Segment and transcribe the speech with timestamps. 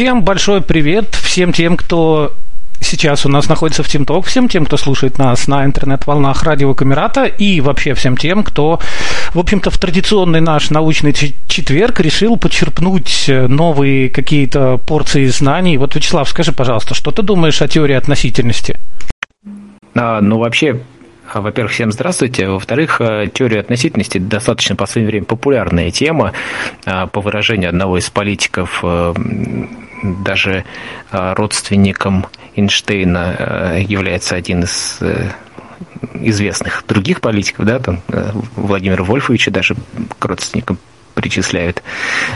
[0.00, 2.32] Всем большой привет, всем тем, кто
[2.80, 7.26] сейчас у нас находится в ТимТок, всем тем, кто слушает нас на интернет-волнах радио Камерата
[7.26, 8.80] и вообще всем тем, кто,
[9.34, 15.76] в общем-то, в традиционный наш научный четверг решил подчерпнуть новые какие-то порции знаний.
[15.76, 18.78] Вот, Вячеслав, скажи, пожалуйста, что ты думаешь о теории относительности?
[19.94, 20.80] А, ну, вообще,
[21.34, 22.48] во-первых, всем здравствуйте.
[22.48, 26.32] Во-вторых, э, теория относительности достаточно в последнее время популярная тема.
[26.86, 29.12] А, по выражению одного из политиков, э,
[30.02, 30.64] даже
[31.10, 34.98] э, родственником Эйнштейна является один из
[36.14, 38.00] известных других политиков, да, там
[38.56, 39.76] Владимир Вольфовича даже
[40.18, 40.78] к родственникам
[41.14, 41.82] причисляют.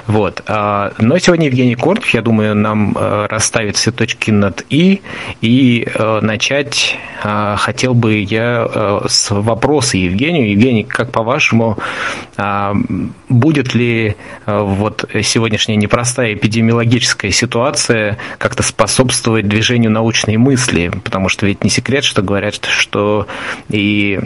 [0.06, 0.42] Вот.
[0.46, 5.02] А, но сегодня Евгений Кортов, я думаю, нам э, расставит все точки над «и»,
[5.40, 6.98] и э, начать
[7.56, 10.50] хотел бы я с вопроса Евгению.
[10.50, 11.78] Евгений, как по-вашему,
[12.36, 12.74] а,
[13.30, 14.16] будет ли
[14.46, 20.92] вот сегодняшняя непростая эпидемиологическая ситуация как-то способствовать движению научной мысли?
[21.02, 23.26] Потому что ведь не секрет, что говорят, что
[23.70, 24.20] и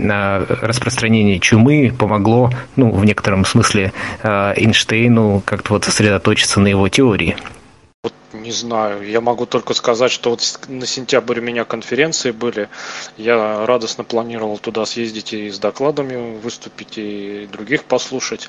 [0.61, 3.93] распространение чумы помогло, ну, в некотором смысле,
[4.57, 7.37] Эйнштейну как-то вот сосредоточиться на его теории?
[8.03, 9.09] Вот не знаю.
[9.09, 12.69] Я могу только сказать, что вот на сентябрь у меня конференции были.
[13.17, 18.49] Я радостно планировал туда съездить и с докладами выступить, и других послушать.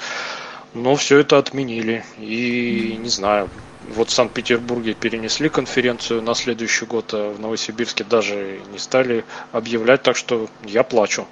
[0.73, 2.03] Но все это отменили.
[2.19, 3.49] И не знаю,
[3.95, 10.03] вот в Санкт-Петербурге перенесли конференцию на следующий год, а в Новосибирске даже не стали объявлять,
[10.03, 11.27] так что я плачу.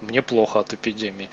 [0.00, 1.30] Мне плохо от эпидемии.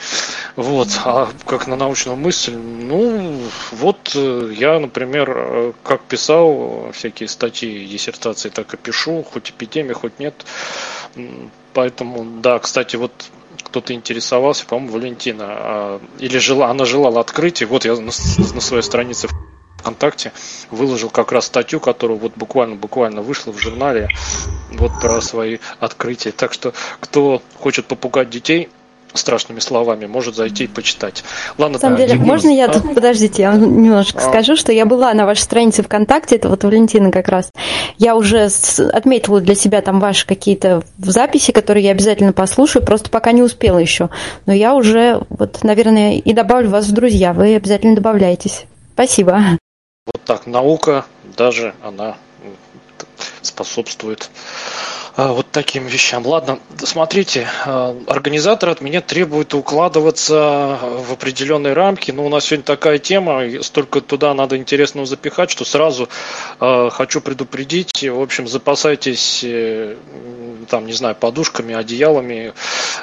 [0.56, 0.90] Вот.
[1.06, 7.86] А как на научную мысль, ну, вот э, я, например, э, как писал всякие статьи,
[7.88, 10.46] диссертации, так и пишу, хоть эпидемия, хоть нет.
[11.74, 13.12] Поэтому, да, кстати, вот
[13.64, 18.62] кто-то интересовался, по-моему, Валентина, а, или жила, она желала открыть, и вот я на, на
[18.62, 19.28] своей странице
[19.78, 20.32] ВКонтакте
[20.72, 24.10] выложил как раз статью, которую вот буквально-буквально вышла в журнале
[24.72, 26.32] вот про свои открытия.
[26.32, 28.70] Так что кто хочет попугать детей,
[29.14, 31.24] страшными словами, может зайти и почитать.
[31.58, 34.30] Ладно, На самом да, деле, можно я тут, подождите, я вам немножко а?
[34.30, 37.50] скажу, что я была на вашей странице ВКонтакте, это вот Валентина как раз.
[37.98, 38.50] Я уже
[38.92, 43.80] отметила для себя там ваши какие-то записи, которые я обязательно послушаю, просто пока не успела
[43.80, 44.10] еще.
[44.46, 48.66] Но я уже, вот, наверное, и добавлю вас в друзья, вы обязательно добавляйтесь.
[48.94, 49.58] Спасибо.
[50.08, 52.18] Вот так наука даже она
[53.42, 54.30] способствует
[55.18, 56.26] вот таким вещам.
[56.26, 62.64] Ладно, смотрите, а, организатор от меня требует укладываться в определенные рамки, но у нас сегодня
[62.66, 66.08] такая тема, столько туда надо интересного запихать, что сразу
[66.60, 69.96] хочу предупредить, в общем, запасайтесь э,
[70.68, 72.54] там, не знаю, подушками, одеялами,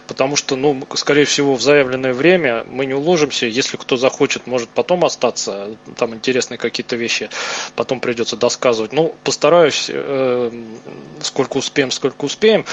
[0.07, 3.47] потому что, ну, скорее всего, в заявленное время мы не уложимся.
[3.47, 5.77] Если кто захочет, может потом остаться.
[5.97, 7.31] Там интересные какие-то вещи
[7.75, 8.93] потом придется досказывать.
[8.93, 10.51] Ну, постараюсь, э,
[11.23, 12.65] сколько успеем, сколько успеем.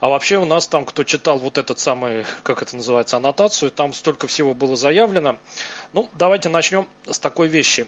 [0.00, 3.92] А вообще у нас там, кто читал вот этот самый, как это называется, аннотацию, там
[3.92, 5.36] столько всего было заявлено.
[5.92, 7.86] Ну, давайте начнем с такой вещи.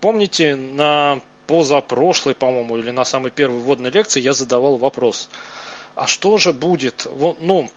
[0.00, 5.28] Помните, на позапрошлой, по-моему, или на самой первой вводной лекции я задавал вопрос–
[5.96, 7.06] а что же будет?
[7.10, 7.70] Ну,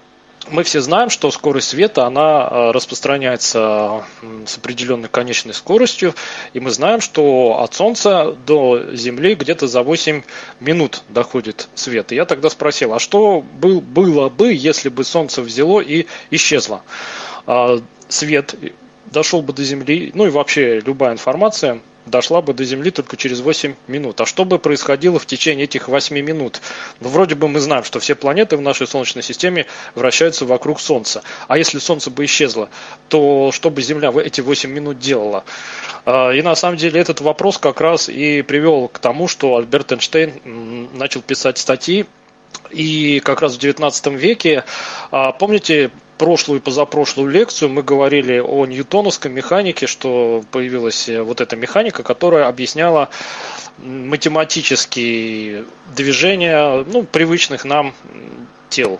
[0.48, 4.04] мы все знаем, что скорость света, она э, распространяется
[4.46, 6.16] с определенной конечной скоростью,
[6.54, 10.24] и мы знаем, что от Солнца до Земли где-то за 8
[10.60, 12.12] минут доходит свет.
[12.12, 16.84] И я тогда спросил, а что был, было бы, если бы Солнце взяло и исчезло?
[17.46, 18.56] А, свет
[19.12, 23.42] дошел бы до Земли, ну и вообще любая информация дошла бы до Земли только через
[23.42, 24.20] 8 минут.
[24.22, 26.62] А что бы происходило в течение этих 8 минут?
[27.00, 29.66] Ну, вроде бы мы знаем, что все планеты в нашей Солнечной системе
[29.96, 31.24] вращаются вокруг Солнца.
[31.48, 32.70] А если Солнце бы исчезло,
[33.08, 35.44] то что бы Земля в эти 8 минут делала?
[36.06, 39.92] А, и на самом деле этот вопрос как раз и привел к тому, что Альберт
[39.92, 42.06] Эйнштейн начал писать статьи
[42.72, 44.64] и как раз в 19 веке,
[45.12, 51.42] а, помните, прошлую и позапрошлую лекцию мы говорили о ньютоновской механике, что появилась э, вот
[51.42, 53.10] эта механика, которая объясняла
[53.78, 55.66] математические
[55.96, 57.96] движения ну, привычных нам
[58.70, 59.00] тел.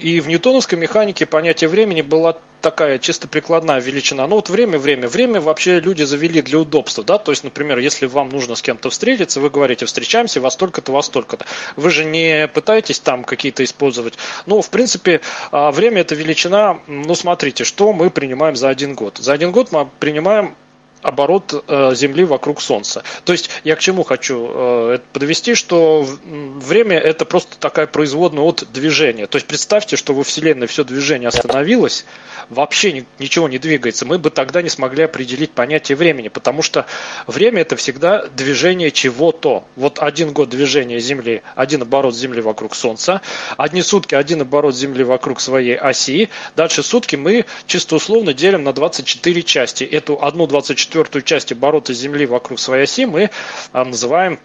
[0.00, 4.26] И в ньютоновской механике понятие времени была такая чисто прикладная величина.
[4.26, 5.08] Ну вот время, время.
[5.08, 8.90] Время вообще люди завели для удобства, да, то есть, например, если вам нужно с кем-то
[8.90, 11.46] встретиться, вы говорите, встречаемся во столько-то, во столько-то.
[11.76, 14.14] Вы же не пытаетесь там какие-то использовать.
[14.46, 15.20] Ну, в принципе,
[15.50, 19.18] а, время это величина, ну, смотрите, что мы принимаем за один год.
[19.18, 20.54] За один год мы принимаем
[21.02, 23.02] оборот э, Земли вокруг Солнца.
[23.24, 28.64] То есть я к чему хочу э, подвести, что время это просто такая производная от
[28.72, 29.26] движения.
[29.26, 32.04] То есть представьте, что во Вселенной все движение остановилось,
[32.48, 34.06] вообще ни, ничего не двигается.
[34.06, 36.86] Мы бы тогда не смогли определить понятие времени, потому что
[37.26, 39.64] время это всегда движение чего-то.
[39.76, 43.22] Вот один год движения Земли, один оборот Земли вокруг Солнца,
[43.56, 48.72] одни сутки один оборот Земли вокруг своей оси, дальше сутки мы чисто условно делим на
[48.72, 49.84] 24 части.
[49.84, 53.30] Эту одну 24 четвертую часть оборота Земли вокруг своей оси мы
[53.70, 54.40] а, называем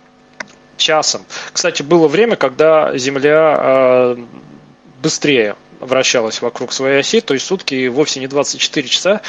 [0.77, 1.25] часом.
[1.51, 4.17] Кстати, было время, когда Земля а,
[5.01, 9.21] быстрее вращалась вокруг своей оси, то есть сутки вовсе не 24 часа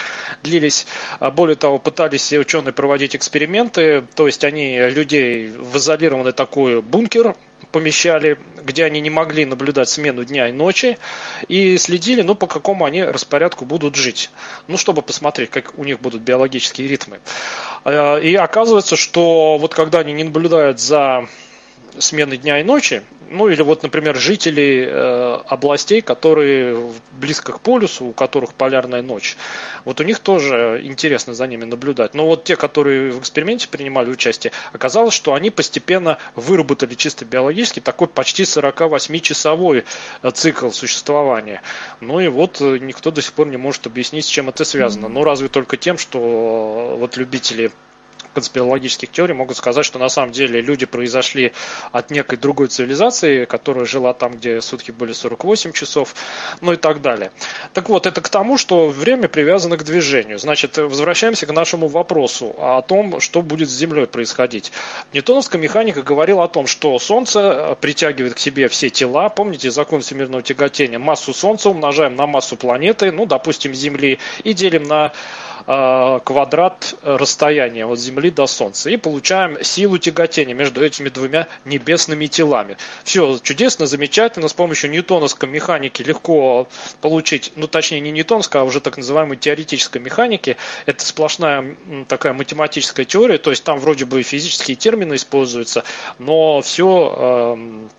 [0.42, 0.86] длились.
[1.18, 7.34] А более того, пытались ученые проводить эксперименты, то есть они людей в изолированный такой бункер
[7.72, 10.98] помещали, где они не могли наблюдать смену дня и ночи,
[11.48, 14.30] и следили, ну, по какому они распорядку будут жить.
[14.66, 17.20] Ну, чтобы посмотреть, как у них будут биологические ритмы.
[17.84, 21.28] А, и оказывается, что вот когда они не наблюдают за
[21.98, 28.06] смены дня и ночи, ну или вот, например, жители э, областей, которые близко к полюсу,
[28.06, 29.36] у которых полярная ночь,
[29.84, 32.14] вот у них тоже интересно за ними наблюдать.
[32.14, 37.80] Но вот те, которые в эксперименте принимали участие, оказалось, что они постепенно выработали чисто биологически
[37.80, 39.84] такой почти 48-часовой
[40.22, 41.62] э, цикл существования.
[42.00, 45.08] Ну и вот э, никто до сих пор не может объяснить, с чем это связано.
[45.08, 47.72] Ну разве только тем, что э, вот любители
[48.36, 51.52] конспирологических теорий могут сказать, что на самом деле люди произошли
[51.90, 56.14] от некой другой цивилизации, которая жила там, где сутки были 48 часов,
[56.60, 57.32] ну и так далее.
[57.72, 60.38] Так вот, это к тому, что время привязано к движению.
[60.38, 64.70] Значит, возвращаемся к нашему вопросу о том, что будет с Землей происходить.
[65.14, 69.30] Ньютоновская механика говорила о том, что Солнце притягивает к себе все тела.
[69.30, 70.98] Помните закон всемирного тяготения?
[70.98, 77.86] Массу Солнца умножаем на массу планеты, ну, допустим, Земли, и делим на э, квадрат расстояния
[77.86, 78.88] от Земли до Солнца.
[78.88, 82.76] И получаем силу тяготения между этими двумя небесными телами.
[83.02, 84.48] Все чудесно, замечательно.
[84.48, 86.68] С помощью ньютоновской механики легко
[87.00, 90.56] получить, ну точнее не ньютоновской, а уже так называемой теоретической механики.
[90.86, 91.76] Это сплошная
[92.08, 95.84] такая математическая теория, то есть там вроде бы физические термины используются,
[96.18, 97.90] но все э, эм,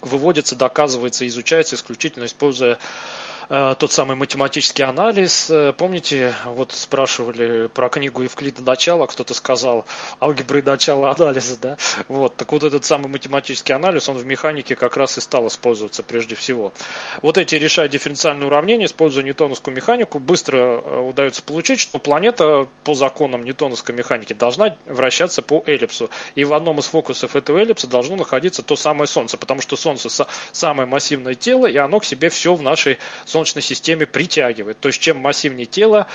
[0.00, 5.50] выводится, доказывается, изучается исключительно используя Э, тот самый математический анализ.
[5.50, 9.86] Э, помните, вот спрашивали про книгу Евклида «Начало», кто-то сказал
[10.20, 11.76] алгебры начала анализа, да?
[12.06, 16.04] Вот, так вот этот самый математический анализ, он в механике как раз и стал использоваться
[16.04, 16.72] прежде всего.
[17.22, 22.94] Вот эти решая дифференциальные уравнения, используя ньютоновскую механику, быстро э, удается получить, что планета по
[22.94, 26.08] законам ньютоновской механики должна вращаться по эллипсу.
[26.36, 30.08] И в одном из фокусов этого эллипса должно находиться то самое Солнце, потому что Солнце
[30.52, 34.80] самое массивное тело, и оно к себе все в нашей Солнечной Солнечной системе притягивает.
[34.80, 36.06] То есть чем массивнее тело,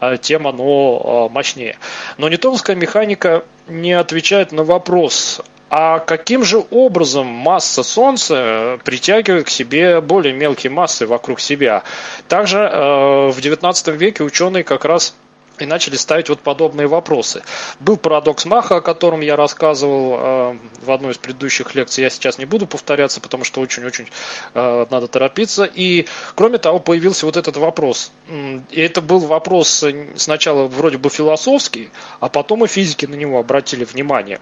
[0.00, 1.78] а, тем оно а, мощнее.
[2.18, 5.40] Но ньютоновская механика не отвечает на вопрос,
[5.70, 11.84] а каким же образом масса Солнца притягивает к себе более мелкие массы вокруг себя?
[12.28, 15.14] Также э, в XIX веке ученые как раз
[15.58, 17.42] и начали ставить вот подобные вопросы.
[17.80, 22.02] Был парадокс Маха, о котором я рассказывал э, в одной из предыдущих лекций.
[22.02, 24.08] Я сейчас не буду повторяться, потому что очень-очень
[24.54, 25.64] э, надо торопиться.
[25.64, 28.12] И, кроме того, появился вот этот вопрос.
[28.28, 29.84] И это был вопрос
[30.16, 31.90] сначала вроде бы философский,
[32.20, 34.40] а потом и физики на него обратили внимание.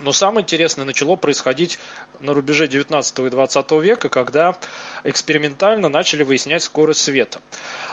[0.00, 1.78] Но самое интересное начало происходить
[2.20, 4.58] на рубеже 19 и 20 века, когда
[5.04, 7.40] экспериментально начали выяснять скорость света.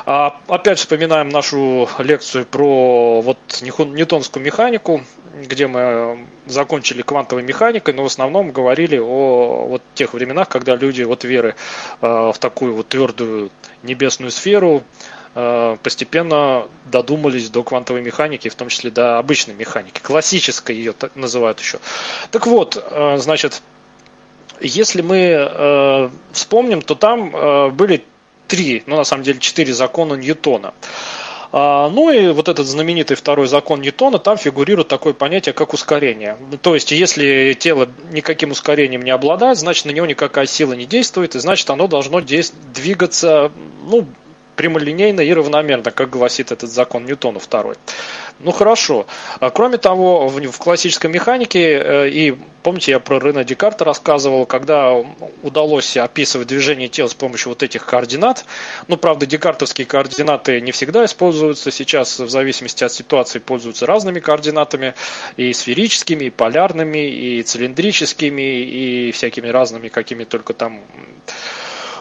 [0.06, 8.04] А, опять вспоминаем нашу лекцию про вот ньютонскую механику, где мы закончили квантовой механикой, но
[8.04, 11.56] в основном говорили о вот тех временах, когда люди от веры
[12.02, 13.50] э, в такую вот твердую
[13.82, 20.76] небесную сферу Э, постепенно додумались до квантовой механики, в том числе до обычной механики, классической
[20.76, 21.80] ее называют еще.
[22.30, 23.64] Так вот, э, значит,
[24.60, 28.04] если мы э, вспомним, то там были
[28.48, 30.74] три, ну на самом деле четыре закона Ньютона.
[31.56, 36.36] А, ну и вот этот знаменитый второй закон Ньютона, там фигурирует такое понятие, как ускорение.
[36.64, 41.36] То есть, если тело никаким ускорением не обладает, значит, на него никакая сила не действует,
[41.36, 43.52] и значит, оно должно двигаться
[43.86, 44.08] ну,
[44.56, 47.76] прямолинейно и равномерно, как гласит этот закон Ньютона второй.
[48.40, 49.06] Ну хорошо.
[49.40, 54.94] А кроме того, в, классической механике, э, и помните, я про Рене Декарта рассказывал, когда
[55.44, 58.46] удалось описывать движение тела с помощью вот этих координат,
[58.88, 64.94] ну, правда, декартовские координаты не всегда используются, сейчас в зависимости от ситуации пользуются разными координатами,
[65.38, 70.82] и сферическими, и полярными, и цилиндрическими, и всякими разными, какими только там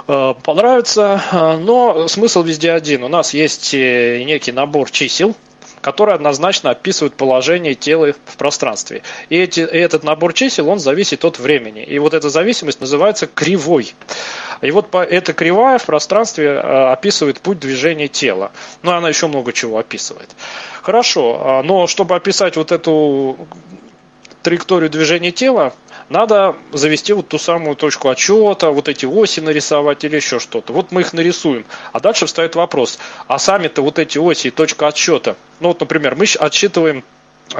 [0.06, 3.04] понравится, э, но смысл везде один.
[3.04, 5.35] У нас есть э, некий набор чисел,
[5.80, 9.02] которые однозначно описывают положение тела в пространстве.
[9.28, 11.82] И, эти, и этот набор чисел, он зависит от времени.
[11.82, 13.94] И вот эта зависимость называется кривой.
[14.62, 18.52] И вот по, эта кривая в пространстве э, описывает путь движения тела.
[18.82, 20.30] Ну, она еще много чего описывает.
[20.82, 23.37] Хорошо, а, но чтобы описать вот эту
[24.43, 25.75] траекторию движения тела,
[26.09, 30.73] надо завести вот ту самую точку отчета, вот эти оси нарисовать или еще что-то.
[30.73, 31.65] Вот мы их нарисуем.
[31.93, 36.17] А дальше встает вопрос, а сами-то вот эти оси и точка отсчета, ну вот, например,
[36.17, 37.05] мы отсчитываем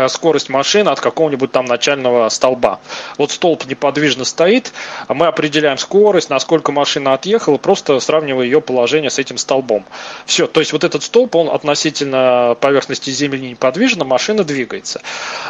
[0.09, 2.81] скорость машины от какого-нибудь там начального столба.
[3.19, 4.73] Вот столб неподвижно стоит,
[5.09, 9.85] а мы определяем скорость, насколько машина отъехала, просто сравнивая ее положение с этим столбом.
[10.27, 15.03] Все, то есть вот этот столб, он относительно поверхности Земли неподвижно, машина двигается.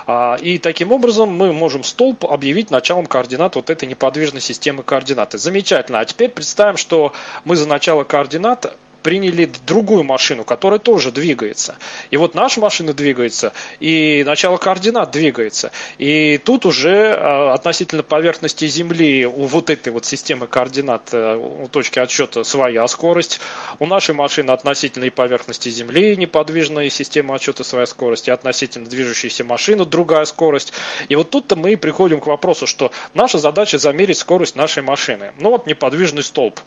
[0.06, 5.38] А, и таким образом мы можем столб объявить началом координат вот этой неподвижной системы координаты.
[5.38, 6.00] Замечательно.
[6.00, 7.12] А теперь представим, что
[7.44, 11.76] мы за начало координат приняли другую машину, которая тоже двигается.
[12.11, 15.73] И вот наша машина двигается, и начало координат двигается.
[15.99, 21.68] И тут уже а, относительно поверхности Земли у вот этой вот системы координат, э, у
[21.68, 23.40] точки отсчета своя скорость.
[23.78, 29.44] У нашей машины относительно и поверхности Земли неподвижная система отсчета своя скорость, и относительно движущейся
[29.44, 30.73] машины другая скорость.
[31.09, 35.32] И вот тут-то мы приходим к вопросу, что наша задача замерить скорость нашей машины.
[35.38, 36.61] Ну вот неподвижный столб.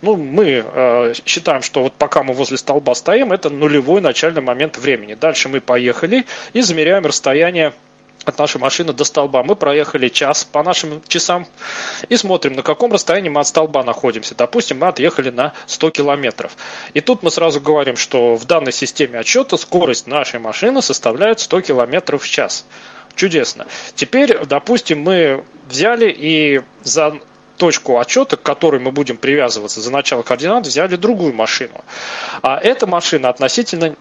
[0.00, 4.78] Ну, мы э, считаем, что вот пока мы возле столба стоим, это нулевой начальный момент
[4.78, 5.14] времени.
[5.14, 7.72] Дальше мы поехали и замеряем расстояние
[8.24, 9.42] от нашей машины до столба.
[9.42, 11.46] Мы проехали час по нашим часам
[12.08, 14.34] и смотрим, на каком расстоянии мы от столба находимся.
[14.34, 16.56] Допустим, мы отъехали на 100 километров.
[16.94, 21.60] И тут мы сразу говорим, что в данной системе отчета скорость нашей машины составляет 100
[21.62, 22.64] километров в час.
[23.14, 23.66] Чудесно.
[23.94, 27.18] Теперь, допустим, мы взяли и за
[27.62, 31.84] точку отчета, к которой мы будем привязываться за начало координат, взяли другую машину.
[32.42, 33.94] А эта машина относительно,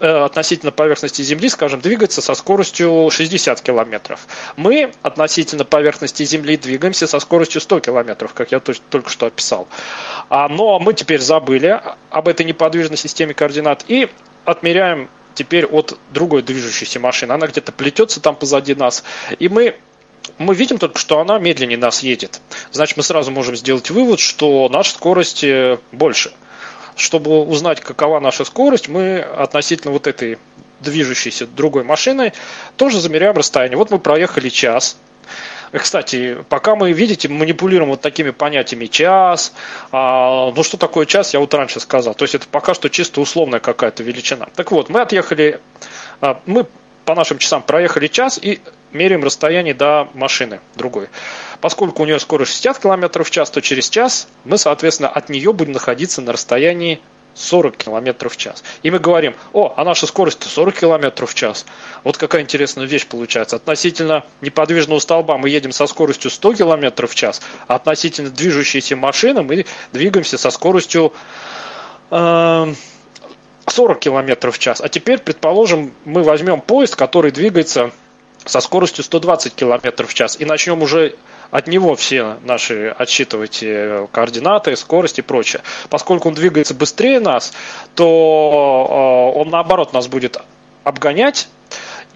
[0.00, 4.26] э, относительно поверхности Земли, скажем, двигается со скоростью 60 километров.
[4.56, 9.68] Мы относительно поверхности Земли двигаемся со скоростью 100 километров, как я только что описал.
[10.28, 14.08] А, но мы теперь забыли об этой неподвижной системе координат и
[14.44, 17.30] отмеряем теперь от другой движущейся машины.
[17.30, 19.04] Она где-то плетется там позади нас.
[19.38, 19.76] И мы
[20.38, 22.40] мы видим только, что она медленнее нас едет.
[22.72, 26.32] Значит, мы сразу можем сделать вывод, что наша скорость э, больше.
[26.96, 30.38] Чтобы узнать, какова наша скорость, мы относительно вот этой
[30.80, 32.32] движущейся другой машины
[32.76, 33.76] тоже замеряем расстояние.
[33.76, 34.96] Вот мы проехали час.
[35.72, 39.52] Кстати, пока мы, видите, манипулируем вот такими понятиями час,
[39.90, 42.14] а, ну что такое час, я вот раньше сказал.
[42.14, 44.48] То есть это пока что чисто условная какая-то величина.
[44.54, 45.60] Так вот, мы отъехали,
[46.20, 46.66] а, мы
[47.04, 48.60] по нашим часам проехали час и
[48.96, 51.08] меряем расстояние до машины другой.
[51.60, 55.52] Поскольку у нее скорость 60 км в час, то через час мы, соответственно, от нее
[55.52, 57.00] будем находиться на расстоянии
[57.36, 58.64] 40 км в час.
[58.82, 61.66] И мы говорим, о, а наша скорость 40 км в час.
[62.02, 63.56] Вот какая интересная вещь получается.
[63.56, 69.42] Относительно неподвижного столба мы едем со скоростью 100 км в час, а относительно движущейся машины
[69.42, 71.12] мы двигаемся со скоростью
[72.10, 72.74] э,
[73.66, 74.80] 40 км в час.
[74.80, 77.90] А теперь, предположим, мы возьмем поезд, который двигается
[78.46, 81.14] со скоростью 120 км в час и начнем уже
[81.50, 85.62] от него все наши отсчитывать э, координаты, скорость и прочее.
[85.90, 87.52] Поскольку он двигается быстрее нас,
[87.94, 90.38] то э, он наоборот нас будет
[90.84, 91.48] обгонять,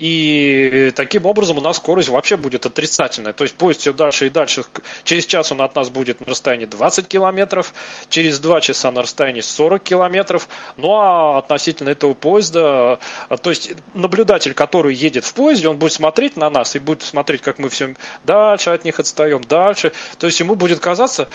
[0.00, 3.34] и таким образом у нас скорость вообще будет отрицательная.
[3.34, 4.64] То есть поезд все дальше и дальше.
[5.04, 7.74] Через час он от нас будет на расстоянии 20 километров,
[8.08, 10.48] через 2 часа на расстоянии 40 километров.
[10.78, 12.98] Ну а относительно этого поезда,
[13.42, 17.42] то есть наблюдатель, который едет в поезде, он будет смотреть на нас и будет смотреть,
[17.42, 19.92] как мы все дальше от них отстаем, дальше.
[20.18, 21.28] То есть ему будет казаться,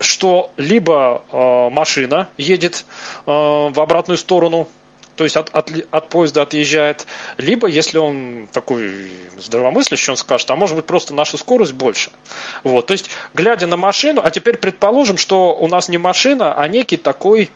[0.00, 2.86] что либо э, машина едет
[3.26, 4.66] э, в обратную сторону,
[5.18, 7.04] то есть от, от, от поезда отъезжает,
[7.38, 12.12] либо если он такой здравомыслящий, он скажет, а может быть просто наша скорость больше.
[12.62, 16.68] Вот, то есть, глядя на машину, а теперь предположим, что у нас не машина, а
[16.68, 17.50] некий такой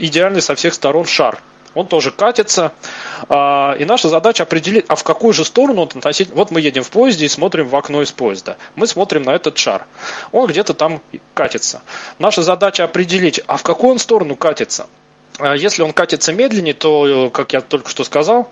[0.00, 1.40] идеальный со всех сторон шар.
[1.74, 2.72] Он тоже катится,
[3.28, 6.38] а, и наша задача определить, а в какую же сторону он относительно...
[6.38, 8.56] Вот мы едем в поезде и смотрим в окно из поезда.
[8.74, 9.86] Мы смотрим на этот шар.
[10.32, 11.00] Он где-то там
[11.34, 11.82] катится.
[12.18, 14.88] Наша задача определить, а в какую он сторону катится.
[15.40, 18.50] А если он катится медленнее, то, как я только что сказал,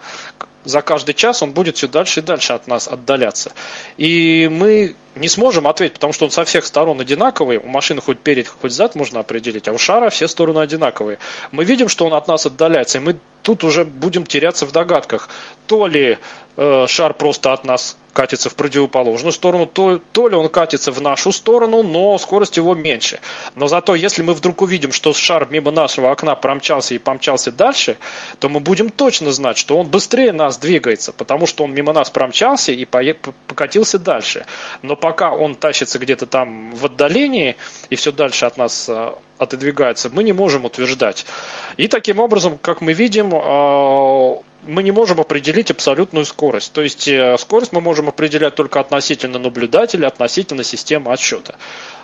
[0.64, 3.52] за каждый час он будет все дальше и дальше от нас отдаляться.
[3.96, 7.58] И мы не сможем ответить, потому что он со всех сторон одинаковый.
[7.58, 11.18] У машины хоть перед, хоть зад можно определить, а у шара все стороны одинаковые.
[11.52, 15.28] Мы видим, что он от нас отдаляется, и мы тут уже будем теряться в догадках.
[15.66, 16.18] То ли
[16.56, 21.00] э, шар просто от нас катится в противоположную сторону, то, то ли он катится в
[21.00, 23.20] нашу сторону, но скорость его меньше.
[23.54, 27.96] Но зато если мы вдруг увидим, что шар мимо нашего окна промчался и помчался дальше,
[28.40, 32.10] то мы будем точно знать, что он быстрее нас двигается, потому что он мимо нас
[32.10, 34.46] промчался и покатился дальше.
[34.82, 37.56] Но пока он тащится где-то там в отдалении
[37.88, 41.24] и все дальше от нас э, отодвигается, мы не можем утверждать.
[41.78, 46.74] И таким образом, как мы видим, э, мы не можем определить абсолютную скорость.
[46.74, 51.54] То есть э, скорость мы можем определять только относительно наблюдателя, относительно системы отсчета.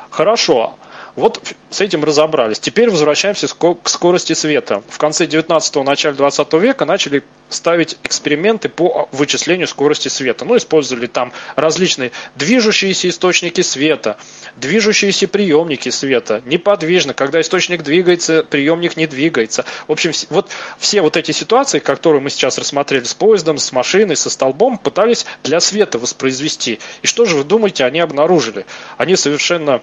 [0.08, 0.74] Хорошо.
[1.16, 2.58] Вот с этим разобрались.
[2.58, 4.82] Теперь возвращаемся к скорости света.
[4.88, 10.44] В конце 19-го, начале 20 века начали ставить эксперименты по вычислению скорости света.
[10.44, 14.16] Ну, использовали там различные движущиеся источники света,
[14.56, 19.64] движущиеся приемники света, неподвижно, когда источник двигается, приемник не двигается.
[19.86, 24.16] В общем, вот все вот эти ситуации, которые мы сейчас рассмотрели с поездом, с машиной,
[24.16, 26.80] со столбом, пытались для света воспроизвести.
[27.02, 28.66] И что же вы думаете, они обнаружили?
[28.98, 29.80] Они совершенно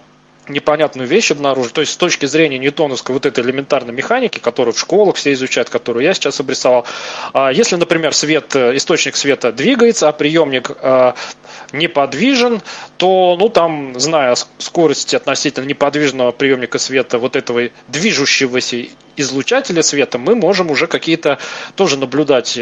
[0.47, 1.73] непонятную вещь обнаружить.
[1.73, 5.69] То есть с точки зрения ньютоновской вот этой элементарной механики, которую в школах все изучают,
[5.69, 6.85] которую я сейчас обрисовал,
[7.33, 11.13] а, если, например, свет, э, источник света двигается, а приемник э,
[11.73, 12.61] неподвижен,
[12.97, 20.35] то, ну, там, зная скорость относительно неподвижного приемника света, вот этого движущегося излучателя света, мы
[20.35, 21.37] можем уже какие-то
[21.75, 22.57] тоже наблюдать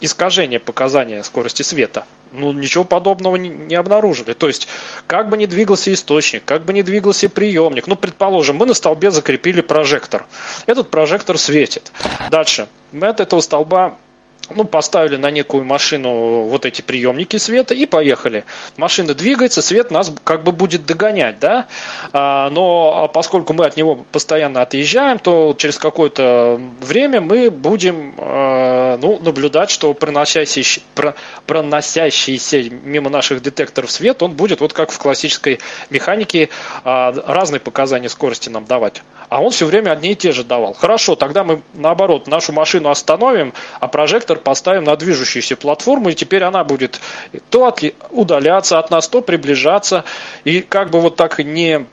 [0.00, 2.06] искажения показания скорости света.
[2.32, 4.34] Ну, ничего подобного не, не обнаружили.
[4.34, 4.68] То есть,
[5.06, 9.10] как бы ни двигался источник, как бы ни двигался приемник, ну, предположим, мы на столбе
[9.10, 10.26] закрепили прожектор.
[10.66, 11.92] Этот прожектор светит.
[12.30, 12.68] Дальше.
[12.92, 13.96] Мы от этого столба
[14.54, 18.44] ну, поставили на некую машину вот эти приемники света и поехали.
[18.76, 21.66] Машина двигается, свет нас как бы будет догонять, да,
[22.12, 28.98] а, но поскольку мы от него постоянно отъезжаем, то через какое-то время мы будем а,
[28.98, 30.80] ну, наблюдать, что проносящийся,
[31.46, 36.48] проносящийся мимо наших детекторов свет, он будет вот как в классической механике
[36.84, 39.02] а, разные показания скорости нам давать.
[39.28, 40.72] А он все время одни и те же давал.
[40.72, 46.42] Хорошо, тогда мы наоборот нашу машину остановим, а прожектор поставим на движущуюся платформу, и теперь
[46.42, 47.00] она будет
[47.50, 50.04] то от, удаляться от нас, то приближаться.
[50.44, 51.86] И как бы вот так не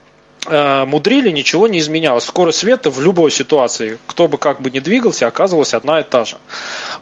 [0.48, 2.26] э, мудрили, ничего не изменялось.
[2.26, 6.26] Скорость света в любой ситуации, кто бы как бы ни двигался, оказывалась одна и та
[6.26, 6.38] же.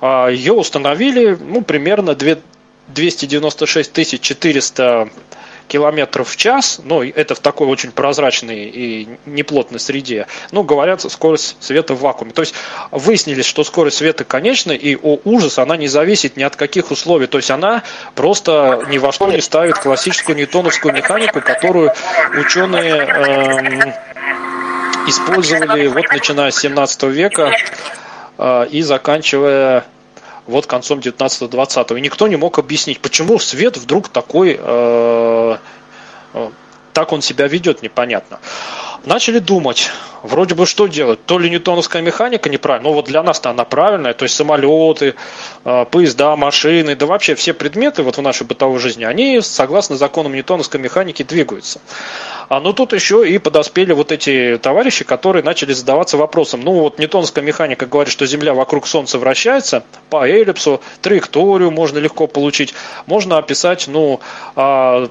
[0.02, 5.10] А, Ее установили ну, примерно 296 400
[5.68, 11.58] километров в час, ну, это в такой очень прозрачной и неплотной среде, ну, говорят, скорость
[11.60, 12.32] света в вакууме.
[12.32, 12.54] То есть
[12.92, 17.28] выяснили, что скорость света конечна, и, о ужас, она не зависит ни от каких условий.
[17.28, 17.84] То есть она
[18.16, 21.92] просто ни во что не ставит классическую ньютоновскую механику, которую
[22.38, 23.94] ученые эм,
[25.08, 27.52] использовали вот начиная с 17 века
[28.38, 29.86] э, и заканчивая
[30.48, 31.98] вот концом 19-20.
[31.98, 35.58] И никто не мог объяснить, почему свет вдруг такой, э,
[36.34, 36.50] э,
[36.94, 38.40] так он себя ведет, непонятно.
[39.06, 39.90] Начали думать,
[40.22, 41.26] вроде бы что делать?
[41.26, 45.16] То ли ньютоновская механика неправильная, но вот для нас-то она правильная, то есть самолеты,
[45.66, 50.34] э, поезда, машины, да вообще все предметы вот в нашей бытовой жизни, они согласно законам
[50.34, 51.82] ньютоновской механики двигаются.
[52.54, 56.62] А ну тут еще и подоспели вот эти товарищи, которые начали задаваться вопросом.
[56.62, 62.28] Ну вот ньютоновская механика говорит, что Земля вокруг Солнца вращается по эллипсу, траекторию можно легко
[62.28, 62.76] получить,
[63.08, 64.20] можно описать, ну,
[64.56, 65.10] а,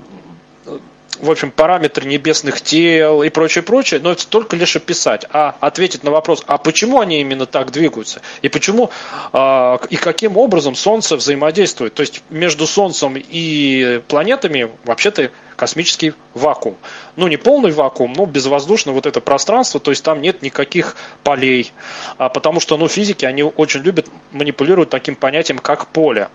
[1.22, 6.02] в общем, параметры небесных тел и прочее, прочее, но это только лишь описать, а ответить
[6.02, 8.90] на вопрос, а почему они именно так двигаются, и почему,
[9.32, 11.94] э, и каким образом Солнце взаимодействует.
[11.94, 16.76] То есть между Солнцем и планетами вообще-то космический вакуум.
[17.14, 21.70] Ну, не полный вакуум, но безвоздушное вот это пространство, то есть там нет никаких полей,
[22.18, 26.30] а, потому что, ну, физики, они очень любят манипулировать таким понятием, как поле.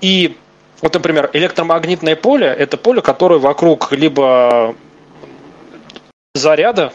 [0.00, 0.36] И
[0.80, 4.76] вот, например, электромагнитное поле– это поле, которое вокруг либо
[6.34, 6.92] заряда,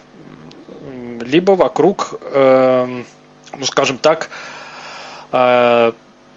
[1.21, 3.03] либо вокруг, э,
[3.57, 4.29] ну, скажем так,
[5.31, 5.91] э,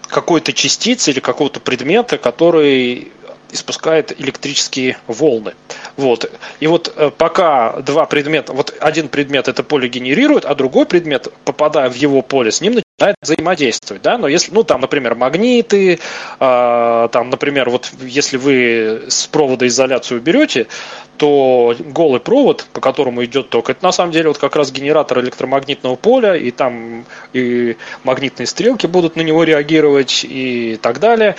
[0.09, 3.13] какой-то частицы или какого-то предмета, который
[3.51, 5.55] испускает электрические волны.
[5.97, 6.31] Вот.
[6.59, 11.29] И вот э, пока два предмета, вот один предмет это поле генерирует, а другой предмет,
[11.45, 15.99] попадая в его поле, с ним начинает взаимодействовать, да, но если, ну, там, например, магниты,
[16.41, 20.67] э, там, например, вот если вы с провода изоляцию берете,
[21.17, 25.21] то голый провод, по которому идет ток, это на самом деле вот как раз генератор
[25.21, 31.37] электромагнитного поля, и там и магнитные стрелки будут на него реагировать и так далее.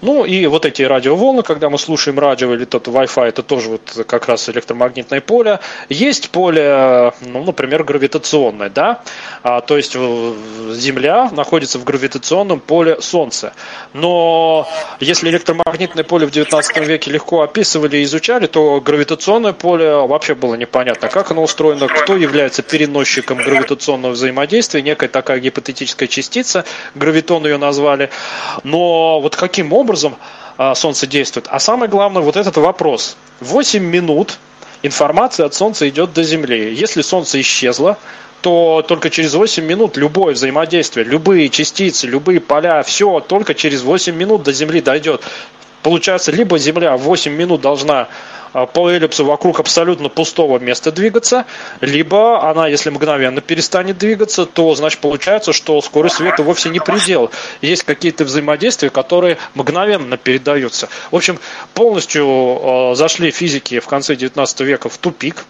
[0.00, 4.04] Ну и вот эти радиоволны, когда мы слушаем радио или тот Wi-Fi, это тоже вот
[4.06, 5.60] как раз электромагнитное поле.
[5.88, 9.02] Есть поле, ну, например, гравитационное, да,
[9.42, 13.52] а, то есть Земля находится в гравитационном поле Солнца.
[13.92, 14.68] Но
[15.00, 19.17] если электромагнитное поле в 19 веке легко описывали и изучали, то гравитационное
[19.52, 26.08] поле вообще было непонятно, как оно устроено, кто является переносчиком гравитационного взаимодействия, некая такая гипотетическая
[26.08, 28.10] частица, гравитон ее назвали.
[28.64, 30.16] Но вот каким образом
[30.56, 31.46] а, Солнце действует?
[31.48, 33.16] А самое главное, вот этот вопрос.
[33.40, 34.38] 8 минут
[34.82, 36.74] информация от Солнца идет до Земли.
[36.74, 37.98] Если Солнце исчезло,
[38.40, 44.14] то только через 8 минут любое взаимодействие, любые частицы, любые поля, все только через 8
[44.14, 45.22] минут до Земли дойдет.
[45.82, 48.08] Получается, либо Земля в 8 минут должна а,
[48.52, 51.46] по эллипсу вокруг абсолютно пустого места двигаться,
[51.80, 57.30] либо она, если мгновенно перестанет двигаться, то значит получается, что скорость света вовсе не предел.
[57.60, 60.88] Есть какие-то взаимодействия, которые мгновенно передаются.
[61.10, 61.38] В общем,
[61.74, 65.44] полностью э, зашли физики в конце 19 века в тупик,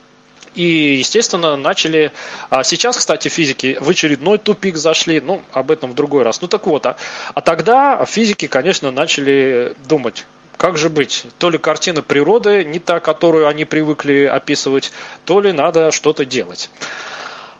[0.55, 2.13] и, естественно, начали...
[2.51, 6.41] А сейчас, кстати, физики в очередной тупик зашли, ну, об этом в другой раз.
[6.41, 6.97] Ну, так вот, а,
[7.35, 10.27] а тогда физики, конечно, начали думать,
[10.59, 11.25] как же быть?
[11.39, 14.93] То ли картина природы не та, которую они привыкли описывать,
[15.25, 16.69] то ли надо что-то делать.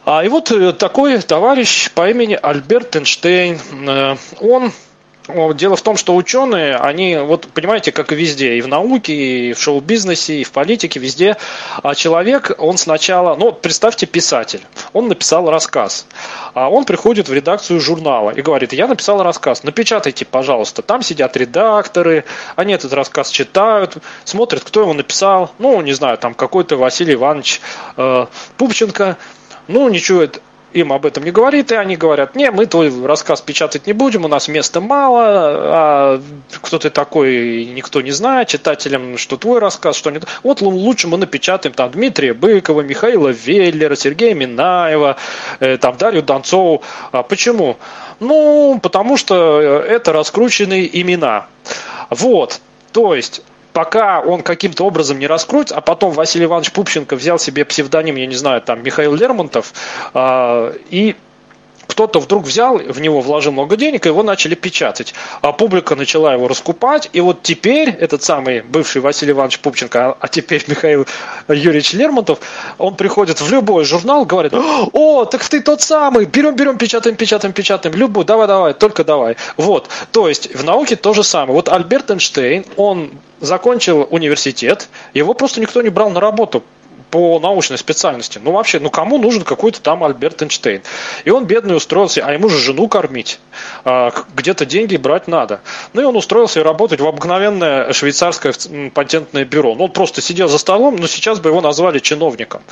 [0.05, 4.73] А и вот э, такой товарищ по имени Альберт Эйнштейн, э, он
[5.29, 9.53] Дело в том, что ученые, они, вот понимаете, как и везде, и в науке, и
[9.53, 11.37] в шоу-бизнесе, и в политике, везде,
[11.83, 14.63] а человек, он сначала, ну, представьте писатель,
[14.95, 16.07] он написал рассказ,
[16.55, 21.37] а он приходит в редакцию журнала и говорит, я написал рассказ, напечатайте, пожалуйста, там сидят
[21.37, 22.25] редакторы,
[22.57, 27.61] они этот рассказ читают, смотрят, кто его написал, ну, не знаю, там какой-то Василий Иванович
[27.99, 29.19] э, Пупченко,
[29.67, 30.27] ну, ничего,
[30.73, 34.25] им об этом не говорит, и они говорят, не, мы твой рассказ печатать не будем,
[34.25, 36.23] у нас места мало, а
[36.63, 40.25] кто ты такой, никто не знает, читателям, что твой рассказ, что нет.
[40.43, 45.17] Вот лучше мы напечатаем там Дмитрия Быкова, Михаила Веллера, Сергея Минаева,
[45.61, 46.83] э, там Дарью Донцову.
[47.13, 47.77] А почему?
[48.21, 51.47] Ну, потому что это раскрученные имена.
[52.11, 52.61] Вот.
[52.93, 53.43] То есть
[53.79, 58.27] пока он каким-то образом не раскроется, а потом Василий Иванович Пупченко взял себе псевдоним, я
[58.27, 59.73] не знаю, там Михаил Лермонтов,
[60.15, 61.15] э, и
[61.89, 65.15] кто-то вдруг взял, в него вложил много денег, и его начали печатать.
[65.41, 70.29] А публика начала его раскупать, и вот теперь этот самый бывший Василий Иванович Пупченко, а
[70.29, 71.07] теперь Михаил
[71.49, 72.39] Юрьевич Лермонтов,
[72.77, 77.53] он приходит в любой журнал, говорит, о, так ты тот самый, берем, берем, печатаем, печатаем,
[77.53, 79.37] печатаем, любой, давай, давай, только давай.
[79.57, 81.55] Вот, то есть в науке то же самое.
[81.55, 86.63] Вот Альберт Эйнштейн, он закончил университет, его просто никто не брал на работу
[87.11, 88.41] по научной специальности.
[88.43, 90.83] Ну, вообще, ну, кому нужен какой-то там Альберт Эйнштейн?
[91.25, 93.41] И он, бедный, устроился, а ему же жену кормить.
[93.85, 95.61] А, где-то деньги брать надо.
[95.93, 98.55] Ну, и он устроился работать в обыкновенное швейцарское
[98.95, 99.75] патентное бюро.
[99.75, 102.63] Ну, он просто сидел за столом, но сейчас бы его назвали чиновником.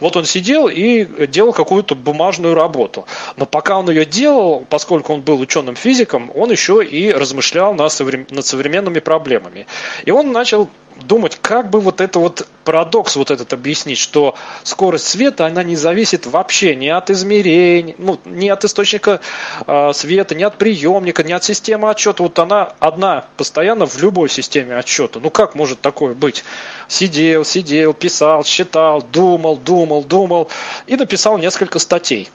[0.00, 3.06] Вот он сидел и делал какую-то бумажную работу.
[3.36, 9.00] Но пока он ее делал, поскольку он был ученым-физиком, он еще и размышлял над современными
[9.00, 9.66] проблемами.
[10.04, 10.68] И он начал
[11.02, 15.76] думать, как бы вот это вот парадокс вот этот объяснить, что скорость света, она не
[15.76, 19.20] зависит вообще ни от измерений, ну, ни от источника
[19.66, 22.22] э, света, ни от приемника, ни от системы отчета.
[22.22, 25.20] Вот она одна постоянно в любой системе отчета.
[25.20, 26.44] Ну, как может такое быть?
[26.88, 30.50] Сидел, сидел, писал, считал, думал, думал, думал
[30.86, 32.30] и написал несколько статей.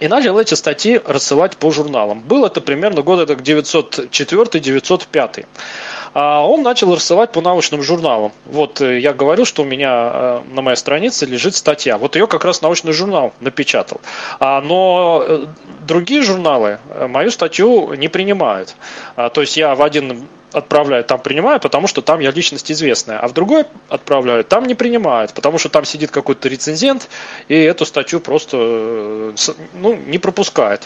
[0.00, 2.20] И начал эти статьи рассылать по журналам.
[2.20, 5.44] Было это примерно года 904-905.
[6.12, 8.32] А он начал рисовать по научным журналам.
[8.46, 11.98] Вот э, я говорю, что у меня э, на моей странице лежит статья.
[11.98, 14.00] Вот ее как раз научный журнал напечатал.
[14.40, 15.46] А, но э,
[15.86, 18.74] другие журналы мою статью не принимают.
[19.14, 23.18] А, то есть я в один отправляют, там принимают, потому что там я личность известная,
[23.18, 27.08] а в другой отправляют, там не принимают, потому что там сидит какой-то рецензент
[27.48, 29.32] и эту статью просто э,
[29.74, 30.82] ну, не пропускает.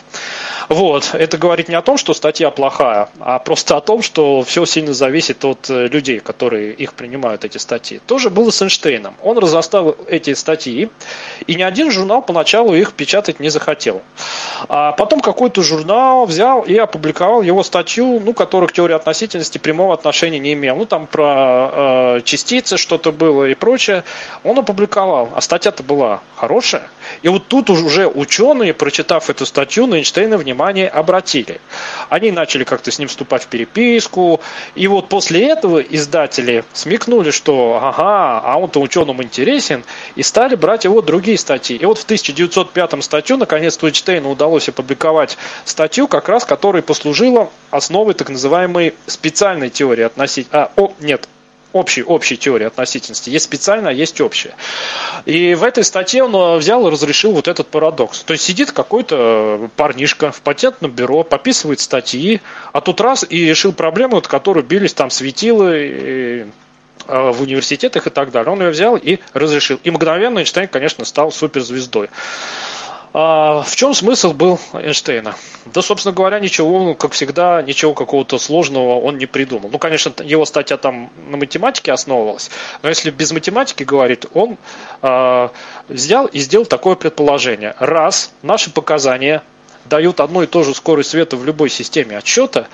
[0.69, 1.11] Вот.
[1.15, 4.95] Это говорит не о том, что статья плохая, а просто о том, что все сильно
[4.95, 8.01] зависит от э, людей, которые их принимают, эти статьи.
[8.07, 9.15] Тоже было с Эйнштейном.
[9.23, 10.91] Он разоставил эти статьи,
[11.47, 14.03] и ни один журнал поначалу их печатать не захотел.
[14.69, 19.95] А потом какой-то журнал взял и опубликовал его статью, ну, которых теория относительности части прямого
[19.95, 20.77] отношения не имел.
[20.77, 24.03] Ну, там про э, частицы что-то было и прочее.
[24.43, 26.89] Он опубликовал, а статья-то была хорошая.
[27.23, 31.61] И вот тут уже ученые, прочитав эту статью, на Эйнштейна внимание обратили.
[32.09, 34.41] Они начали как-то с ним вступать в переписку.
[34.75, 39.85] И вот после этого издатели смекнули, что ага, а он-то ученым интересен,
[40.17, 41.77] и стали брать его другие статьи.
[41.77, 48.15] И вот в 1905 статью, наконец-то Эйнштейну удалось опубликовать статью, как раз которая послужила основой
[48.15, 50.49] так называемой специальной теории относить...
[50.53, 51.29] А, о, нет,
[51.73, 53.31] общей, общей теории относительности.
[53.31, 54.55] Есть специальная, а есть общая.
[55.27, 58.21] И в этой статье он взял и разрешил вот этот парадокс.
[58.21, 62.41] То есть сидит какой-то парнишка в патентном бюро, пописывает статьи,
[62.73, 66.47] а тут раз и решил проблему, от которой бились там светилы,
[67.07, 68.51] Э, в университетах и так далее.
[68.51, 69.79] Он ее взял и разрешил.
[69.85, 72.09] И мгновенно Эйнштейн, конечно, стал суперзвездой.
[73.17, 75.37] А в чем смысл был Эйнштейна?
[75.67, 79.71] Да, собственно говоря, ничего, как всегда, ничего какого-то сложного он не придумал.
[79.71, 82.51] Ну, конечно, его статья там на математике основывалась,
[82.83, 84.59] но если без математики говорить, он
[85.01, 85.49] э,
[85.89, 87.77] взял и сделал такое предположение.
[87.79, 89.45] Раз наши показания
[89.85, 92.67] дают одну и ту же скорость света в любой системе отсчета,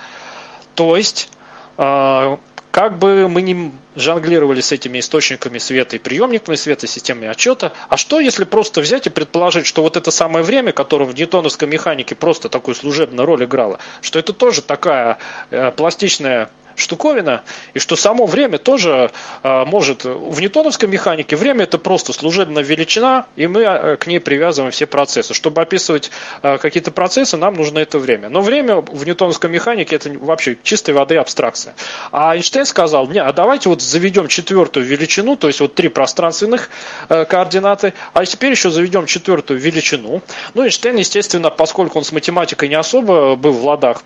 [0.73, 1.29] то есть
[1.77, 2.37] э,
[2.71, 7.97] как бы мы ни жонглировали с этими источниками света и приемниками света, системами отчета, а
[7.97, 12.15] что если просто взять и предположить, что вот это самое время, которое в ньютоновской механике
[12.15, 15.17] просто такую служебную роль играло, что это тоже такая
[15.49, 19.11] э, пластичная штуковина, и что само время тоже
[19.43, 20.03] э, может...
[20.03, 24.85] В ньютоновской механике время это просто служебная величина, и мы э, к ней привязываем все
[24.85, 25.33] процессы.
[25.33, 28.29] Чтобы описывать э, какие-то процессы, нам нужно это время.
[28.29, 31.75] Но время в ньютоновской механике это вообще чистой воды абстракция.
[32.11, 36.69] А Эйнштейн сказал, не, а давайте вот заведем четвертую величину, то есть вот три пространственных
[37.09, 40.21] э, координаты, а теперь еще заведем четвертую величину.
[40.53, 44.03] Ну, Эйнштейн, естественно, поскольку он с математикой не особо был в ладах,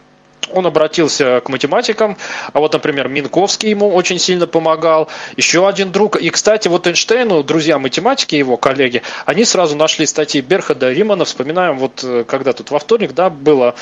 [0.52, 2.18] он обратился к математикам,
[2.54, 6.16] а вот, например, Минковский ему очень сильно помогал, еще один друг.
[6.18, 11.78] И, кстати, вот Эйнштейну, друзья математики, его коллеги, они сразу нашли статьи Берхада Римана, вспоминаем,
[11.80, 13.76] вот э, когда тут во вторник, да, было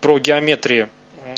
[0.00, 0.90] про геометрию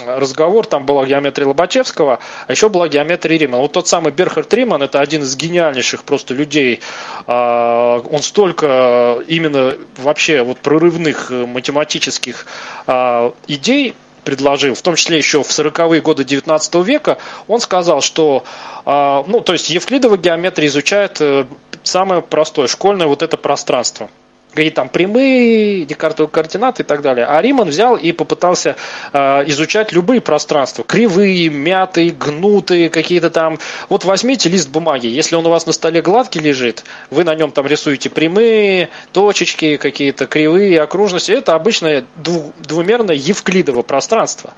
[0.06, 3.62] разговор, там была геометрия Лобачевского, а еще была геометрия Римана.
[3.62, 6.80] Вот тот самый Берхард Риман, это один из гениальнейших просто людей.
[7.26, 12.46] А, он столько именно вообще вот прорывных э, математических
[12.86, 18.44] а, идей предложил, в том числе еще в 40-е годы 19 века, он сказал, что,
[18.84, 21.46] а, ну, то есть Евклидова геометрия изучает э,
[21.82, 24.10] самое простое, школьное вот это пространство–
[24.54, 27.26] какие там прямые, декартовые координаты и так далее.
[27.26, 28.76] А Риман взял и попытался
[29.12, 30.84] э, изучать любые пространства.
[30.84, 33.58] Кривые, мятые, гнутые, какие-то там.
[33.88, 35.06] Вот возьмите лист бумаги.
[35.06, 39.76] Если он у вас на столе гладкий лежит, вы на нем там рисуете прямые, точечки,
[39.76, 41.32] какие-то кривые, окружности.
[41.32, 44.52] Это обычное дву- двумерное евклидово пространство.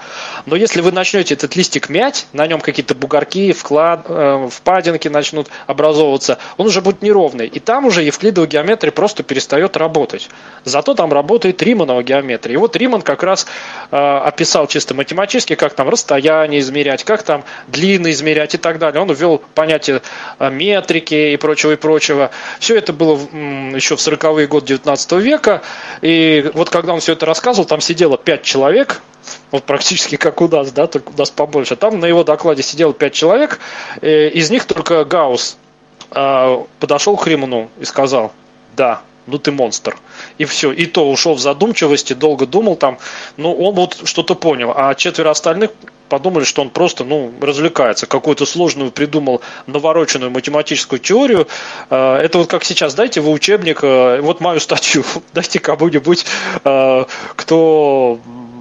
[0.47, 5.49] Но если вы начнете этот листик мять, на нем какие-то бугорки, вклад, э, впадинки начнут
[5.67, 7.47] образовываться, он уже будет неровный.
[7.47, 10.31] И там уже евклидова геометрия просто перестает работать работать.
[10.65, 12.55] Зато там работает Риманова геометрия.
[12.55, 13.47] И вот Риман как раз
[13.91, 19.03] э, описал чисто математически, как там расстояние измерять, как там длины измерять и так далее.
[19.03, 20.01] Он ввел понятие
[20.39, 22.31] э, метрики и прочего, и прочего.
[22.61, 25.63] Все это было м, еще в 40-е годы 19 века.
[26.01, 29.03] И вот когда он все это рассказывал, там сидело 5 человек,
[29.51, 31.77] вот практически как у нас, да, только у нас побольше.
[31.77, 33.61] Там на его докладе сидело 5 человек,
[34.01, 35.57] э, из них только Гаусс
[36.11, 38.33] э, подошел к Риману и сказал,
[38.77, 39.97] да, ну ты монстр.
[40.39, 40.73] И все.
[40.73, 42.99] И то ушел в задумчивости, долго думал там.
[43.37, 44.73] Ну, он вот что-то понял.
[44.75, 45.71] А четверо остальных
[46.09, 48.07] подумали, что он просто, ну, развлекается.
[48.07, 51.49] Какую-то сложную придумал навороченную математическую теорию.
[51.91, 56.25] Э, это вот как сейчас, дайте вы учебник, э, вот мою статью, дайте кому-нибудь,
[56.65, 57.05] э,
[57.37, 58.19] кто,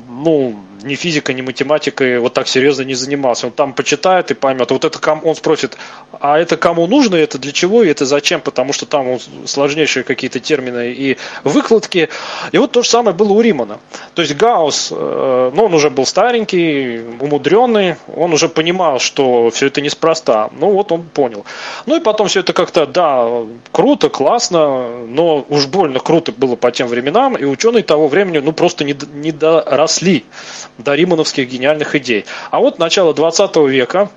[0.09, 3.47] ну, ни физикой, ни математикой вот так серьезно не занимался.
[3.47, 4.71] Он там почитает и поймет.
[4.71, 5.77] Вот это кому, он спросит,
[6.19, 10.39] а это кому нужно, это для чего и это зачем, потому что там сложнейшие какие-то
[10.39, 12.09] термины и выкладки.
[12.51, 13.79] И вот то же самое было у Римана.
[14.13, 19.67] То есть Гаусс, э, ну, он уже был старенький, умудренный, он уже понимал, что все
[19.67, 20.49] это неспроста.
[20.51, 21.45] Ну, вот он понял.
[21.85, 23.27] Ну, и потом все это как-то, да,
[23.71, 28.51] круто, классно, но уж больно круто было по тем временам, и ученые того времени, ну,
[28.51, 30.25] просто не, не доросли
[30.77, 32.25] до римановских гениальных идей.
[32.51, 34.09] А вот начало 20 века,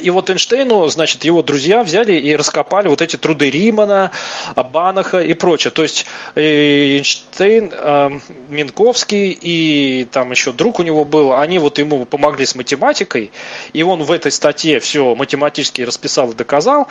[0.00, 4.10] и вот Эйнштейну, значит, его друзья взяли и раскопали вот эти труды Римана,
[4.54, 5.70] Банаха и прочее.
[5.70, 8.10] То есть э, Эйнштейн, э,
[8.48, 13.30] Минковский и там еще друг у него был, они вот ему помогли с математикой,
[13.72, 16.88] и он в этой статье все математически расписал и доказал.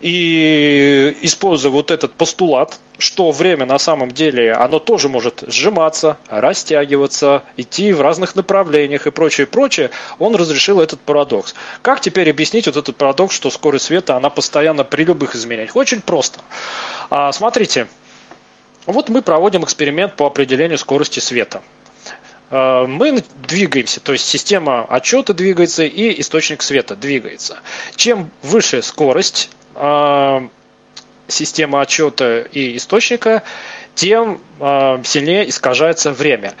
[0.00, 7.42] И используя вот этот постулат, что время на самом деле, оно тоже может сжиматься, растягиваться,
[7.56, 11.54] идти в разных направлениях и прочее, прочее, он разрешил этот парадокс.
[11.82, 15.76] Как теперь объяснить вот этот парадокс, что скорость света, она постоянно при любых изменениях?
[15.76, 16.40] Очень просто.
[17.10, 17.88] А, смотрите,
[18.86, 21.62] вот мы проводим эксперимент по определению скорости света.
[22.50, 27.58] А, мы двигаемся, то есть система отчета двигается и источник света двигается.
[27.96, 30.48] Чем выше скорость, а,
[31.28, 33.42] системы отчета и источника,
[33.94, 36.54] тем э, сильнее искажается время.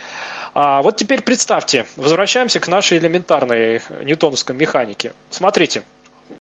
[0.58, 5.12] А вот теперь представьте, возвращаемся к нашей элементарной ньютоновской механике.
[5.28, 5.82] Смотрите,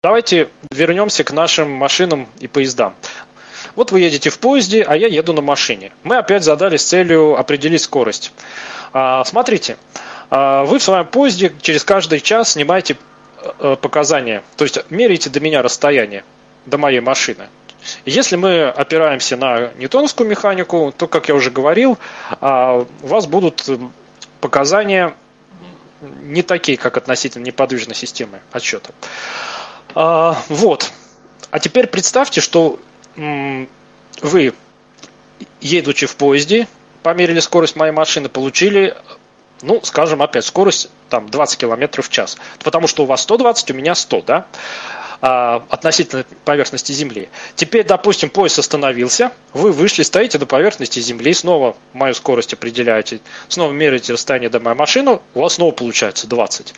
[0.01, 2.95] давайте вернемся к нашим машинам и поездам.
[3.75, 5.91] Вот вы едете в поезде, а я еду на машине.
[6.01, 8.33] Мы опять задались целью определить скорость.
[8.93, 9.77] А, смотрите,
[10.31, 12.97] а, вы в своем поезде через каждый час снимаете
[13.59, 16.23] э, показания, то есть меряете до меня расстояние,
[16.65, 17.47] до моей машины.
[18.05, 21.99] Если мы опираемся на ньютоновскую механику, то, как я уже говорил,
[22.41, 23.69] а, у вас будут
[24.41, 25.15] показания
[26.01, 28.93] не такие, как относительно неподвижной системы отсчета.
[29.95, 30.91] Вот.
[31.51, 32.79] А теперь представьте, что
[34.21, 34.53] вы,
[35.61, 36.67] едучи в поезде,
[37.03, 38.95] померили скорость моей машины, получили,
[39.61, 42.37] ну, скажем, опять скорость там 20 км в час.
[42.63, 44.45] Потому что у вас 120, у меня 100, да?
[45.21, 47.27] А, относительно поверхности Земли.
[47.55, 53.73] Теперь, допустим, поезд остановился, вы вышли, стоите на поверхности Земли, снова мою скорость определяете, снова
[53.73, 56.73] меряете расстояние до моей машины, у вас снова получается 20.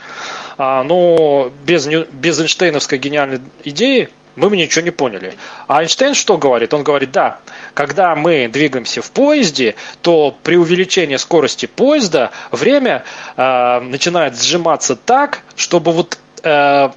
[0.57, 5.35] А, но без, без Эйнштейновской гениальной идеи мы бы ничего не поняли.
[5.67, 6.73] А Эйнштейн что говорит?
[6.73, 7.41] Он говорит, да,
[7.75, 13.03] когда мы двигаемся в поезде, то при увеличении скорости поезда время
[13.37, 16.89] э, начинает сжиматься так, чтобы вот, э,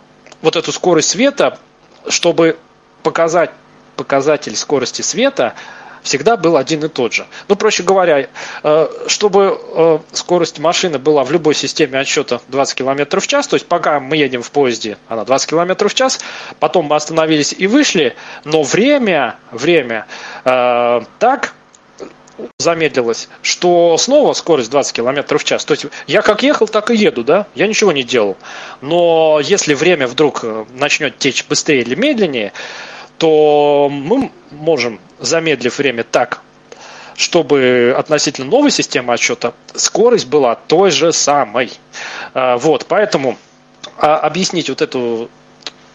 [0.44, 1.58] вот эту скорость света,
[2.06, 2.58] чтобы
[3.02, 3.50] показать
[3.96, 5.54] показатель скорости света
[6.02, 7.26] всегда был один и тот же.
[7.48, 8.28] Ну, проще говоря,
[8.62, 13.54] э, чтобы э, скорость машины была в любой системе отсчета 20 км в час, то
[13.54, 16.20] есть пока мы едем в поезде, она 20 км в час,
[16.60, 20.06] потом мы остановились и вышли, но время, время
[20.44, 21.54] э, так
[22.58, 25.64] замедлилось, что снова скорость 20 км в час.
[25.64, 27.46] То есть я как ехал, так и еду, да?
[27.54, 28.36] Я ничего не делал.
[28.80, 30.44] Но если время вдруг
[30.74, 32.52] начнет течь быстрее или медленнее,
[33.18, 36.42] то мы можем, замедлив время так,
[37.16, 41.72] чтобы относительно новой системы отсчета скорость была той же самой.
[42.32, 43.38] А, вот, поэтому
[43.98, 45.30] а, объяснить вот эту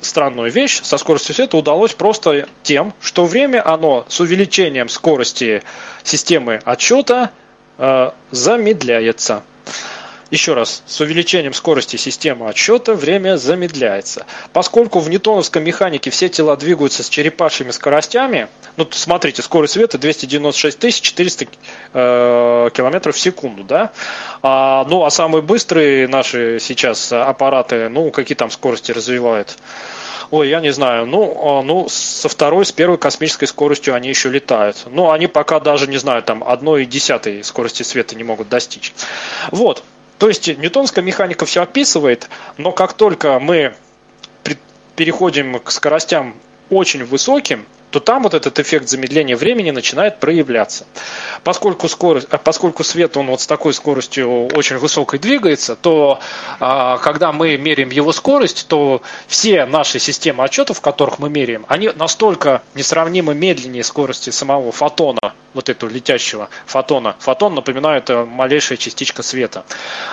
[0.01, 5.63] странную вещь со скоростью света удалось просто тем, что время оно с увеличением скорости
[6.03, 7.31] системы отсчета
[7.77, 9.43] а, замедляется.
[10.31, 14.27] Еще раз, с увеличением скорости системы отсчета время замедляется.
[14.53, 21.01] Поскольку в ньютоновской механике все тела двигаются с черепашьими скоростями, ну, смотрите, скорость света 296
[21.01, 21.47] 400
[21.93, 23.91] э, километров в секунду, да?
[24.43, 29.57] А, ну, а самые быстрые наши сейчас аппараты, ну, какие там скорости развивают?
[30.29, 31.07] Ой, я не знаю.
[31.07, 34.85] Ну, а, ну, со второй, с первой космической скоростью они еще летают.
[34.85, 38.93] Но они пока даже, не знаю, там одной десятой скорости света не могут достичь.
[39.49, 39.83] Вот.
[40.19, 43.73] То есть ньютонская механика все описывает, но как только мы
[44.95, 46.35] переходим к скоростям
[46.69, 50.85] очень высоким, то там вот этот эффект замедления времени начинает проявляться.
[51.43, 56.19] Поскольку, скорость, а поскольку свет он вот с такой скоростью очень высокой двигается, то
[56.59, 61.89] а, когда мы меряем его скорость, то все наши системы отчетов, которых мы меряем, они
[61.89, 67.15] настолько несравнимо медленнее скорости самого фотона, вот этого летящего фотона.
[67.19, 69.65] Фотон, напоминаю, это малейшая частичка света.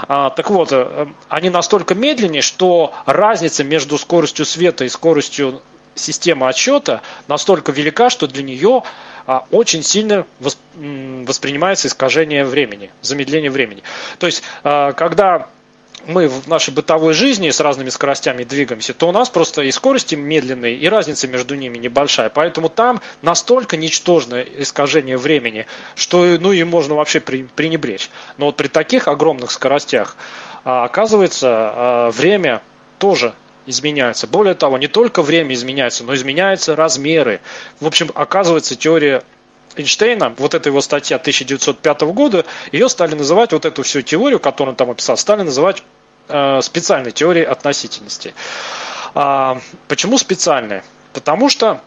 [0.08, 5.60] А, так вот, э, они настолько медленнее, что разница между скоростью света и скоростью
[5.96, 8.82] система отсчета настолько велика, что для нее
[9.26, 13.82] а, очень сильно воспринимается искажение времени, замедление времени.
[14.18, 15.48] То есть, а, когда
[16.06, 20.14] мы в нашей бытовой жизни с разными скоростями двигаемся, то у нас просто и скорости
[20.14, 22.28] медленные, и разница между ними небольшая.
[22.28, 28.10] Поэтому там настолько ничтожное искажение времени, что ну, им можно вообще пренебречь.
[28.36, 30.16] Но вот при таких огромных скоростях,
[30.64, 32.62] а, оказывается, время
[32.98, 33.34] тоже
[33.66, 34.26] изменяются.
[34.26, 37.40] Более того, не только время изменяется, но изменяются размеры.
[37.80, 39.22] В общем, оказывается, теория
[39.76, 44.72] Эйнштейна, вот эта его статья 1905 года, ее стали называть, вот эту всю теорию, которую
[44.72, 45.82] он там описал, стали называть
[46.28, 48.34] э, специальной теорией относительности.
[49.14, 50.82] А, почему специальной?
[51.12, 51.80] Потому что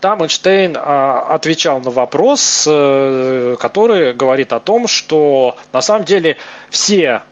[0.00, 6.36] там Эйнштейн а, отвечал на вопрос, э, который говорит о том, что на самом деле
[6.70, 7.22] все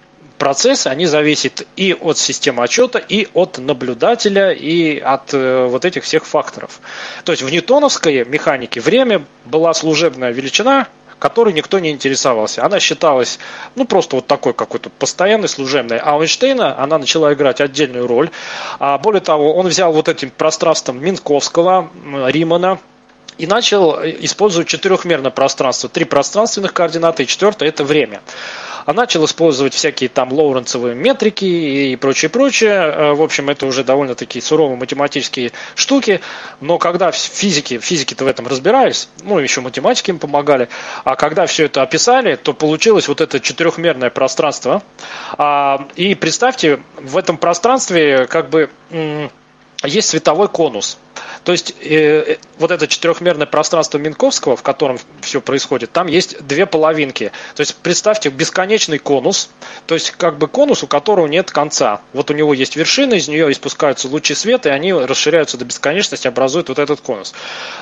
[0.41, 6.03] процессы, они зависят и от системы отчета, и от наблюдателя, и от э, вот этих
[6.03, 6.81] всех факторов.
[7.25, 12.65] То есть в ньютоновской механике время была служебная величина, которой никто не интересовался.
[12.65, 13.39] Она считалась,
[13.77, 15.99] ну, просто вот такой какой-то постоянной служебной.
[15.99, 18.31] А у Эйнштейна она начала играть отдельную роль.
[18.79, 21.91] А более того, он взял вот этим пространством Минковского,
[22.29, 22.79] Римана,
[23.41, 25.89] и начал использовать четырехмерное пространство.
[25.89, 28.21] Три пространственных координаты и четвертое– это время.
[28.87, 32.71] А начал использовать всякие там лоуренцевые метрики и прочее, прочее.
[32.71, 36.21] Э, в общем, это уже довольно такие суровые математические штуки.
[36.61, 40.69] Но когда физики, физики-то в этом разбирались, ну, еще математики им помогали,
[41.05, 44.83] а когда все это описали, то получилось вот это четырехмерное пространство.
[45.39, 48.71] А, и представьте, в этом пространстве как бы
[49.83, 50.99] есть световой конус.
[51.45, 56.45] То есть э, э, вот это четырехмерное пространство Минковского, в котором все происходит, там есть
[56.47, 57.33] две половинки.
[57.55, 59.51] То есть представьте бесконечный конус,
[59.87, 62.01] то есть как бы конус, у которого нет конца.
[62.13, 66.29] Вот у него есть вершина, из нее испускаются лучи света, и они расширяются до бесконечности,
[66.29, 67.35] образуют вот этот конус.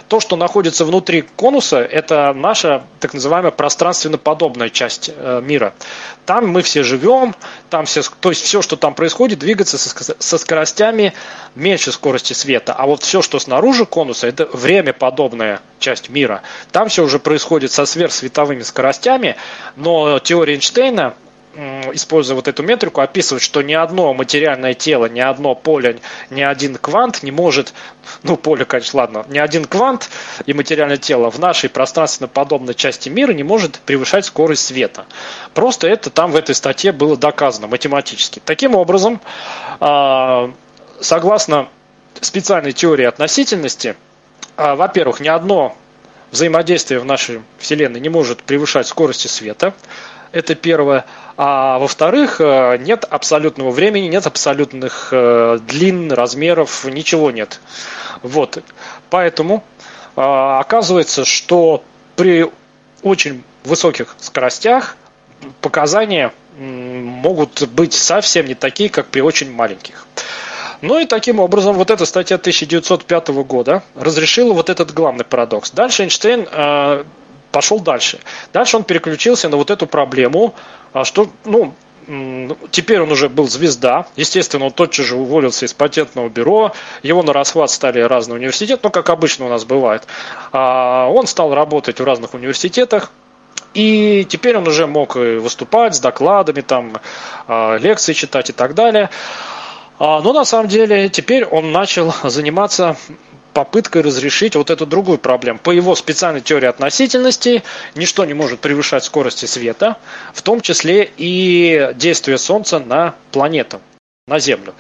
[0.08, 5.74] То, что находится внутри конуса, это наша так называемая пространственно-подобная часть э, мира.
[6.26, 7.34] Там мы все живем,
[7.70, 11.14] там все, то есть все, что там происходит, двигается со, со скоростями
[11.54, 12.74] меньше скорости света.
[12.74, 16.40] А вот все, что снаружи конуса, это время подобная часть мира.
[16.72, 19.36] Там все уже происходит со сверхсветовыми скоростями,
[19.76, 21.12] но теория Эйнштейна
[21.92, 25.98] используя вот эту метрику, описывает, что ни одно материальное тело, ни одно поле,
[26.30, 27.74] ни один квант не может,
[28.22, 30.08] ну поле, конечно, ладно, ни один квант
[30.46, 35.04] и материальное тело в нашей пространственно подобной части мира не может превышать скорость света.
[35.52, 38.40] Просто это там в этой статье было доказано математически.
[38.42, 39.20] Таким образом,
[39.80, 40.50] а,
[41.00, 41.68] согласно
[42.20, 43.96] специальной теории относительности,
[44.56, 45.76] а, во-первых, ни одно
[46.30, 49.74] взаимодействие в нашей Вселенной не может превышать скорости света.
[50.30, 51.06] Это первое.
[51.36, 57.60] А во-вторых, э, нет абсолютного времени, нет абсолютных э, длин, размеров, ничего нет.
[58.22, 58.62] Вот.
[59.08, 59.64] Поэтому
[60.16, 61.82] э, оказывается, что
[62.16, 62.50] при
[63.02, 64.96] очень высоких скоростях
[65.60, 70.06] показания могут быть совсем не такие, как при очень маленьких.
[70.80, 75.72] Ну и таким образом вот эта статья 1905 года разрешила вот этот главный парадокс.
[75.72, 77.04] Дальше Эйнштейн э,
[77.50, 78.20] пошел дальше.
[78.52, 80.54] Дальше он переключился на вот эту проблему,
[80.92, 81.74] а что, ну,
[82.70, 84.06] Теперь он уже был звезда.
[84.16, 86.72] Естественно, он тотчас же уволился из патентного бюро.
[87.02, 90.06] Его на расхват стали разные университеты, ну, как обычно у нас бывает.
[90.50, 93.10] А, он стал работать в разных университетах.
[93.74, 96.96] И теперь он уже мог выступать с докладами, там,
[97.46, 99.10] а, лекции читать и так далее.
[99.98, 102.96] А, но на самом деле теперь он начал заниматься
[103.52, 105.58] попыткой разрешить вот эту другую проблему.
[105.58, 107.64] По его специальной теории относительности
[107.96, 109.96] ничто не может превышать скорости света,
[110.32, 113.80] в том числе и действие Солнца на планету,
[114.28, 114.74] на Землю.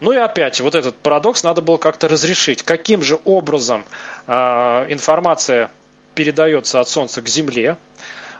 [0.00, 2.64] Ну и опять, вот этот парадокс надо было как-то разрешить.
[2.64, 3.84] Каким же образом
[4.26, 4.32] э,
[4.88, 5.70] информация
[6.16, 7.76] передается от Солнца к Земле?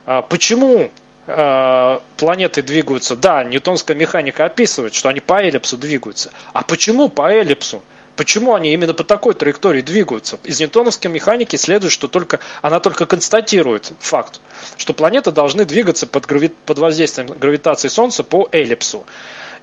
[0.07, 0.91] Э, почему
[1.27, 6.31] планеты двигаются, да, ньютонская механика описывает, что они по эллипсу двигаются.
[6.53, 7.83] А почему по эллипсу?
[8.16, 10.39] Почему они именно по такой траектории двигаются?
[10.45, 14.41] Из ньютоновской механики следует, что только, она только констатирует факт,
[14.77, 19.05] что планеты должны двигаться под, грави, под воздействием гравитации Солнца по эллипсу.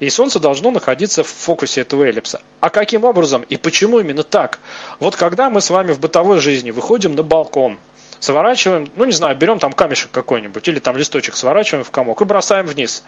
[0.02, 2.42] И Солнце должно находиться в фокусе этого эллипса.
[2.60, 4.60] А каким образом и почему именно так?
[5.00, 7.80] Вот когда мы с вами в бытовой жизни выходим на балкон–
[8.22, 12.26] сворачиваем, ну не знаю, берем там камешек какой-нибудь или там листочек сворачиваем в комок и
[12.26, 13.04] бросаем вниз.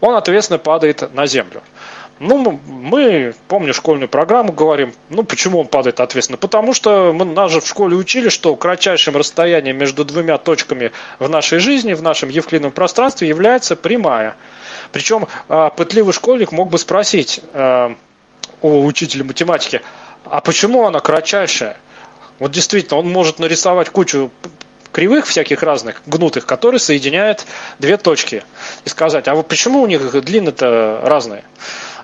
[0.00, 1.62] Он, ответственно, падает на землю.
[2.20, 6.36] Ну, мы, помню школьную программу, говорим, ну, почему он падает ответственно?
[6.36, 10.90] Потому что мы, нас же в школе учили, что кратчайшим расстоянием между двумя точками
[11.20, 14.36] в нашей жизни, в нашем евклидовом пространстве является прямая.
[14.90, 17.94] Причем а, пытливый школьник мог бы спросить э,
[18.62, 19.82] у учителя математики,
[20.24, 21.76] а почему она кратчайшая?
[22.38, 24.30] Вот действительно, он может нарисовать кучу
[24.92, 27.46] кривых всяких разных, гнутых, которые соединяют
[27.78, 28.44] две точки.
[28.84, 31.44] И сказать, а вот почему у них длины-то разные?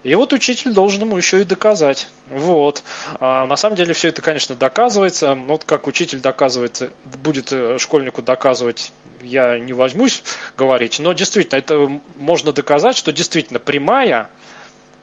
[0.05, 2.09] И вот учитель должен ему еще и доказать.
[2.29, 2.83] Вот.
[3.21, 5.35] А на самом деле все это, конечно, доказывается.
[5.35, 10.23] Вот как учитель доказывает, будет э, школьнику доказывать, я не возьмусь
[10.59, 10.99] говорить.
[10.99, 14.29] Но действительно, это можно доказать, что действительно прямая,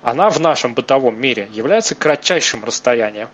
[0.03, 3.29] она в нашем бытовом мире является кратчайшим расстоянием.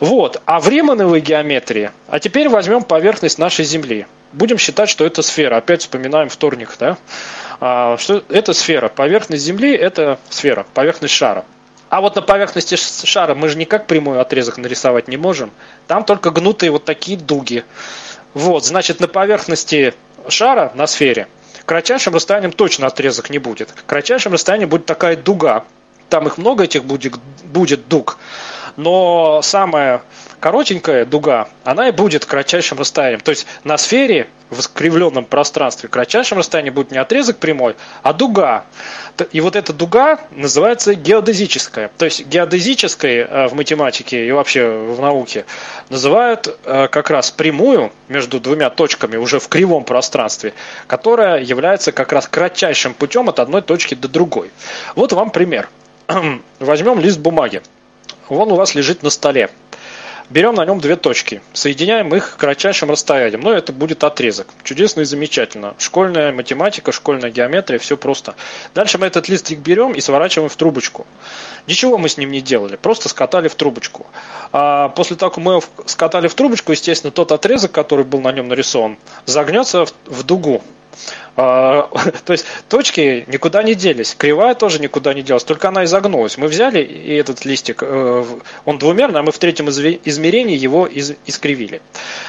[0.00, 0.40] Вот.
[0.44, 4.06] А в римановой геометрии, а теперь возьмем поверхность нашей Земли.
[4.32, 5.56] Будем считать, что это сфера.
[5.56, 6.98] Опять вспоминаем вторник, да?
[7.60, 8.88] А, что это сфера.
[8.88, 11.44] Поверхность Земли– это сфера, поверхность шара.
[11.88, 15.50] А вот на поверхности шара мы же никак прямой отрезок нарисовать не можем.
[15.86, 17.64] Там только гнутые вот такие дуги.
[18.34, 19.94] Вот, значит, на поверхности
[20.28, 21.28] шара, на сфере,
[21.64, 23.70] кратчайшим расстоянием точно отрезок не будет.
[23.86, 25.64] Кратчайшим расстоянием будет такая дуга.
[26.10, 28.18] Там их много этих будет, будет дуг
[28.78, 30.02] но самая
[30.38, 33.20] коротенькая дуга, она и будет кратчайшим расстоянием.
[33.20, 37.74] То есть на сфере в искривленном пространстве кратчайшим расстоянием будет не отрезок прямой,
[38.04, 38.64] а дуга.
[39.32, 41.90] И вот эта дуга называется геодезическая.
[41.98, 45.44] То есть геодезической э, в математике и вообще в науке
[45.90, 50.54] называют э, как раз прямую между двумя точками уже в кривом пространстве,
[50.86, 54.52] которая является как раз кратчайшим путем от одной точки до другой.
[54.94, 55.68] Вот вам пример.
[56.60, 57.60] Возьмем лист бумаги.
[58.28, 59.50] Он у вас лежит на столе.
[60.30, 63.40] берем на нем две точки, соединяем их кратчайшим расстоянием.
[63.40, 64.48] Ну, это будет отрезок.
[64.62, 65.74] Чудесно и замечательно.
[65.78, 68.34] Школьная математика, школьная геометрия, все просто.
[68.74, 71.06] Дальше мы этот листик берем и сворачиваем в трубочку.
[71.66, 74.06] Ничего мы с ним не делали, просто скатали в трубочку.
[74.52, 78.32] А после того, как мы его скатали в трубочку, естественно, тот отрезок, который был на
[78.32, 80.62] нем нарисован, загнется в дугу.
[81.40, 81.88] А,
[82.24, 86.36] то есть точки никуда не делись, кривая тоже никуда не делась, только она изогнулась.
[86.36, 88.24] Мы взяли и этот листик, э,
[88.64, 91.80] он двумерный, а мы в третьем измерении его искривили.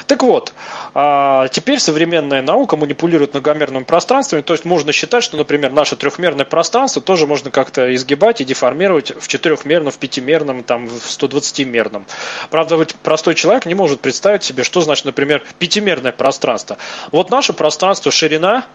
[0.05, 0.53] Так вот,
[0.93, 6.45] а, теперь современная наука манипулирует многомерным пространством, то есть можно считать, что, например, наше трехмерное
[6.45, 12.05] пространство тоже можно как-то изгибать и деформировать в четырехмерном, в пятимерном, там, в 120-мерном.
[12.51, 16.77] Правда, простой человек не может представить себе, что значит, например, пятимерное пространство.
[17.11, 18.65] Вот наше пространство ширина,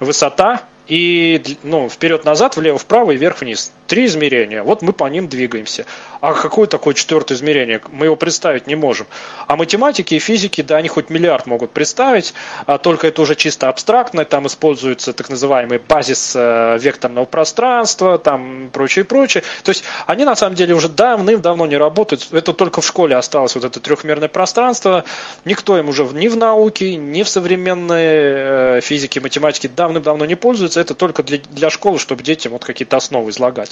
[0.00, 3.72] высота и ну, вперед-назад, влево-вправо и вверх-вниз.
[3.86, 4.62] Три измерения.
[4.62, 5.86] Вот мы по ним двигаемся.
[6.20, 7.80] А какое такое четвертое измерение?
[7.90, 9.06] Мы его представить не можем.
[9.46, 12.34] А математики и физики, да, они хоть миллиард могут представить,
[12.66, 14.24] а только это уже чисто абстрактно.
[14.24, 19.42] Там используется так называемый базис э, векторного пространства, там прочее, прочее.
[19.62, 22.28] То есть они на самом деле уже давным-давно не работают.
[22.32, 25.04] Это только в школе осталось вот это трехмерное пространство.
[25.44, 30.73] Никто им уже ни в науке, ни в современной э, физике, математике давным-давно не пользуется
[30.74, 33.70] используется это только для, для школы, чтобы детям вот какие-то основы излагать.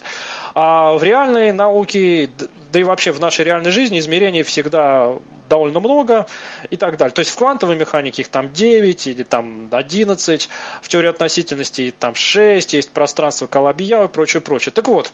[0.55, 2.31] А в реальной науке,
[2.73, 5.17] да и вообще в нашей реальной жизни измерений всегда
[5.49, 6.27] довольно много
[6.71, 7.13] и так далее.
[7.13, 10.49] То есть в квантовой механике их там 9 или там 11,
[10.83, 14.73] в теории относительности там 6, есть пространство Калабия и прочее, прочее.
[14.73, 15.13] Так вот,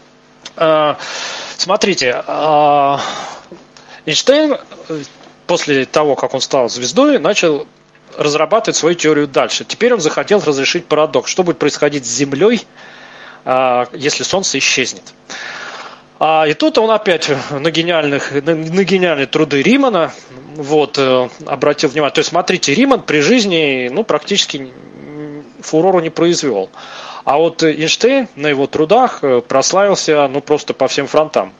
[0.55, 0.95] э,
[1.57, 2.97] смотрите, э,
[4.05, 4.57] Эйнштейн
[4.89, 5.03] э,
[5.45, 7.67] после того, как он стал звездой, начал
[8.17, 9.65] разрабатывать свою теорию дальше.
[9.65, 11.29] Теперь он захотел разрешить парадокс.
[11.29, 12.65] Что будет происходить с Землей,
[13.45, 15.03] а, если Солнце исчезнет?
[16.19, 20.11] А, и тут он опять на, гениальных, на гениальные труды Римана
[20.55, 22.13] вот, э, обратил внимание.
[22.13, 24.73] То есть, смотрите, Риман при жизни ну, практически
[25.61, 26.69] фурору не произвел.
[27.25, 31.53] А вот Эйнштейн на его трудах э, прославился ну, просто по всем фронтам.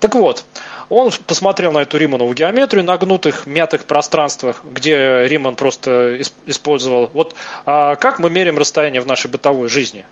[0.00, 0.44] Так вот,
[0.88, 7.10] он посмотрел на эту Риманову геометрию на гнутых, мятых пространствах, где Риман просто использовал.
[7.12, 7.34] Вот
[7.64, 10.04] а как мы меряем расстояние в нашей бытовой жизни?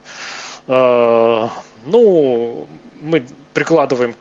[0.67, 1.51] А,
[1.85, 2.67] ну,
[3.01, 4.15] мы прикладываем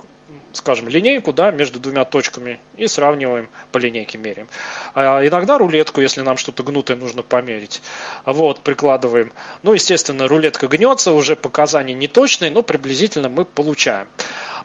[0.54, 4.48] скажем, линейку да, между двумя точками и сравниваем по линейке меряем.
[4.94, 7.82] А иногда рулетку, если нам что-то гнутое нужно померить,
[8.26, 9.32] вот, прикладываем.
[9.64, 14.08] Ну, естественно, рулетка гнется, уже показания не точные, но приблизительно мы получаем.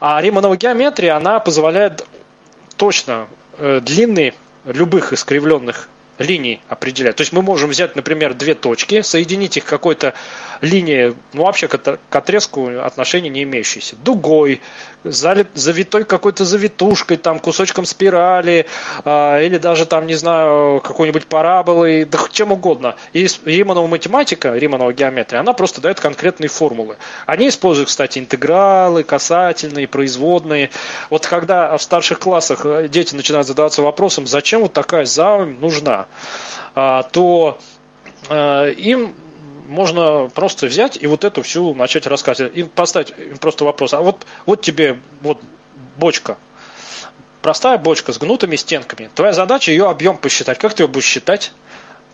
[0.01, 2.07] А Риманова геометрия, она позволяет
[2.77, 5.89] точно э, длины любых искривленных
[6.19, 7.17] линий определять.
[7.17, 10.15] То есть мы можем взять, например, две точки, соединить их какой-то
[10.61, 14.61] линией, ну вообще к отрезку отношения не имеющейся, дугой,
[15.05, 18.67] завитой какой-то завитушкой, там кусочком спирали,
[19.05, 22.97] э, или даже там, не знаю, какой-нибудь параболой, да чем угодно.
[23.13, 26.97] И Риманова математика, Риманова геометрия, она просто дает конкретные формулы.
[27.27, 30.71] Они используют, кстати, интегралы, касательные, производные.
[31.11, 36.06] Вот когда в старших классах э, дети начинают задаваться вопросом, зачем вот такая заумь нужна,
[36.75, 37.59] э, то
[38.29, 39.15] э, им
[39.67, 42.57] можно просто взять и вот эту всю начать рассказывать.
[42.57, 43.95] И поставить просто вопрос.
[43.95, 45.41] А вот, вот тебе вот
[45.97, 46.39] бочка.
[47.43, 49.11] Простая бочка с гнутыми стенками.
[49.15, 50.59] Твоя задача ее объем посчитать.
[50.59, 51.53] Как ты ее будешь считать?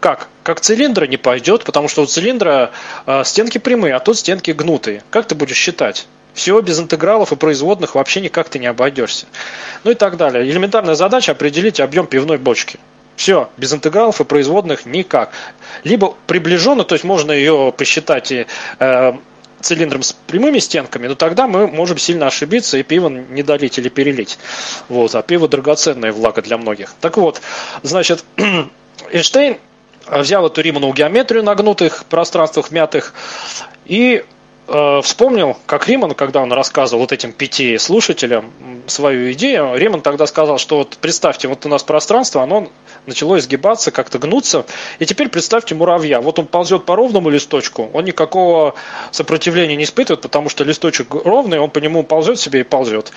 [0.01, 0.28] Как?
[0.43, 2.72] Как цилиндра не пойдет, потому что у цилиндра
[3.07, 5.05] э, стенки прямые, а тут стенки гнутые.
[5.11, 6.07] Как ты будешь считать?
[6.34, 9.26] Все без интегралов и производных вообще никак ты не обойдешься.
[9.84, 10.45] Ну и так далее.
[10.51, 12.80] Элементарная задача определить объем пивной бочки.
[13.17, 15.33] Все, без интегралов и производных никак.
[15.85, 18.47] Либо приближенно, то есть можно ее посчитать и
[18.79, 19.13] э,
[19.61, 23.89] цилиндром с прямыми стенками, но тогда мы можем сильно ошибиться и пиво не долить или
[23.89, 24.39] перелить.
[24.89, 26.95] Вот, а пиво драгоценная влага для многих.
[27.01, 27.41] Так вот,
[27.83, 28.25] значит,
[29.13, 29.59] Эйнштейн
[30.07, 33.15] взял эту Риманову геометрию на гнутых пространствах мятых
[33.85, 34.25] и
[34.69, 38.53] Э, вспомнил, как Риман, когда он рассказывал вот этим пяти слушателям
[38.87, 42.69] свою идею, Риман тогда сказал, что вот представьте, вот у нас пространство, оно
[43.07, 44.65] начало изгибаться, как-то гнуться,
[45.01, 46.21] и теперь представьте муравья.
[46.21, 48.75] Вот он ползет по ровному листочку, он никакого
[49.11, 53.13] сопротивления не испытывает, потому что листочек ровный, он по нему ползет себе и ползет.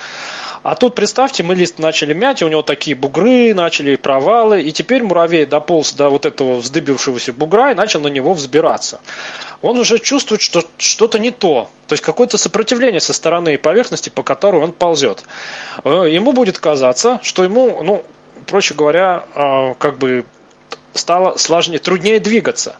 [0.64, 4.72] А тут представьте, мы лист начали мять, и у него такие бугры, начали провалы, и
[4.72, 9.00] теперь муравей дополз до вот этого вздыбившегося бугра и начал на него взбираться.
[9.62, 11.45] Он уже чувствует, что что-то не то.
[11.46, 15.24] То есть какое-то сопротивление со стороны поверхности, по которой он ползет.
[15.84, 18.04] Э, ему будет казаться, что ему, ну,
[18.48, 20.26] проще говоря, э, как бы
[20.94, 22.78] стало сложнее, труднее двигаться.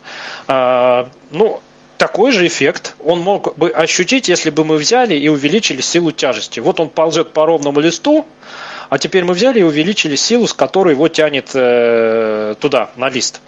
[0.48, 1.62] Э, ну,
[1.98, 6.60] такой же эффект он мог бы ощутить, если бы мы взяли и увеличили силу тяжести.
[6.60, 8.26] Вот он ползет по ровному листу,
[8.90, 11.48] а теперь мы взяли и увеличили силу, с которой его тянет
[12.60, 13.42] туда, на лист.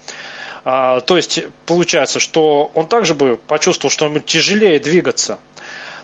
[0.70, 5.40] А, то есть получается, что он также бы почувствовал, что ему тяжелее двигаться.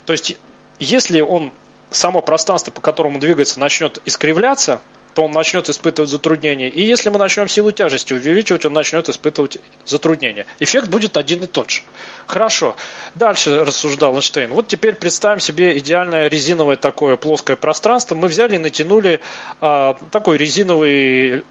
[0.06, 0.38] То есть
[0.80, 1.52] если он
[1.92, 4.80] само пространство, по которому двигается, начнет искривляться,
[5.16, 6.70] то он начнет испытывать затруднения.
[6.70, 10.46] И если мы начнем силу тяжести увеличивать, он начнет испытывать затруднения.
[10.62, 11.82] Эффект будет один и тот же.
[12.26, 12.78] Хорошо.
[13.16, 14.50] Дальше рассуждал Эйнштейн.
[14.54, 18.16] Вот теперь представим себе идеальное резиновое такое плоское пространство.
[18.16, 19.20] Мы взяли и натянули
[19.60, 21.44] а, такой резиновый,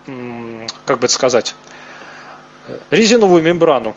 [0.86, 1.54] как бы это сказать,
[2.90, 3.96] резиновую мембрану.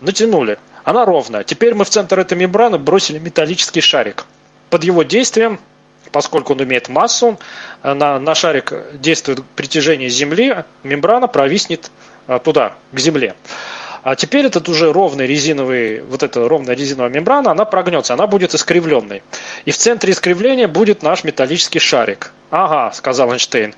[0.00, 0.58] Натянули.
[0.84, 1.44] Она ровная.
[1.44, 4.24] Теперь мы в центр этой мембраны бросили металлический шарик.
[4.70, 5.58] Под его действием
[6.10, 7.38] поскольку он имеет массу,
[7.82, 11.90] на, на шарик действует притяжение Земли, мембрана провиснет
[12.26, 13.34] а, туда, к Земле.
[14.02, 18.54] А теперь этот уже ровный резиновый, вот эта ровная резиновая мембрана, она прогнется, она будет
[18.54, 19.22] искривленной.
[19.64, 22.32] И в центре искривления будет наш металлический шарик.
[22.50, 23.74] Ага, сказал Эйнштейн.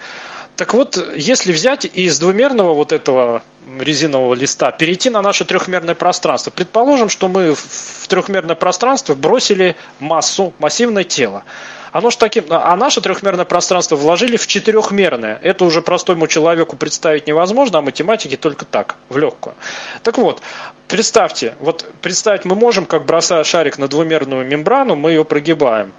[0.56, 3.42] Так вот, если взять из двумерного вот этого
[3.78, 10.52] резинового листа перейти на наше трехмерное пространство, предположим, что мы в трехмерное пространство бросили массу,
[10.58, 11.44] массивное тело.
[11.92, 15.38] Оно ж таким, а наше трехмерное пространство вложили в четырехмерное.
[15.42, 19.56] Это уже простому человеку представить невозможно, а математике только так, в легкую.
[20.02, 20.40] Так вот,
[20.86, 25.92] представьте, вот представить мы можем, как бросая шарик на двумерную мембрану, мы ее прогибаем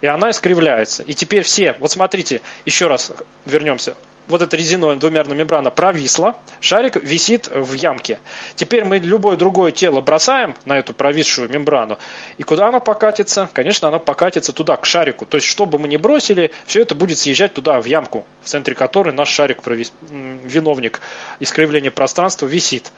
[0.00, 1.02] и она искривляется.
[1.02, 3.12] И теперь все, вот смотрите, еще раз
[3.46, 3.96] вернемся.
[4.28, 8.20] Вот эта резиновая двумерная мембрана провисла, шарик висит в ямке.
[8.54, 11.98] Теперь мы любое другое тело бросаем на эту провисшую мембрану,
[12.38, 13.48] и куда она покатится?
[13.52, 15.26] Конечно, она покатится туда, к шарику.
[15.26, 18.48] То есть, что бы мы ни бросили, все это будет съезжать туда, в ямку, в
[18.48, 19.92] центре которой наш шарик, провис...
[20.00, 21.00] виновник
[21.40, 22.92] искривления пространства, висит.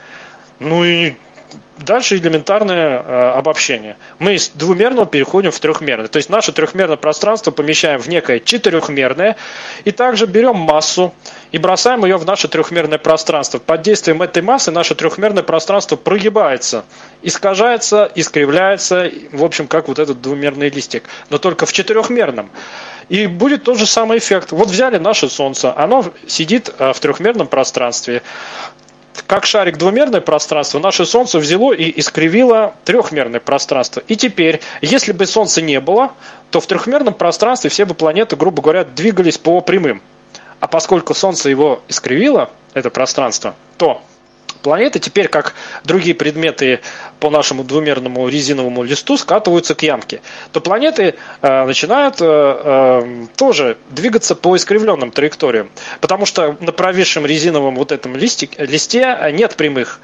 [0.59, 1.15] Ну и
[1.79, 3.97] Дальше элементарное э, обобщение.
[4.19, 6.09] Мы из двумерного переходим в трехмерное.
[6.09, 9.37] То есть наше трехмерное пространство помещаем в некое четырехмерное.
[9.85, 11.13] И также берем массу
[11.51, 13.59] и бросаем ее в наше трехмерное пространство.
[13.59, 16.85] Под действием этой массы наше трехмерное пространство прогибается,
[17.23, 19.11] искажается, искривляется.
[19.33, 21.05] В общем, как вот этот двумерный листик.
[21.31, 22.51] Но только в четырехмерном.
[23.09, 24.53] И будет тот же самый эффект.
[24.53, 28.23] Вот взяли наше Солнце, оно сидит э, в трехмерном пространстве
[29.27, 34.03] как шарик двумерное пространство, наше Солнце взяло и искривило трехмерное пространство.
[34.09, 36.13] И теперь, если бы Солнца не было,
[36.51, 40.03] то в трехмерном пространстве все бы планеты, грубо говоря, двигались по прямым.
[40.61, 44.03] А поскольку Солнце его искривило, это пространство, то
[44.63, 45.55] планеты теперь, как
[45.85, 46.81] другие предметы
[47.21, 53.77] по нашему двумерному резиновому листу, скатываются к ямке, то планеты э, начинают э, э, тоже
[53.91, 55.71] двигаться по искривленным траекториям.
[56.01, 60.01] Потому что на провисшем резиновом вот этом листе, листе нет прямых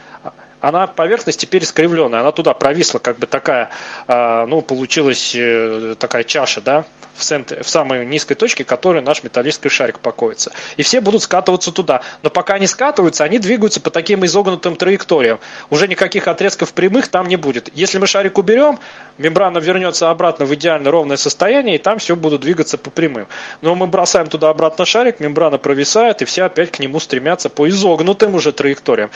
[0.60, 3.70] она поверхность теперь искривленная, она туда провисла, как бы такая,
[4.06, 6.84] а, ну, получилась э, такая чаша, да,
[7.18, 10.52] в, центре, в самой низкой точке, которой наш металлический шарик покоится.
[10.76, 12.02] И все будут скатываться туда.
[12.22, 15.40] Но пока они скатываются, они двигаются по таким изогнутым траекториям.
[15.70, 17.70] Уже никаких отрезков прямых там не будет.
[17.74, 18.78] Если мы шарик уберем,
[19.18, 23.26] мембрана вернется обратно в идеально ровное состояние, и там все будут двигаться по прямым.
[23.60, 27.68] Но мы бросаем туда обратно шарик, мембрана провисает, и все опять к нему стремятся по
[27.68, 29.10] изогнутым уже траекториям.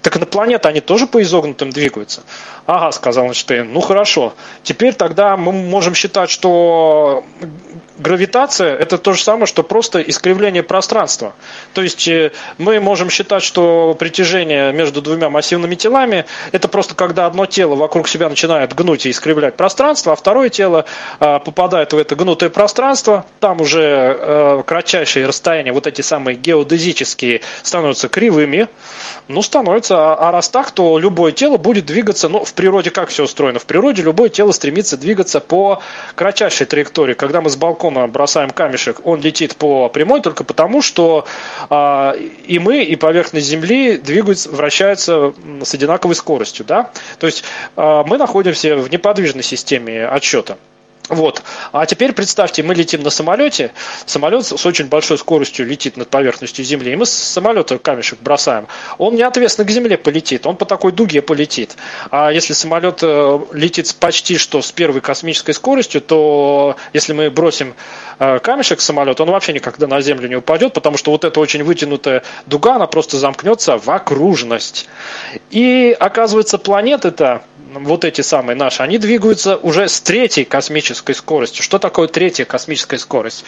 [0.00, 2.22] Так на планете они тоже по изогнутым двигаются?
[2.66, 3.72] Ага, сказал Эйнштейн.
[3.72, 4.34] Ну хорошо.
[4.62, 7.24] Теперь тогда мы можем считать, что
[7.98, 11.34] гравитация это то же самое, что просто искривление пространства.
[11.74, 17.26] То есть э, мы можем считать, что притяжение между двумя массивными телами это просто когда
[17.26, 20.84] одно тело вокруг себя начинает гнуть и искривлять пространство, а второе тело
[21.20, 27.42] а, попадает в это гнутое пространство, там уже э, кратчайшие расстояния, вот эти самые геодезические,
[27.62, 28.68] становятся кривыми,
[29.28, 33.08] ну становятся, а, а раз так, то любое тело будет двигаться, ну в природе как
[33.08, 33.58] все устроено?
[33.58, 35.82] В природе любое тело стремится двигаться по
[36.14, 37.14] кратчайшей траектории.
[37.14, 41.26] Когда мы с балкона бросаем камешек, он летит по прямой только потому, что
[41.70, 46.64] э, и мы, и поверхность Земли двигаются, вращаются с одинаковой скоростью.
[46.66, 46.90] Да?
[47.18, 47.44] То есть
[47.76, 50.58] э, мы находимся в неподвижной системе отсчета.
[51.08, 51.42] Вот.
[51.72, 53.72] А теперь представьте, мы летим на самолете,
[54.06, 58.68] самолет с очень большой скоростью летит над поверхностью Земли, и мы с самолета камешек бросаем.
[58.98, 61.76] Он неответственно к Земле полетит, он по такой дуге полетит.
[62.10, 67.74] А если самолет э, летит почти что с первой космической скоростью, то если мы бросим
[68.18, 71.40] э, камешек в самолет, он вообще никогда на Землю не упадет, потому что вот эта
[71.40, 74.88] очень вытянутая дуга, она просто замкнется в окружность.
[75.50, 77.42] И оказывается, планеты-то
[77.74, 81.62] вот эти самые наши, они двигаются уже с третьей космической скоростью.
[81.62, 83.44] Что такое третья космическая скорость?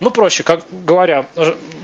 [0.00, 1.26] Ну, проще, как говоря,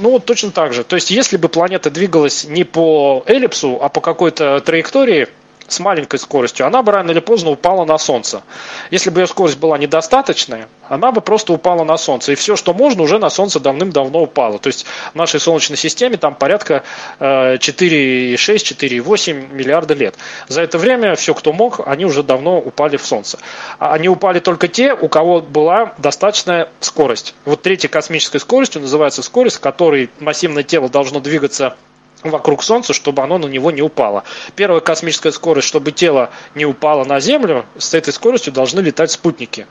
[0.01, 0.85] ну, точно так же.
[0.85, 5.29] То есть, если бы планета двигалась не по эллипсу, а по какой-то траектории,
[5.69, 8.43] с маленькой скоростью, она бы рано или поздно упала на Солнце.
[8.91, 12.33] Если бы ее скорость была недостаточная, она бы просто упала на Солнце.
[12.33, 14.59] И все, что можно, уже на Солнце давным-давно упало.
[14.59, 16.83] То есть в нашей Солнечной системе там порядка
[17.21, 20.17] 4,6-4,8 э, миллиарда лет.
[20.49, 23.39] За это время все, кто мог, они уже давно упали в Солнце.
[23.79, 27.35] А они упали только те, у кого была достаточная скорость.
[27.45, 31.77] Вот третьей космической скоростью называется скорость, с которой массивное тело должно двигаться
[32.23, 34.25] вокруг Солнца, чтобы оно на него не упало.
[34.57, 39.67] Первая космическая скорость, чтобы тело не упало на Землю, с этой скоростью должны летать спутники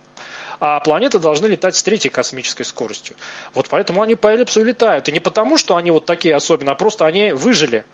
[0.60, 3.16] а планеты должны летать с третьей космической скоростью.
[3.54, 5.08] Вот поэтому они по эллипсу летают.
[5.10, 7.86] И не потому, что они вот такие особенно, а просто они выжили.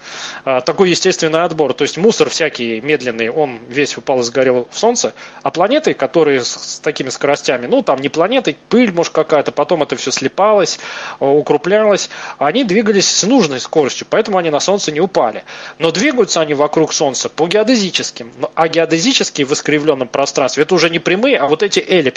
[0.45, 1.73] А, такой естественный отбор.
[1.73, 5.13] То есть мусор всякий медленный, он весь упал и сгорел в Солнце.
[5.41, 9.95] А планеты, которые с, такими скоростями, ну там не планеты, пыль может какая-то, потом это
[9.95, 10.79] все слепалось,
[11.19, 15.43] а, укруплялось, они двигались с нужной скоростью, поэтому они на Солнце не упали.
[15.79, 18.31] Но двигаются они вокруг Солнца по геодезическим.
[18.55, 22.12] А геодезические в искривленном пространстве, это уже не прямые, а вот эти эллипсы.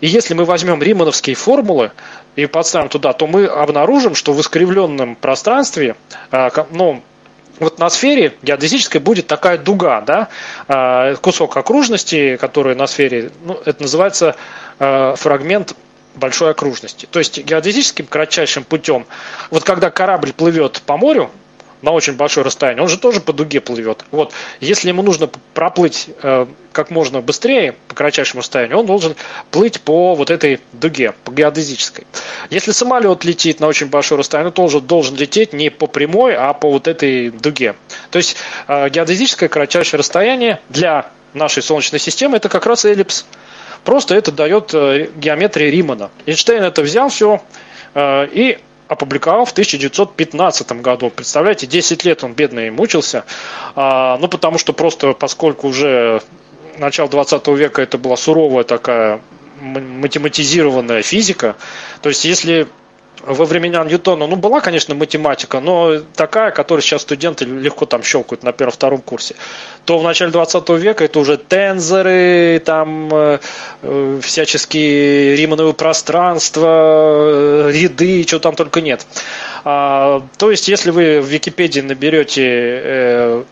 [0.00, 1.92] И если мы возьмем римановские формулы
[2.36, 5.96] и подставим туда, то мы обнаружим, что в искривленном пространстве,
[6.30, 7.02] а, ну,
[7.58, 10.28] в атмосфере геодезической будет такая дуга, да,
[10.66, 14.36] а, кусок окружности, который на сфере, ну, это называется
[14.78, 15.74] а, фрагмент
[16.14, 17.06] большой окружности.
[17.10, 19.06] То есть геодезическим кратчайшим путем,
[19.50, 21.30] вот когда корабль плывет по морю,
[21.84, 24.04] на очень большое расстояние, он же тоже по дуге плывет.
[24.10, 29.14] Вот, если ему нужно проплыть э, как можно быстрее, по кратчайшему расстоянию, он должен
[29.50, 32.06] плыть по вот этой дуге, по геодезической.
[32.50, 36.52] Если самолет летит на очень большое расстояние, он тоже должен лететь не по прямой, а
[36.54, 37.76] по вот этой дуге.
[38.10, 43.26] То есть э, геодезическое кратчайшее расстояние для нашей Солнечной системы это как раз эллипс.
[43.84, 46.10] Просто это дает э, геометрия Римана.
[46.24, 47.42] Эйнштейн это взял все
[47.94, 48.58] э, и
[48.88, 51.10] опубликовал в 1915 году.
[51.10, 53.24] Представляете, 10 лет он бедный мучился,
[53.74, 56.22] а, ну потому что просто поскольку уже
[56.78, 59.20] начало 20 века это была суровая такая
[59.60, 61.56] математизированная физика,
[62.02, 62.66] то есть если
[63.26, 68.42] во времена Ньютона, ну, была, конечно, математика, но такая, которую сейчас студенты легко там щелкают
[68.42, 69.34] на первом-втором курсе,
[69.84, 73.38] то в начале 20 века это уже тензоры, там э,
[73.82, 79.06] э всяческие римановые пространства, э, ряды, чего там только нет.
[79.64, 83.44] А, то есть, если вы в Википедии наберете э,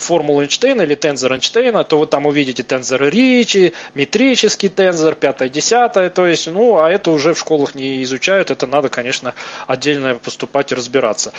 [0.00, 6.10] формулу Эйнштейна или тензор Эйнштейна, то вы там увидите тензор Ричи, метрический тензор, пятое, десятое,
[6.10, 9.34] то есть, ну, а это уже в школах не изучают, это надо, конечно,
[9.66, 11.32] отдельно поступать и разбираться.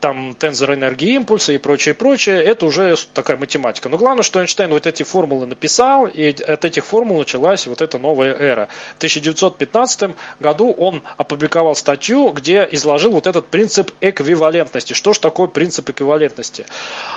[0.00, 3.88] Там тензор энергии импульса и прочее, прочее, это уже такая математика.
[3.88, 7.98] Но главное, что Эйнштейн вот эти формулы написал, и от этих формул началась вот эта
[7.98, 8.68] новая эра.
[8.94, 14.92] В 1915 году он опубликовал статью, где изложил вот этот принцип эквивалентности.
[14.92, 16.66] Что же такое принцип эквивалентности?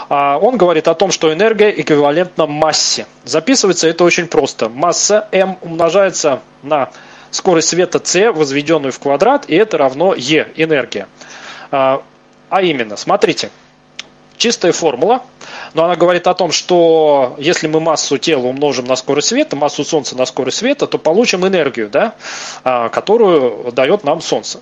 [0.10, 3.08] А, он говорит, говорит о том, что энергия эквивалентна массе.
[3.24, 4.70] Записывается это очень просто.
[4.70, 6.92] Масса m умножается на
[7.32, 11.08] скорость света c, возведенную в квадрат, и это равно e, энергия.
[11.72, 12.04] А,
[12.50, 13.50] а именно, смотрите,
[14.38, 15.24] чистая формула,
[15.74, 19.84] но она говорит о том, что если мы массу тела умножим на скорость света, массу
[19.84, 22.14] Солнца на скорость света, то получим энергию, да,
[22.64, 24.60] а, которую дает нам Солнце.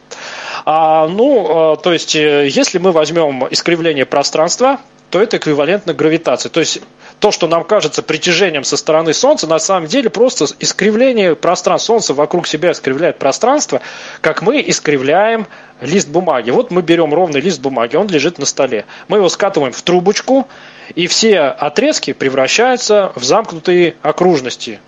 [0.63, 4.80] А, ну, а, то есть, э, если мы возьмем искривление пространства,
[5.16, 6.49] то это эквивалентно гравитации.
[6.49, 6.82] То есть
[7.22, 11.93] то, что нам кажется притяжением со стороны Солнца, на самом деле просто искривление пространства.
[11.93, 13.80] Солнце вокруг себя искривляет пространство,
[14.20, 15.47] как мы искривляем
[15.80, 16.49] лист бумаги.
[16.49, 18.84] Вот мы берем ровный лист бумаги, он лежит на столе.
[19.07, 20.49] Мы его скатываем в трубочку,
[20.95, 24.82] и все отрезки превращаются в замкнутые окружности.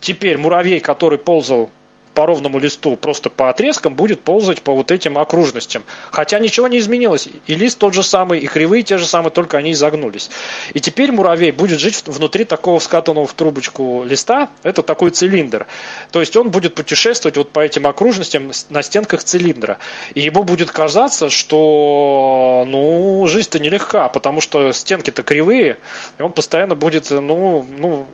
[0.00, 1.70] Теперь муравей, который ползал
[2.14, 5.82] по ровному листу, просто по отрезкам будет ползать по вот этим окружностям.
[6.10, 7.28] Хотя ничего не изменилось.
[7.46, 10.30] И лист тот же самый, и кривые те же самые, только они изогнулись.
[10.74, 14.50] И теперь муравей будет жить внутри такого скатанного в трубочку листа.
[14.62, 15.66] Это такой цилиндр.
[16.10, 19.78] То есть он будет путешествовать вот по этим окружностям на стенках цилиндра.
[20.14, 25.78] И ему будет казаться, что ну, жизнь-то нелегка, потому что стенки-то кривые,
[26.18, 28.06] и он постоянно будет ну, ну,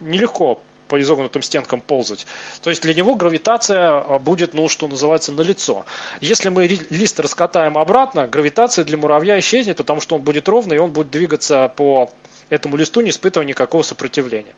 [0.00, 0.60] нелегко
[0.92, 2.26] по изогнутым стенкам ползать.
[2.60, 5.86] То есть для него гравитация а, будет, ну, что называется, на лицо.
[6.20, 10.78] Если мы лист раскатаем обратно, гравитация для муравья исчезнет, потому что он будет ровный, и
[10.78, 12.10] он будет двигаться по
[12.50, 14.54] этому листу, не испытывая никакого сопротивления.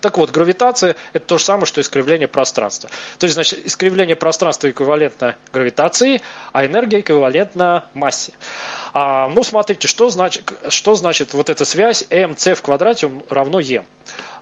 [0.00, 2.90] Так вот, гравитация– это то же самое, что искривление пространства.
[3.18, 6.22] То есть, значит, искривление пространства эквивалентно гравитации,
[6.52, 8.32] а энергия эквивалентна массе.
[8.92, 13.84] А, ну, смотрите, что значит, что значит вот эта связь mc в квадрате равно e.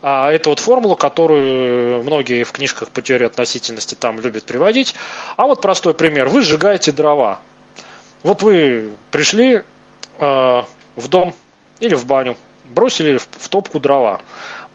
[0.03, 4.95] А, это вот формула, которую многие в книжках по теории относительности там любят приводить.
[5.37, 6.29] А вот простой пример.
[6.29, 7.41] Вы сжигаете дрова.
[8.23, 9.63] Вот вы пришли
[10.19, 10.63] э,
[10.97, 11.35] в дом
[11.81, 14.21] или в баню, бросили в топку дрова.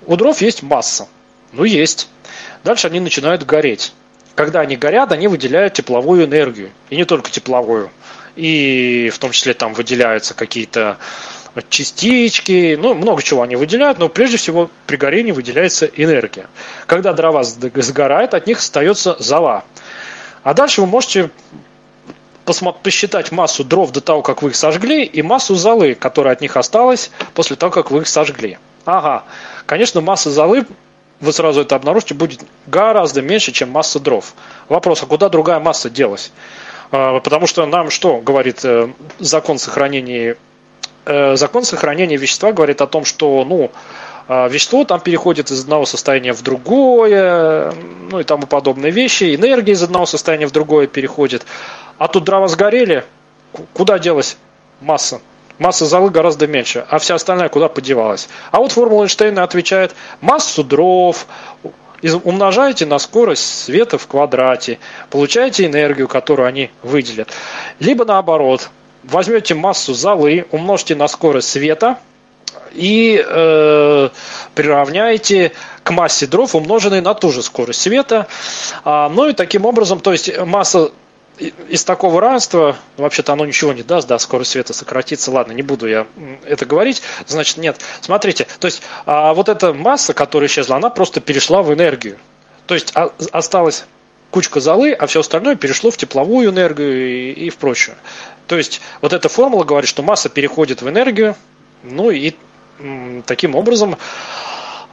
[0.06, 1.08] У дров есть масса.
[1.52, 2.10] Ну, есть.
[2.64, 3.94] Дальше они начинают гореть.
[4.36, 6.72] Когда они горят, они выделяют тепловую энергию.
[6.90, 7.92] И не только тепловую.
[8.36, 10.98] И в том числе там выделяются какие-то
[11.70, 16.48] частички, ну, много чего они выделяют, но прежде всего при горении выделяется энергия.
[16.88, 19.64] Когда дрова сгорает, от них остается зола.
[20.42, 21.30] А дальше вы можете
[22.82, 26.58] посчитать массу дров до того, как вы их сожгли, и массу золы, которая от них
[26.58, 28.58] осталась после того, как вы их сожгли.
[28.86, 29.24] Ага,
[29.66, 30.66] конечно, масса золы,
[31.20, 34.34] вы сразу это обнаружите, будет гораздо меньше, чем масса дров.
[34.70, 36.32] Вопрос, а куда другая масса делась?
[36.92, 38.90] А, потому что нам что говорит э,
[39.20, 40.38] закон сохранения
[41.06, 43.72] э, закон сохранения вещества говорит о том, что ну,
[44.28, 47.74] а, вещество там переходит из одного состояния в другое,
[48.10, 49.36] ну и тому подобные вещи.
[49.36, 51.46] Энергия из одного состояния в другое переходит.
[51.98, 53.06] А тут дрова сгорели,
[53.74, 54.38] куда делась
[54.80, 55.22] масса?
[55.64, 58.28] Масса золы гораздо меньше, а вся остальная куда подевалась?
[58.52, 61.26] А вот формула Эйнштейна отвечает, массу дров
[62.26, 64.78] умножаете на скорость света в квадрате,
[65.10, 67.30] получаете энергию, которую они выделят.
[67.80, 68.72] Либо наоборот,
[69.06, 71.98] возьмете массу золы, умножьте на скорость света
[72.74, 74.10] и э,
[74.56, 75.54] приравняете
[75.84, 78.28] к массе дров, умноженной на ту же скорость света.
[78.84, 80.92] А, ну и таким образом, то есть масса
[81.40, 85.88] из такого равенства, вообще-то оно ничего не даст, да, скорость света сократится, ладно, не буду
[85.88, 86.08] я
[86.46, 87.80] это говорить, значит, нет.
[88.02, 92.18] Смотрите, то есть а вот эта масса, которая исчезла, она просто перешла в энергию.
[92.68, 93.86] То есть а, осталась
[94.30, 97.96] кучка золы, а все остальное перешло в тепловую энергию и, и в прочее.
[98.48, 101.36] То есть вот эта формула говорит, что масса переходит в энергию,
[101.84, 102.34] ну и
[102.80, 103.98] м, таким образом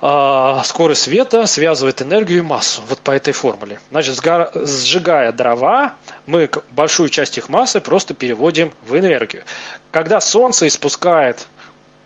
[0.02, 2.82] а, скорость света связывает энергию и массу.
[2.88, 3.80] Вот по этой формуле.
[3.90, 4.16] Значит,
[4.54, 5.94] сжигая дрова,
[6.26, 9.44] мы большую часть их массы просто переводим в энергию.
[9.90, 11.46] Когда Солнце испускает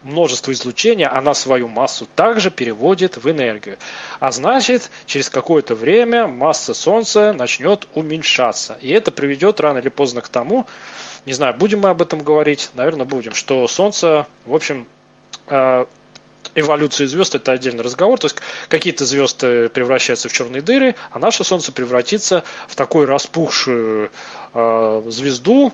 [0.03, 3.79] множество излучения, она свою массу также переводит в энергию.
[4.21, 8.77] А значит, через какое-то время масса Солнца начнет уменьшаться.
[8.81, 10.67] И это приведет рано или поздно к тому,
[11.27, 14.87] не знаю, будем мы об этом говорить, наверное, будем, что Солнце, в общем,
[16.55, 18.19] эволюция звезд это отдельный разговор.
[18.19, 18.37] То есть
[18.69, 24.11] какие-то звезды превращаются в черные дыры, а наше Солнце превратится в такую распухшую
[24.53, 25.73] э, звезду,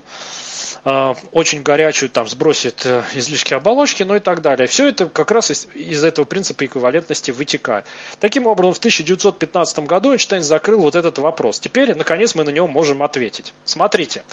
[0.83, 4.67] э, очень горячую, там сбросит э, излишки оболочки, ну и так далее.
[4.67, 7.85] Все это как раз из, из этого принципа эквивалентности вытекает.
[8.19, 11.59] Таким образом, в 1915 году Эйнштейн закрыл вот этот вопрос.
[11.59, 13.53] Теперь, наконец, мы на него можем ответить.
[13.65, 14.23] Смотрите.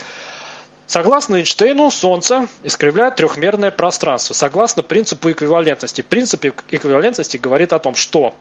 [0.88, 4.32] Согласно Эйнштейну, Солнце искривляет трехмерное пространство.
[4.32, 6.00] Согласно принципу эквивалентности.
[6.00, 8.34] Принцип эквивалентности говорит о том, что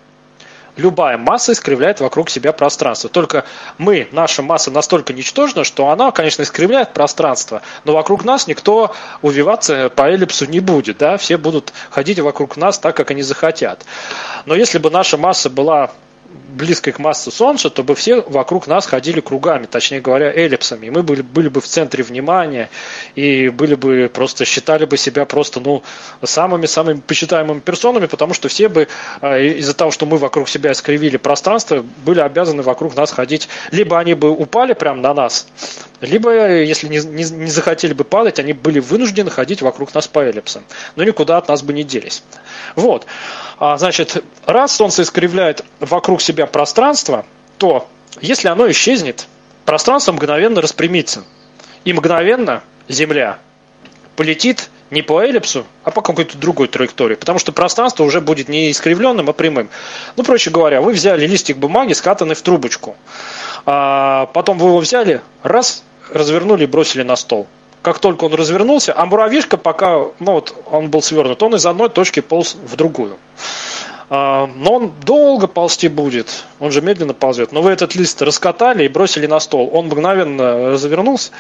[0.78, 3.10] любая масса искривляет вокруг себя пространство.
[3.10, 3.44] Только
[3.78, 9.90] мы, наша масса настолько ничтожна, что она, конечно, искривляет пространство, но вокруг нас никто увиваться
[9.90, 11.00] по эллипсу не будет.
[11.00, 11.18] Да?
[11.18, 13.84] Все будут ходить вокруг нас так, как они захотят.
[14.46, 15.92] Но если бы наша масса была
[16.58, 20.88] близкой к массе Солнца, то бы все вокруг нас ходили кругами, точнее говоря, эллипсами.
[20.88, 22.70] И мы были, были бы в центре внимания
[23.16, 25.84] и были бы просто считали бы себя просто ну
[26.24, 28.88] самыми-самыми почитаемыми персонами, потому что все бы
[29.22, 33.48] а, из-за того, что мы вокруг себя искривили пространство, были обязаны вокруг нас ходить.
[33.72, 35.48] Либо они бы упали прямо на нас,
[36.02, 40.20] либо, если не, не, не захотели бы падать, они были вынуждены ходить вокруг нас по
[40.20, 40.64] эллипсам.
[40.96, 42.24] Но никуда от нас бы не делись.
[42.76, 43.08] Вот.
[43.58, 47.26] А, значит, раз Солнце искривляет вокруг себя пространство,
[47.58, 47.88] то
[48.22, 49.28] если оно исчезнет,
[49.66, 51.24] пространство мгновенно распрямится.
[51.84, 53.40] И мгновенно Земля
[54.16, 58.72] полетит не по эллипсу, а по какой-то другой траектории, потому что пространство уже будет не
[58.72, 59.70] искривленным, а прямым.
[60.16, 62.96] Ну, проще говоря, вы взяли листик бумаги, скатанный в трубочку,
[63.66, 67.48] а потом вы его взяли, раз, развернули и бросили на стол.
[67.82, 71.90] Как только он развернулся, а муравьишка пока, ну вот он был свернут, он из одной
[71.90, 73.18] точки полз в другую.
[74.10, 77.52] А, но он долго ползти будет, он же медленно ползет.
[77.52, 79.70] Но вы этот лист раскатали и бросили на стол.
[79.74, 81.32] Он мгновенно развернулся,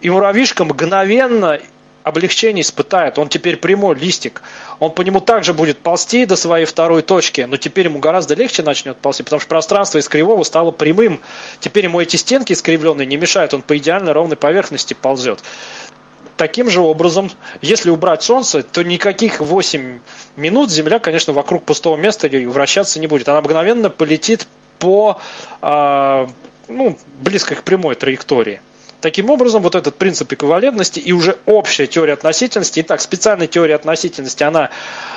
[0.00, 1.58] и муравьишка мгновенно
[2.04, 3.18] облегчение испытает.
[3.18, 4.42] Он теперь прямой листик.
[4.78, 8.62] Он по нему также будет ползти до своей второй точки, но теперь ему гораздо легче
[8.62, 11.20] начнет ползти, потому что пространство из кривого стало прямым.
[11.60, 15.40] Теперь ему эти стенки искривленные не мешают, он по идеально ровной поверхности ползет.
[16.36, 17.30] Таким же образом,
[17.60, 20.00] если убрать Солнце, то никаких 8
[20.36, 23.28] минут Земля, конечно, вокруг пустого места вращаться не будет.
[23.28, 24.46] Она мгновенно полетит
[24.78, 25.20] по
[25.60, 26.26] э,
[26.68, 28.60] ну, близко к прямой траектории.
[29.02, 34.44] Таким образом, вот этот принцип эквивалентности и уже общая теория относительности, итак, специальная теория относительности,
[34.44, 34.70] она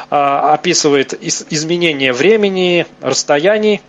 [0.10, 3.82] э, описывает из, изменение времени, расстояний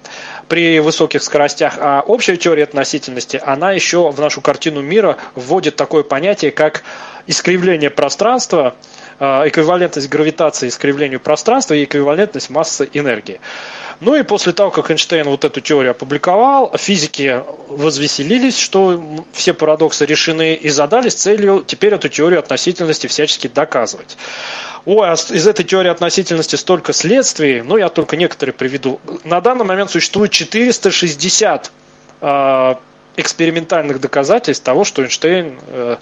[0.49, 6.03] при высоких скоростях, а общая теория относительности, она еще в нашу картину мира вводит такое
[6.03, 6.85] понятие, как
[7.27, 8.77] искривление пространства
[9.19, 13.41] а, эквивалентность гравитации искривлению пространства и эквивалентность массы энергии.
[14.01, 20.05] Ну и после того, как Эйнштейн вот эту теорию опубликовал, физики возвеселились, что все парадоксы
[20.05, 24.19] решены и задались целью теперь эту теорию относительности всячески доказывать.
[24.85, 29.01] Ой, а из этой теории относительности столько следствий, ну я только некоторые приведу.
[29.25, 31.73] На данный момент существует 460
[32.21, 32.75] э,
[33.17, 35.97] экспериментальных доказательств того, что Эйнштейн э,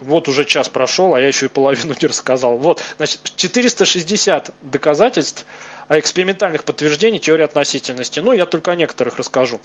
[0.00, 2.56] вот уже час прошел, а я еще и половину не рассказал.
[2.58, 5.46] Вот, значит, 460 доказательств
[5.88, 8.20] экспериментальных подтверждений теории относительности.
[8.20, 9.60] Ну, я только о некоторых расскажу.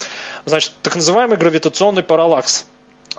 [0.45, 2.65] Значит, так называемый гравитационный параллакс.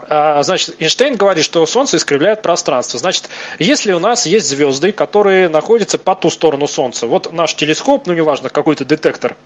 [0.08, 2.98] А, значит, Эйнштейн говорит, что Солнце искривляет пространство.
[2.98, 8.06] Значит, если у нас есть звезды, которые находятся по ту сторону Солнца, вот наш телескоп,
[8.06, 9.36] ну неважно, какой-то детектор,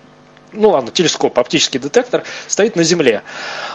[0.52, 3.22] ну ладно, телескоп, оптический детектор, стоит на Земле.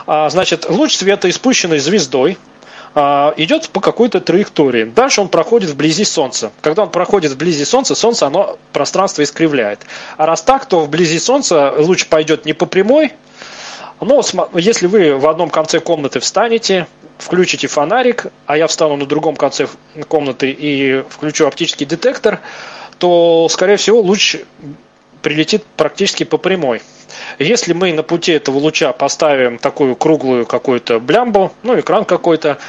[0.06, 2.55] А, значит, луч света, испущенный звездой, а,
[2.96, 4.86] идет по какой-то траектории.
[4.86, 6.52] Дальше он проходит вблизи Солнца.
[6.62, 9.82] Когда он проходит вблизи Солнца, Солнце оно пространство искривляет.
[10.18, 13.14] А раз так, то вблизи Солнца луч пойдет не по прямой,
[14.02, 14.22] но
[14.54, 16.88] если вы в одном конце комнаты встанете,
[17.18, 19.68] включите фонарик, а я встану на другом конце
[20.08, 22.42] комнаты и включу оптический детектор,
[22.98, 24.38] то, скорее всего, луч
[25.26, 26.84] прилетит практически по прямой.
[27.40, 32.60] Если мы на пути этого луча поставим такую круглую какую-то блямбу, ну, экран какой-то,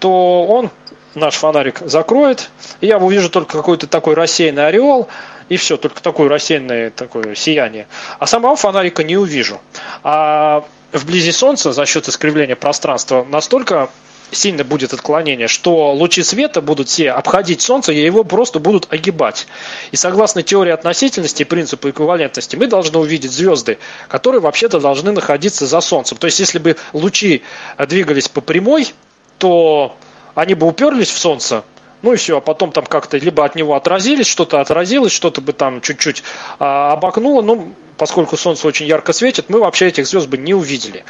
[0.00, 0.70] то он
[1.14, 2.48] наш фонарик закроет,
[2.80, 5.08] и я увижу только какой-то такой рассеянный ореол,
[5.50, 7.86] и все, только такое рассеянное такое сияние.
[8.18, 9.60] А самого фонарика не увижу.
[10.02, 13.90] А вблизи Солнца за счет искривления пространства настолько
[14.30, 19.46] сильно будет отклонение, что лучи света будут все обходить Солнце и его просто будут огибать.
[19.92, 25.66] И согласно теории относительности и принципу эквивалентности, мы должны увидеть звезды, которые вообще-то должны находиться
[25.66, 26.18] за Солнцем.
[26.18, 27.42] То есть, если бы лучи
[27.78, 28.92] двигались по прямой,
[29.38, 29.96] то
[30.34, 31.64] они бы уперлись в Солнце,
[32.02, 35.52] ну и все, а потом там как-то либо от него отразились, что-то отразилось, что-то бы
[35.52, 36.22] там чуть-чуть
[36.58, 37.42] а, обогнуло.
[37.42, 41.04] Ну, поскольку Солнце очень ярко светит, мы вообще этих звезд бы не увидели.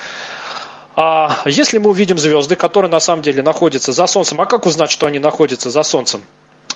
[1.00, 4.90] А если мы увидим звезды, которые на самом деле находятся за Солнцем, а как узнать,
[4.90, 6.24] что они находятся за Солнцем?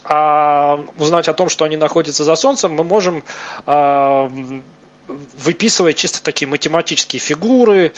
[0.05, 3.25] А узнать о том, что они находятся за Солнцем, мы можем
[3.67, 4.31] а,
[5.37, 7.93] выписывая чисто такие математические фигуры,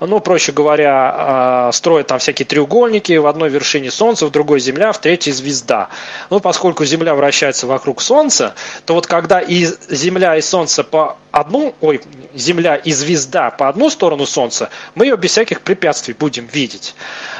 [0.00, 4.92] ну, проще говоря, а, строя там всякие треугольники, в одной вершине Солнце, в другой Земля,
[4.92, 5.88] в третьей звезда.
[6.30, 8.54] Ну, поскольку Земля вращается вокруг Солнца,
[8.86, 12.00] то вот когда и Земля, и Солнце по одну, ой,
[12.34, 16.94] Земля и звезда по одну сторону Солнца, мы ее без всяких препятствий будем видеть.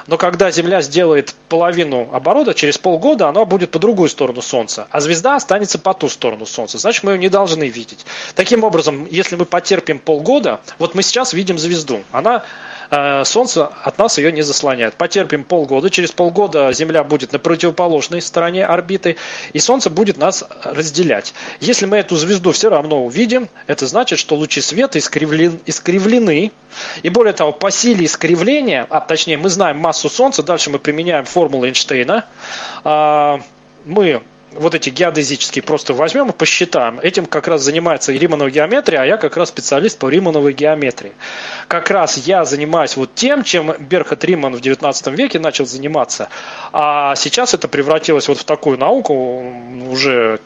[0.06, 5.00] Но когда Земля сделает половину оборота, через полгода она будет по другую сторону Солнца, а
[5.00, 6.78] звезда останется по ту сторону Солнца.
[6.78, 8.04] Значит, мы ее не должны видеть.
[8.34, 12.44] Таким образом, если мы потерпим полгода, вот мы сейчас видим звезду, она
[12.90, 14.94] Э, солнце от нас ее не заслоняет.
[14.94, 19.16] Потерпим полгода, через полгода Земля будет на противоположной стороне орбиты,
[19.52, 21.32] и Солнце будет нас разделять.
[21.60, 26.52] Если мы эту звезду все равно увидим, это значит, что лучи света искривлен, искривлены,
[27.02, 31.24] и более того, по силе искривления, а точнее мы знаем массу Солнца, дальше мы применяем
[31.24, 32.24] формулу Эйнштейна,
[32.82, 33.40] а,
[33.84, 34.22] мы
[34.52, 37.00] вот эти геодезические просто возьмем и посчитаем.
[37.00, 41.12] Этим как раз занимается Риманова геометрия, а я как раз специалист по Римановой геометрии.
[41.68, 46.28] Как раз я занимаюсь вот тем, чем Берхат Риман в 19 веке начал заниматься.
[46.72, 49.44] А сейчас это превратилось вот в такую науку,
[49.88, 50.40] уже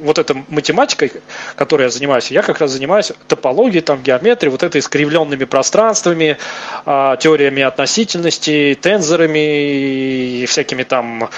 [0.00, 1.12] вот эта математикой,
[1.54, 6.38] которой я занимаюсь, я как раз занимаюсь топологией, там, геометрией, вот этой искривленными пространствами,
[6.84, 11.30] а, теориями относительности, тензорами и всякими там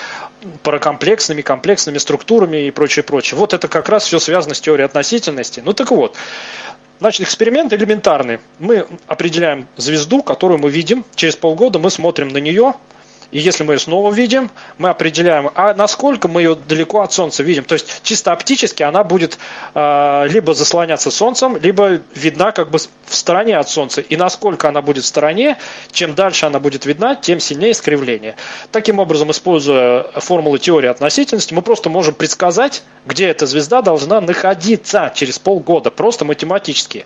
[0.63, 3.39] паракомплексными, комплексными структурами и прочее, прочее.
[3.39, 5.63] Вот это как раз все связано с теорией относительности.
[5.65, 6.17] Ну так вот,
[7.01, 8.41] Значит, эксперимент элементарный.
[8.59, 11.03] Мы определяем звезду, которую мы видим.
[11.15, 12.75] Через полгода мы смотрим на нее,
[13.31, 17.43] и если мы ее снова видим, мы определяем, а насколько мы ее далеко от Солнца
[17.43, 17.65] видим.
[17.65, 19.39] То есть чисто оптически она будет
[19.75, 24.01] э, либо заслоняться Солнцем, либо видна как бы в стороне от Солнца.
[24.01, 25.59] И насколько она будет в стороне,
[25.93, 28.35] чем дальше она будет видна, тем сильнее искривление.
[28.73, 35.13] Таким образом, используя формулы теории относительности, мы просто можем предсказать, где эта звезда должна находиться
[35.15, 37.05] через полгода, просто математически.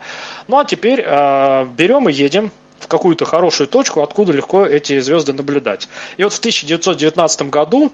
[0.49, 2.51] Ну а теперь э, берем и едем
[2.85, 5.89] в какую-то хорошую точку, откуда легко эти звезды наблюдать.
[6.19, 7.91] И вот в 1919 году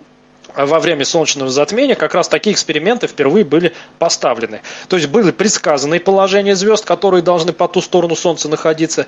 [0.54, 4.62] э, во время солнечного затмения как раз такие эксперименты впервые были поставлены.
[4.88, 9.06] То есть были предсказаны положения звезд, которые должны по ту сторону Солнца находиться.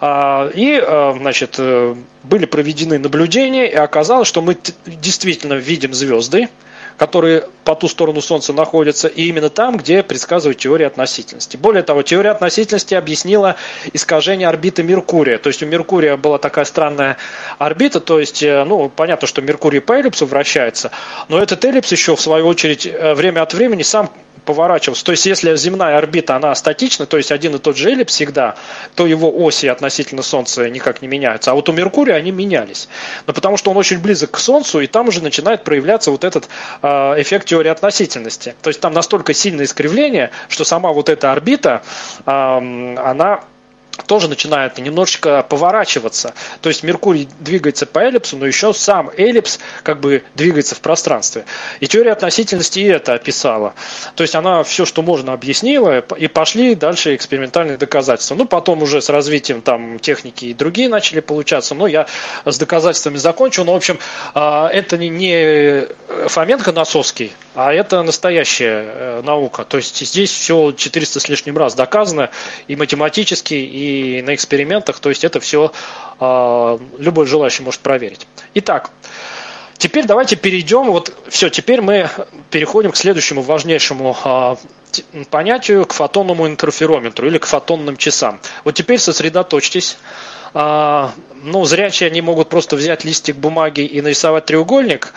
[0.00, 1.94] А, и э, значит, э,
[2.24, 6.48] были проведены наблюдения, и оказалось, что мы действительно видим звезды,
[6.96, 11.56] которые по ту сторону Солнца находятся, и именно там, где предсказывает теория относительности.
[11.56, 13.56] Более того, теория относительности объяснила
[13.92, 15.38] искажение орбиты Меркурия.
[15.38, 17.16] То есть у Меркурия была такая странная
[17.58, 20.90] орбита, то есть, э, ну, понятно, что Меркурий по эллипсу вращается,
[21.28, 24.10] но этот эллипс еще, в свою очередь, э, время от времени сам
[24.44, 25.04] поворачивался.
[25.04, 28.56] То есть, если земная орбита, она статична, то есть один и тот же эллипс всегда,
[28.94, 31.50] то его оси относительно Солнца никак не меняются.
[31.50, 32.88] А вот у Меркурия они менялись.
[33.26, 36.48] Но потому что он очень близок к Солнцу, и там уже начинает проявляться вот этот
[36.82, 36.88] э,
[37.22, 38.54] эффект теории относительности.
[38.62, 41.82] То есть там настолько сильное искривление, что сама вот эта орбита,
[42.26, 43.44] э, она
[44.06, 46.34] тоже начинает немножечко поворачиваться.
[46.60, 51.44] То есть Меркурий двигается по эллипсу, но еще сам эллипс как бы двигается в пространстве.
[51.80, 53.74] И теория относительности и это описала.
[54.14, 58.34] То есть она все, что можно, объяснила, и пошли дальше экспериментальные доказательства.
[58.34, 62.06] Ну, потом уже с развитием там техники и другие начали получаться, но я
[62.44, 63.64] с доказательствами закончу.
[63.64, 63.98] Но, в общем,
[64.34, 65.86] а, это не
[66.28, 69.64] Фоменко Носовский, а это настоящая э, наука.
[69.64, 72.30] То есть здесь все 400 с лишним раз доказано
[72.68, 73.91] и математически, и
[74.22, 74.98] на экспериментах.
[75.00, 75.72] То есть это все
[76.18, 78.26] а, любой желающий может проверить.
[78.54, 78.90] Итак,
[79.78, 80.86] теперь давайте перейдем.
[80.86, 82.08] Вот все, теперь мы
[82.50, 84.56] переходим к следующему важнейшему а,
[85.30, 88.40] понятию, к фотонному интерферометру или к фотонным часам.
[88.64, 89.98] Вот теперь сосредоточьтесь.
[90.54, 91.12] А,
[91.42, 95.12] ну, зрячие они могут просто взять листик бумаги и нарисовать треугольник,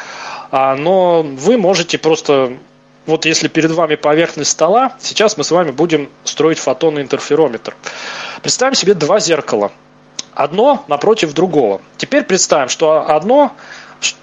[0.51, 2.57] но вы можете просто
[3.05, 7.75] вот если перед вами поверхность стола, сейчас мы с вами будем строить фотонный интерферометр.
[8.41, 9.71] Представим себе два зеркала.
[10.33, 11.81] Одно напротив другого.
[11.97, 13.55] Теперь представим, что одно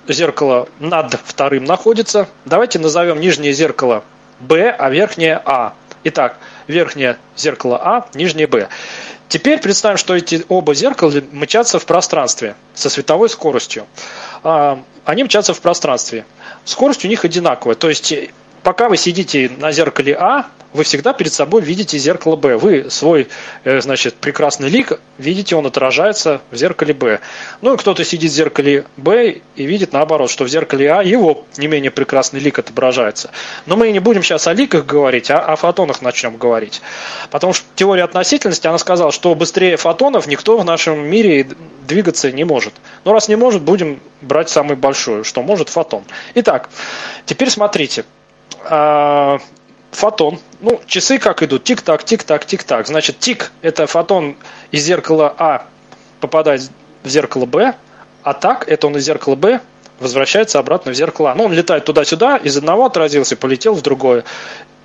[0.08, 2.28] зеркало над вторым находится.
[2.44, 4.04] Давайте назовем нижнее зеркало
[4.40, 5.74] B, а верхнее А.
[6.04, 8.68] Итак, верхнее зеркало А, нижнее Б.
[9.28, 13.86] Теперь представим, что эти оба зеркала мчатся в пространстве со световой скоростью.
[14.42, 16.26] А, они мчатся в пространстве.
[16.64, 17.76] Скорость у них одинаковая.
[17.76, 18.12] То есть
[18.62, 22.56] пока вы сидите на зеркале А, вы всегда перед собой видите зеркало Б.
[22.56, 23.28] Вы свой,
[23.64, 27.20] э, значит, прекрасный лик видите, он отражается в зеркале Б.
[27.60, 31.44] Ну и кто-то сидит в зеркале Б и видит наоборот, что в зеркале А его
[31.58, 33.30] не менее прекрасный лик отображается.
[33.66, 36.80] Но мы не будем сейчас о ликах говорить, а о фотонах начнем говорить.
[37.30, 41.48] Потому что теория относительности, она сказала, что быстрее фотонов никто в нашем мире
[41.86, 42.72] двигаться не может.
[43.04, 46.04] Но раз не может, будем брать самый большой, что может фотон.
[46.34, 46.70] Итак,
[47.26, 48.04] теперь смотрите.
[48.64, 49.38] А,
[49.90, 50.38] фотон.
[50.60, 51.64] Ну, часы как идут?
[51.64, 52.86] Тик-так, тик-так, тик-так.
[52.86, 54.36] Значит, тик– это фотон
[54.70, 55.66] из зеркала А
[56.20, 56.62] попадает
[57.02, 57.74] в зеркало Б,
[58.22, 59.60] а так– это он из зеркала Б
[60.00, 61.34] возвращается обратно в зеркало А.
[61.34, 64.24] Ну, он летает туда-сюда, из одного отразился, полетел в другое.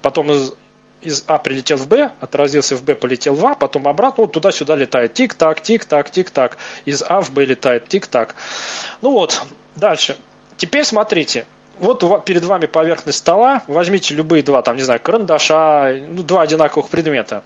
[0.01, 0.53] Потом из,
[1.01, 4.75] из А прилетел в Б, отразился в Б, полетел в А, потом обратно, вот туда-сюда
[4.75, 5.13] летает.
[5.13, 6.57] Тик-так, тик-так, тик-так.
[6.85, 7.87] Из А в Б летает.
[7.87, 8.35] Тик-так.
[9.01, 9.41] Ну вот,
[9.75, 10.17] дальше.
[10.57, 11.45] Теперь смотрите,
[11.79, 16.89] вот перед вами поверхность стола, возьмите любые два, там, не знаю, карандаша, ну, два одинаковых
[16.89, 17.43] предмета,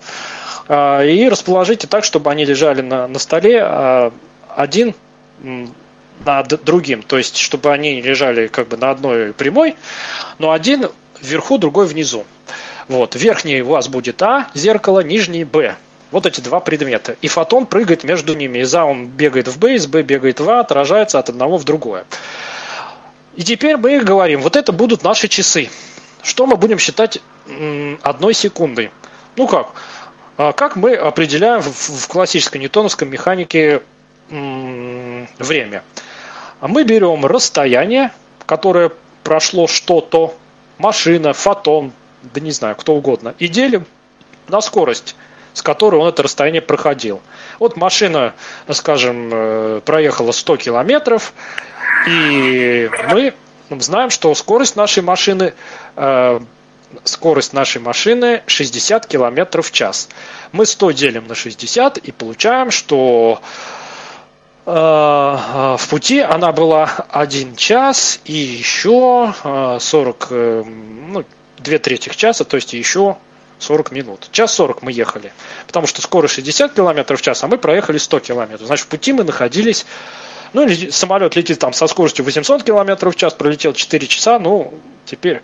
[0.68, 4.12] а, и расположите так, чтобы они лежали на, на столе а,
[4.56, 4.94] один
[6.24, 9.76] над другим, то есть, чтобы они лежали как бы на одной прямой,
[10.38, 10.88] но один
[11.20, 12.24] вверху, другой внизу.
[12.88, 15.76] Вот, верхний у вас будет А, зеркало, нижний Б.
[16.10, 17.16] Вот эти два предмета.
[17.22, 18.58] И фотон прыгает между ними.
[18.58, 21.64] Из А он бегает в Б, из Б бегает в А, отражается от одного в
[21.64, 22.04] другое.
[23.36, 25.70] И теперь мы говорим, вот это будут наши часы.
[26.22, 27.20] Что мы будем считать
[28.02, 28.90] одной секундой?
[29.36, 29.72] Ну как?
[30.36, 33.82] А как мы определяем в классической ньютоновской механике
[34.28, 35.82] время?
[36.60, 38.12] А мы берем расстояние,
[38.46, 38.92] которое
[39.24, 40.34] прошло что-то,
[40.78, 43.86] машина, фотон, да не знаю, кто угодно, и делим
[44.48, 45.16] на скорость,
[45.54, 47.20] с которой он это расстояние проходил.
[47.58, 48.34] Вот машина,
[48.70, 51.32] скажем, э, проехала 100 километров,
[52.06, 53.34] и мы
[53.80, 55.54] знаем, что скорость нашей машины
[55.96, 56.40] э,
[57.04, 60.08] скорость нашей машины 60 км в час.
[60.52, 63.40] Мы 100 делим на 60 и получаем, что
[64.66, 69.34] э, в пути она была 1 час и еще
[69.80, 71.24] 40, э, ну,
[71.58, 73.16] 2 трети часа, то есть еще
[73.58, 74.28] 40 минут.
[74.32, 75.32] Час 40 мы ехали,
[75.66, 78.64] потому что скорость 60 км в час, а мы проехали 100 км.
[78.64, 79.86] Значит, в пути мы находились
[80.52, 84.74] ну, самолет летит там со скоростью 800 км в час, пролетел 4 часа, ну,
[85.04, 85.42] теперь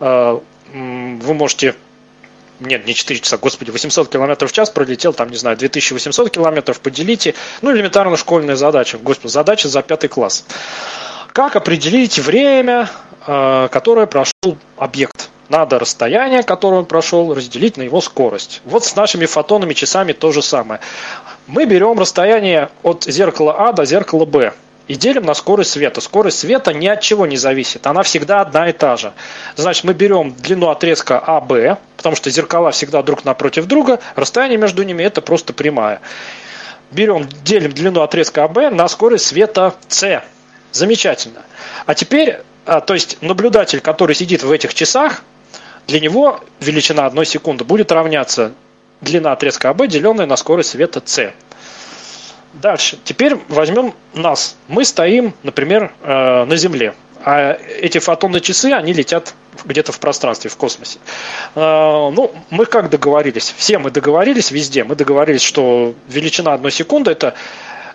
[0.00, 0.38] э,
[0.72, 1.74] вы можете
[2.60, 6.80] нет, не 4 часа, господи, 800 км в час пролетел, там, не знаю, 2800 километров,
[6.80, 7.34] поделите.
[7.62, 10.44] Ну, элементарно школьная задача, господи, задача за пятый класс.
[11.32, 12.90] Как определить время,
[13.26, 15.30] э, которое прошел объект?
[15.48, 18.60] Надо расстояние, которое он прошел, разделить на его скорость.
[18.64, 20.80] Вот с нашими фотонными часами то же самое
[21.48, 24.52] мы берем расстояние от зеркала А до зеркала Б.
[24.86, 26.00] и делим на скорость света.
[26.00, 29.12] Скорость света ни от чего не зависит, она всегда одна и та же.
[29.56, 34.82] Значит, мы берем длину отрезка АБ, потому что зеркала всегда друг напротив друга, расстояние между
[34.82, 36.00] ними это просто прямая.
[36.90, 40.22] Берем, делим длину отрезка АБ на скорость света С.
[40.72, 41.42] Замечательно.
[41.86, 45.22] А теперь, а, то есть наблюдатель, который сидит в этих часах,
[45.86, 48.52] для него величина одной секунды будет равняться
[49.00, 51.32] длина отрезка АБ, деленная на скорость света С.
[52.54, 52.98] Дальше.
[53.04, 54.56] Теперь возьмем нас.
[54.68, 56.94] Мы стоим, например, э, на Земле.
[57.22, 59.34] А эти фотонные часы, они летят
[59.64, 60.98] где-то в пространстве, в космосе.
[61.54, 63.54] Э, ну, мы как договорились?
[63.56, 64.84] Все мы договорились везде.
[64.84, 67.34] Мы договорились, что величина одной секунды– это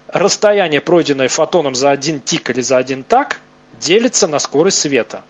[0.07, 3.41] расстояние, пройденное фотоном за один тик или за один так,
[3.79, 5.23] делится на скорость света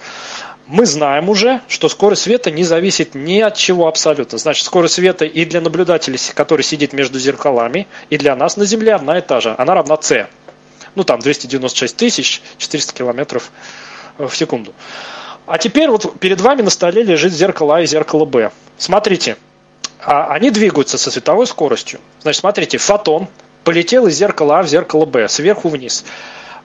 [0.66, 4.38] мы знаем уже, что скорость света не зависит ни от чего абсолютно.
[4.38, 8.96] Значит, скорость света и для наблюдателя, который сидит между зеркалами, и для нас на Земле
[8.96, 9.56] одна и та же.
[9.58, 10.28] Она равна c.
[10.96, 13.52] Ну, там 296 тысяч 400 километров
[14.18, 14.74] э, в секунду.
[15.46, 18.52] А теперь вот перед вами на столе лежит зеркало А и зеркало Б.
[18.78, 19.36] Смотрите,
[20.00, 22.00] а они двигаются со световой скоростью.
[22.22, 23.28] Значит, смотрите, фотон
[23.64, 26.06] полетел из зеркала А в зеркало Б, сверху вниз.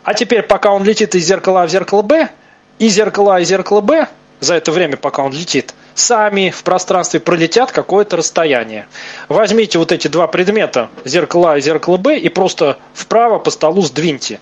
[0.05, 2.31] А теперь, пока он летит из зеркала А в зеркало Б,
[2.79, 4.09] и зеркало А, и зеркало Б
[4.41, 8.87] за это время, пока он летит, сами в пространстве пролетят какое-то расстояние.
[9.29, 13.83] Возьмите вот эти два предмета, зеркало А и зеркало Б, и просто вправо по столу
[13.83, 14.41] сдвиньте.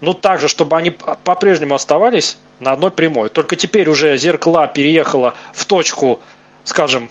[0.00, 3.30] Ну, так же, чтобы они по-прежнему оставались на одной прямой.
[3.30, 6.20] Только теперь уже зеркало переехало в точку,
[6.64, 7.08] скажем,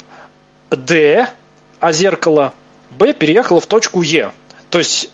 [0.69, 1.27] D,
[1.79, 2.53] а зеркало
[2.91, 4.31] Б переехало в точку Е.
[4.69, 5.09] То есть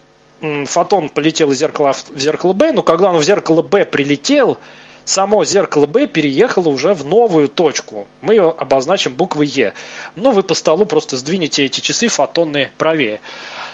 [0.65, 4.57] фотон полетел из зеркала в зеркало Б, но когда он в зеркало Б прилетел,
[5.05, 8.07] само зеркало Б переехало уже в новую точку.
[8.21, 9.73] Мы ее обозначим буквой Е.
[10.15, 13.21] Но вы по столу просто сдвинете эти часы фотонные правее.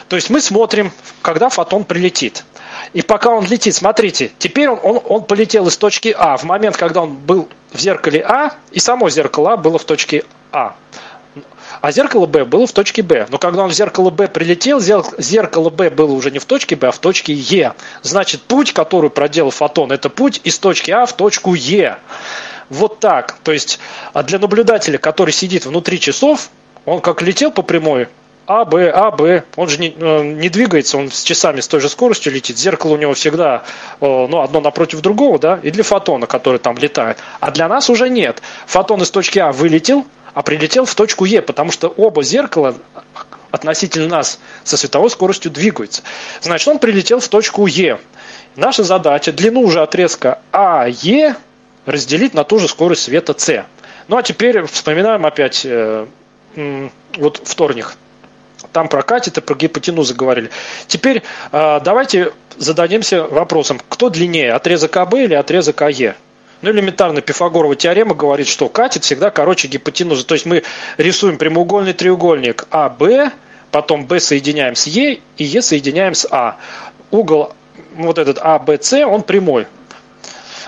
[0.08, 0.92] То есть мы смотрим,
[1.22, 2.44] когда фотон прилетит.
[2.94, 6.78] И пока он летит, смотрите, теперь он, он, он полетел из точки А в момент,
[6.78, 10.76] когда он был в зеркале А, и само зеркало А было в точке А
[11.82, 13.28] а зеркало Б было в точке Б.
[13.30, 16.88] Но когда он в зеркало Б прилетел, зеркало Б было уже не в точке Б,
[16.88, 17.74] а в точке Е.
[18.02, 21.98] Значит, путь, который проделал фотон, это путь из точки А в точку Е.
[22.70, 23.38] Вот так.
[23.44, 23.80] То есть
[24.14, 26.50] а для наблюдателя, который сидит внутри часов,
[26.86, 28.08] он как летел по прямой,
[28.46, 29.44] а, Б, А, Б.
[29.58, 32.58] Он же не, э, не двигается, он с часами с той же скоростью летит.
[32.58, 33.64] Зеркало у него всегда
[34.02, 37.20] ну, одно напротив другого, да, и для фотона, который там летает.
[37.40, 38.42] А для нас уже нет.
[38.66, 42.76] Фотон из точки А вылетел, а прилетел в точку Е, потому что оба зеркала
[43.52, 46.04] относительно нас со световой скоростью двигаются.
[46.42, 48.00] Значит, он прилетел в точку Е.
[48.56, 51.36] Наша задача длину уже отрезка АЕ
[51.86, 53.66] разделить на ту же скорость света С.
[54.08, 56.08] Ну а теперь вспоминаем опять э,
[57.18, 57.96] вот вторник.
[58.74, 60.50] Там про катеты, про гипотенузы говорили.
[60.88, 66.16] Теперь э, давайте зададимся вопросом, кто длиннее, отрезок АБ или отрезок АЕ?
[66.62, 70.26] Ну, элементарно, Пифагорова теорема говорит, что катет всегда короче гипотенузы.
[70.26, 70.64] То есть мы
[70.98, 73.32] рисуем прямоугольный треугольник АБ,
[73.72, 76.58] потом Б соединяем с Е, и Е соединяем с А.
[77.12, 77.54] Угол
[77.96, 79.68] вот этот АБС, он прямой.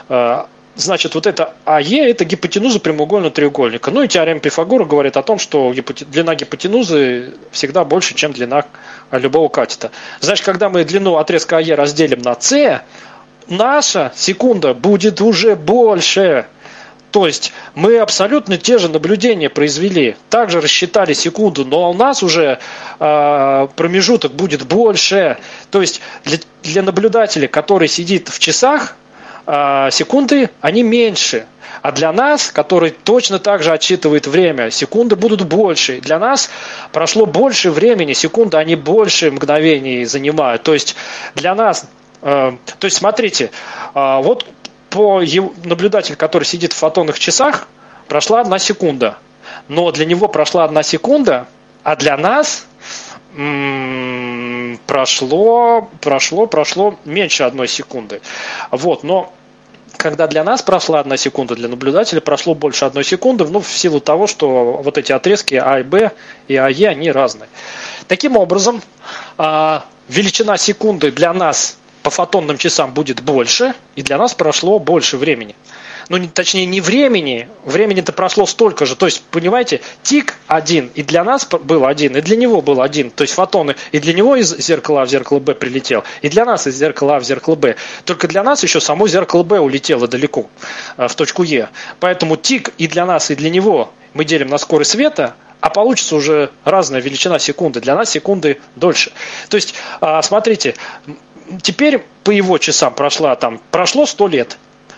[0.07, 3.91] А, значит, вот это АЕ– это гипотенуза прямоугольного треугольника.
[3.91, 8.65] Ну и теорема Пифагора говорит о том, что длина гипотенузы всегда больше, чем длина
[9.11, 9.91] любого катета.
[10.19, 12.81] Значит, когда мы длину отрезка АЕ разделим на С,
[13.51, 16.47] наша секунда будет уже больше.
[17.11, 22.59] То есть мы абсолютно те же наблюдения произвели, также рассчитали секунду, но у нас уже
[22.99, 25.37] э, промежуток будет больше.
[25.71, 28.95] То есть для, для наблюдателя, который сидит в часах,
[29.45, 31.45] э, секунды они меньше.
[31.81, 35.99] А для нас, который точно так же отсчитывает время, секунды будут больше.
[35.99, 36.49] Для нас
[36.93, 40.63] прошло больше времени, секунды они больше мгновений занимают.
[40.63, 40.95] То есть
[41.35, 41.87] для нас
[42.21, 43.51] то есть, смотрите,
[43.93, 44.45] э, вот
[44.89, 45.21] по
[45.63, 47.67] наблюдателю, который сидит в фотонных часах,
[48.07, 49.17] прошла одна секунда.
[49.67, 51.47] Но для него прошла одна секунда,
[51.83, 52.67] а для нас
[54.85, 58.21] прошло, прошло, прошло меньше одной секунды.
[58.71, 59.33] Вот, но
[59.95, 64.01] когда для нас прошла одна секунда, для наблюдателя прошло больше одной секунды, ну, в силу
[64.01, 66.11] того, что вот эти отрезки А и Б
[66.47, 67.49] и АЕ, они разные.
[68.07, 68.81] Таким образом,
[69.37, 75.17] а, величина секунды для нас по фотонным часам будет больше, и для нас прошло больше
[75.17, 75.55] времени.
[76.09, 78.95] Ну, не, точнее, не времени, времени-то прошло столько же.
[78.95, 83.11] То есть, понимаете, тик один, и для нас был один, и для него был один.
[83.11, 86.43] То есть фотоны, и для него из зеркала А в зеркало Б прилетел, и для
[86.43, 87.75] нас из зеркала А в зеркало Б.
[88.03, 90.49] Только для нас еще само зеркало Б улетело далеко,
[90.97, 91.69] э, в точку Е.
[91.99, 96.15] Поэтому тик и для нас, и для него мы делим на скорость света, а получится
[96.15, 97.79] уже разная величина секунды.
[97.79, 99.11] Для нас секунды дольше.
[99.47, 100.75] То есть, а, смотрите,
[101.61, 104.57] теперь по его часам прошла там, прошло 100 лет.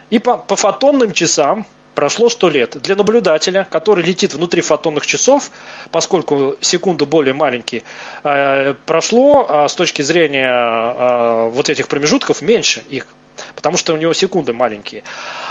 [0.09, 2.81] И по, по фотонным часам прошло 100 лет.
[2.81, 5.51] Для наблюдателя, который летит внутри фотонных часов,
[5.91, 7.83] поскольку секунды более маленькие,
[8.23, 13.07] э, прошло а с точки зрения э, вот этих промежутков меньше их,
[13.55, 15.03] потому что у него секунды маленькие.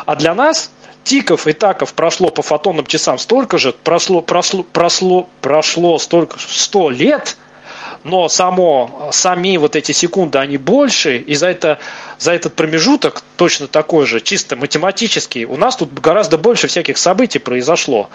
[0.06, 0.70] А для нас
[1.04, 6.90] тиков и таков прошло по фотонным часам столько же, прошло, прошло, прошло, прошло столько, 100
[6.90, 7.36] лет,
[8.04, 11.78] но само, сами вот эти секунды, они больше, и за, это,
[12.18, 17.38] за этот промежуток точно такой же, чисто математический, у нас тут гораздо больше всяких событий
[17.38, 18.10] произошло.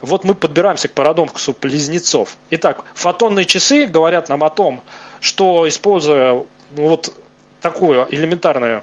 [0.00, 2.36] Вот мы подбираемся к парадоксу близнецов.
[2.50, 4.82] Итак, фотонные часы говорят нам о том,
[5.20, 7.14] что используя вот
[7.60, 8.82] такую элементарную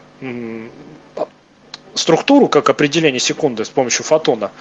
[1.98, 4.52] структуру, как определение секунды с помощью фотона.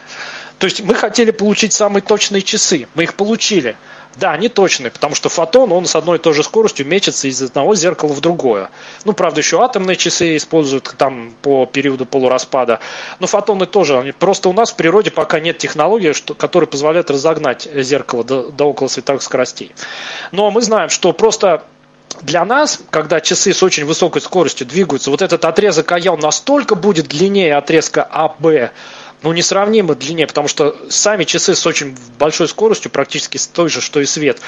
[0.59, 3.77] То есть мы хотели получить самые точные часы, мы их получили.
[4.17, 7.43] Да, они точные, потому что фотон, он с одной и той же скоростью мечется из
[7.43, 8.71] одного зеркала в другое.
[9.05, 12.81] Ну, правда, еще атомные часы используют там по периоду полураспада.
[13.21, 17.11] Но фотоны тоже, они, просто у нас в природе пока нет технологии, что, которая позволяет
[17.11, 19.73] разогнать зеркало до, до около световых скоростей.
[20.33, 21.65] Но мы знаем, что просто
[22.23, 26.75] для нас, когда часы с очень высокой скоростью двигаются, вот этот отрезок АЯ он настолько
[26.75, 28.73] будет длиннее отрезка АБ,
[29.23, 33.81] ну, несравнимо длиннее, потому что сами часы с очень большой скоростью, практически с той же,
[33.81, 34.41] что и свет,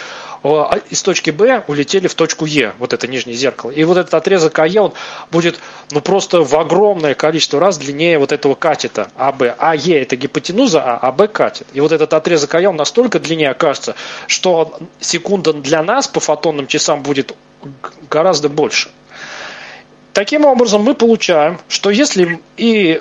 [0.43, 3.71] а, из точки Б улетели в точку Е, вот это нижнее зеркало.
[3.71, 4.93] И вот этот отрезок АЕ, он
[5.31, 5.59] будет
[5.91, 9.43] ну, просто в огромное количество раз длиннее вот этого катета АБ.
[9.59, 11.67] АЕ это гипотенуза, а АБ катет.
[11.73, 13.95] И вот этот отрезок АЕ, он настолько длиннее окажется,
[14.27, 17.35] что секунда для нас по фотонным часам будет
[18.09, 18.91] гораздо больше.
[20.13, 23.01] Таким образом, мы получаем, что если и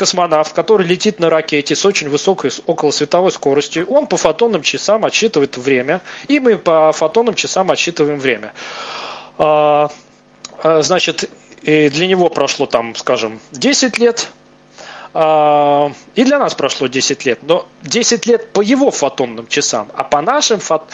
[0.00, 5.04] космонавт, который летит на ракете с очень высокой около световой скоростью, он по фотонным часам
[5.04, 8.54] отсчитывает время, и мы по фотонным часам отсчитываем время.
[9.36, 9.90] А,
[10.62, 11.28] а, значит,
[11.62, 14.28] для него прошло там, скажем, 10 лет,
[15.12, 20.04] а, и для нас прошло 10 лет, но 10 лет по его фотонным часам, а
[20.04, 20.84] по нашим фот,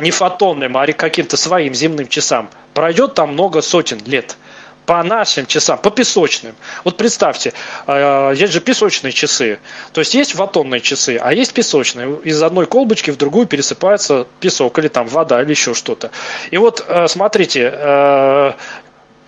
[0.00, 4.38] не фотонным, а каким-то своим земным часам пройдет там много сотен лет
[4.86, 6.54] по нашим часам, по песочным.
[6.84, 7.52] Вот представьте,
[7.86, 9.58] э, есть же песочные часы.
[9.92, 12.20] То есть есть фотонные часы, а есть песочные.
[12.24, 16.10] Из одной колбочки в другую пересыпается песок или там вода или еще что-то.
[16.50, 18.52] И вот э, смотрите, э,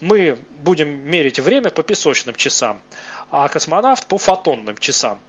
[0.00, 2.82] мы будем мерить время по песочным часам,
[3.30, 5.20] а космонавт по фотонным часам.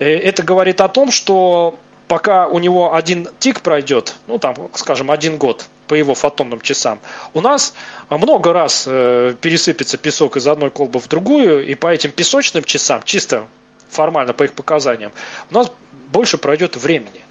[0.00, 1.78] Это говорит о том, что
[2.08, 7.00] пока у него один тик пройдет, ну там, скажем, один год по его фотонным часам,
[7.34, 7.74] у нас
[8.10, 13.02] много раз э, пересыпется песок из одной колбы в другую, и по этим песочным часам,
[13.04, 13.48] чисто
[13.90, 15.12] формально по их показаниям,
[15.50, 15.72] у нас
[16.12, 17.22] больше пройдет времени.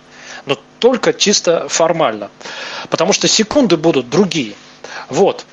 [0.46, 2.30] Но только чисто формально.
[2.90, 4.54] Потому что секунды будут другие.
[5.10, 5.46] Вот.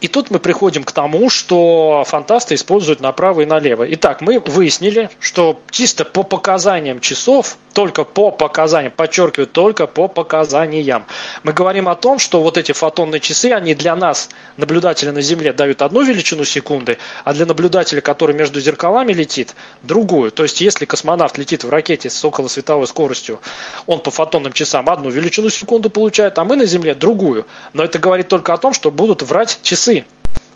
[0.00, 3.86] И тут мы приходим к тому, что фантасты используют направо и налево.
[3.94, 11.04] Итак, мы выяснили, что чисто по показаниям часов только по показаниям, подчеркиваю, только по показаниям.
[11.42, 15.52] Мы говорим о том, что вот эти фотонные часы, они для нас, наблюдателя на Земле,
[15.52, 20.32] дают одну величину секунды, а для наблюдателя, который между зеркалами летит, другую.
[20.32, 23.40] То есть, если космонавт летит в ракете с около световой скоростью,
[23.84, 27.46] он по фотонным часам одну величину секунды получает, а мы на Земле другую.
[27.74, 29.85] Но это говорит только о том, что будут врать часы.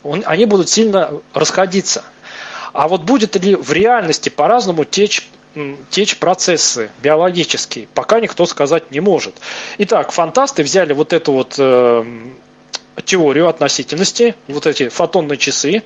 [0.03, 2.05] Они будут сильно расходиться.
[2.73, 5.29] А вот будет ли в реальности по-разному течь
[5.91, 9.35] течь процессы биологические, пока никто сказать не может.
[9.79, 12.05] Итак, фантасты взяли вот эту вот э,
[13.05, 15.83] теорию относительности, вот эти фотонные часы,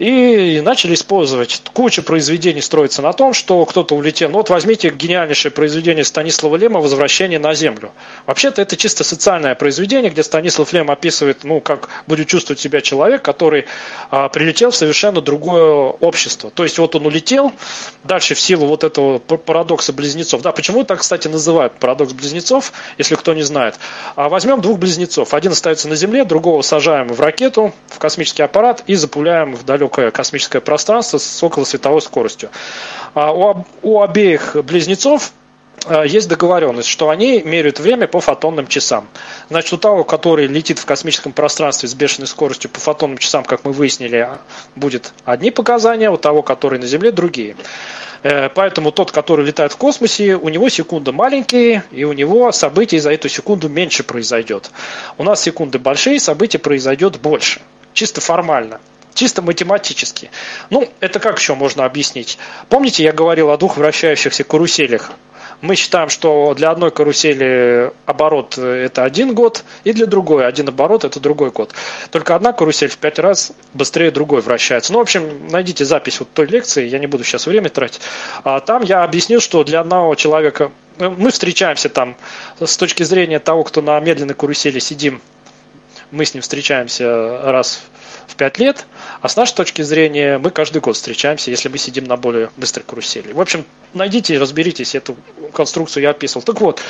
[0.00, 1.62] и начали использовать.
[1.74, 4.30] Куча произведений строится на том, что кто-то улетел.
[4.30, 7.92] Ну вот возьмите гениальнейшее произведение Станислава Лема «Возвращение на Землю».
[8.24, 13.20] Вообще-то это чисто социальное произведение, где Станислав Лем описывает, ну, как будет чувствовать себя человек,
[13.20, 13.66] который
[14.10, 16.50] а, прилетел в совершенно другое общество.
[16.50, 17.52] То есть вот он улетел,
[18.02, 20.40] дальше в силу вот этого парадокса близнецов.
[20.40, 23.74] Да, почему так, кстати, называют парадокс близнецов, если кто не знает.
[24.16, 25.34] А возьмем двух близнецов.
[25.34, 29.89] Один остается на Земле, другого сажаем в ракету, в космический аппарат и запуляем в далекое
[29.90, 32.50] далекое космическое пространство с около световой скоростью.
[33.14, 35.32] А у, у обеих близнецов
[35.86, 39.08] а, есть договоренность, что они меряют время по фотонным часам.
[39.48, 43.64] Значит, у того, который летит в космическом пространстве с бешеной скоростью по фотонным часам, как
[43.64, 44.28] мы выяснили,
[44.76, 47.56] будет одни показания, у того, который на Земле, другие.
[48.22, 52.98] Э, поэтому тот, который летает в космосе, у него секунды маленькие, и у него событий
[52.98, 54.70] за эту секунду меньше произойдет.
[55.18, 57.60] У нас секунды большие, событий произойдет больше.
[57.92, 58.80] Чисто формально.
[59.14, 60.30] Чисто математически.
[60.70, 62.38] Ну, это как еще можно объяснить?
[62.68, 65.12] Помните, я говорил о двух вращающихся каруселях?
[65.60, 71.04] Мы считаем, что для одной карусели оборот это один год, и для другой один оборот
[71.04, 71.74] это другой год.
[72.10, 74.92] Только одна карусель в пять раз быстрее другой вращается.
[74.92, 78.00] Ну, в общем, найдите запись вот той лекции, я не буду сейчас время тратить.
[78.42, 82.16] А там я объяснил, что для одного человека ну, мы встречаемся там
[82.58, 85.20] с точки зрения того, кто на медленной карусели сидим,
[86.10, 88.09] мы с ним встречаемся раз в
[88.40, 88.86] 5 лет,
[89.20, 92.86] а с нашей точки зрения мы каждый год встречаемся, если мы сидим на более быстрой
[92.86, 93.34] карусели.
[93.34, 95.14] В общем, найдите и разберитесь, эту
[95.52, 96.42] конструкцию я описывал.
[96.42, 96.80] Так вот,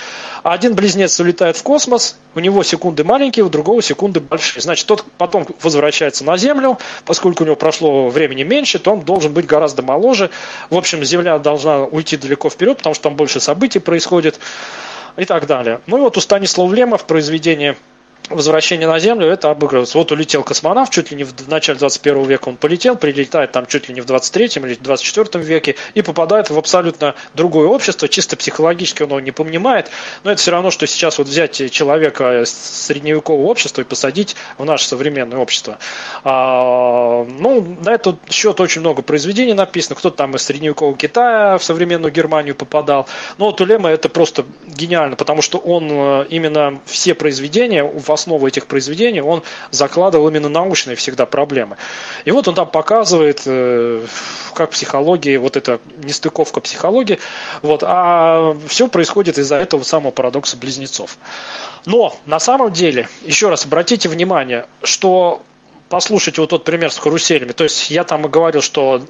[0.44, 4.62] один близнец улетает в космос, у него секунды маленькие, у другого секунды большие.
[4.62, 9.32] Значит, тот потом возвращается на Землю, поскольку у него прошло времени меньше, то он должен
[9.32, 10.30] быть гораздо моложе.
[10.70, 14.38] В общем, Земля должна уйти далеко вперед, потому что там больше событий происходит
[15.16, 15.80] и так далее.
[15.88, 17.74] Ну и вот у Станислава Лема в произведении
[18.28, 19.98] возвращение на Землю, это обыгрывается.
[19.98, 23.88] Вот улетел космонавт, чуть ли не в начале 21 века он полетел, прилетает там чуть
[23.88, 29.02] ли не в 23 или 24 веке и попадает в абсолютно другое общество, чисто психологически
[29.02, 29.90] он его не понимает,
[30.22, 34.64] но это все равно, что сейчас вот взять человека с средневекового общества и посадить в
[34.64, 35.78] наше современное общество.
[36.22, 41.64] А, ну, на этот счет очень много произведений написано, кто-то там из средневекового Китая в
[41.64, 43.06] современную Германию попадал,
[43.38, 48.09] но вот у Лема это просто гениально, потому что он э, именно все произведения в
[48.12, 51.76] основу этих произведений он закладывал именно научные всегда проблемы.
[52.24, 54.04] И вот он там показывает, э,
[54.54, 57.18] как психология, вот эта нестыковка психологии,
[57.62, 61.18] вот, а все происходит из-за этого самого парадокса близнецов.
[61.86, 65.42] Но на самом деле, еще раз обратите внимание, что
[65.88, 67.52] послушайте вот тот пример с каруселями.
[67.52, 69.02] То есть я там и говорил, что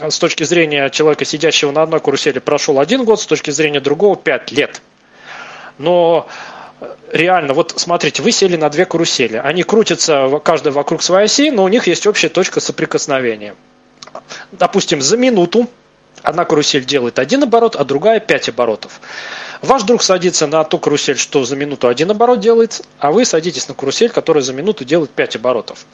[0.00, 4.16] с точки зрения человека, сидящего на одной карусели, прошел один год, с точки зрения другого
[4.16, 4.82] пять лет.
[5.78, 6.26] Но
[7.12, 9.36] реально, вот смотрите, вы сели на две карусели.
[9.36, 13.54] Они крутятся каждая вокруг своей оси, но у них есть общая точка соприкосновения.
[14.52, 15.68] Допустим, за минуту
[16.22, 19.00] одна карусель делает один оборот, а другая пять оборотов.
[19.62, 23.68] Ваш друг садится на ту карусель, что за минуту один оборот делает, а вы садитесь
[23.68, 25.86] на карусель, которая за минуту делает пять оборотов.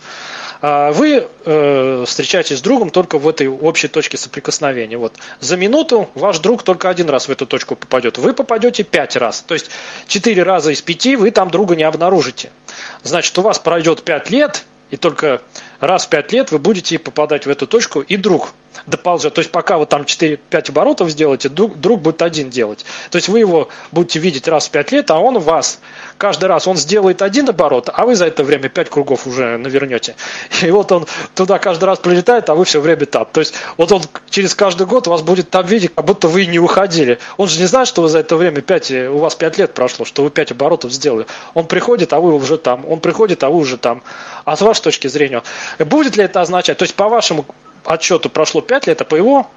[0.62, 4.96] А вы э, встречаетесь с другом только в этой общей точке соприкосновения.
[4.96, 5.14] Вот.
[5.40, 8.16] За минуту ваш друг только один раз в эту точку попадет.
[8.16, 9.42] Вы попадете пять раз.
[9.46, 9.70] То есть
[10.06, 12.50] четыре раза из пяти вы там друга не обнаружите.
[13.02, 15.42] Значит, у вас пройдет пять лет, и только
[15.80, 18.54] раз в пять лет вы будете попадать в эту точку, и друг
[18.86, 19.34] доползет.
[19.34, 22.84] То есть пока вы там 4-5 оборотов сделаете, друг, друг будет один делать.
[23.10, 25.80] То есть вы его будете видеть раз в 5 лет, а он вас
[26.16, 30.16] каждый раз, он сделает один оборот, а вы за это время 5 кругов уже навернете.
[30.62, 33.26] И вот он туда каждый раз прилетает, а вы все время там.
[33.32, 36.58] То есть вот он через каждый год вас будет там видеть, как будто вы не
[36.58, 37.18] уходили.
[37.36, 40.04] Он же не знает, что вы за это время 5, у вас 5 лет прошло,
[40.04, 41.26] что вы 5 оборотов сделали.
[41.54, 42.84] Он приходит, а вы уже там.
[42.88, 44.02] Он приходит, а вы уже там.
[44.44, 45.42] А с вашей точки зрения,
[45.78, 47.44] будет ли это означать, то есть по вашему
[47.88, 49.50] отчету прошло 5 лет, а по его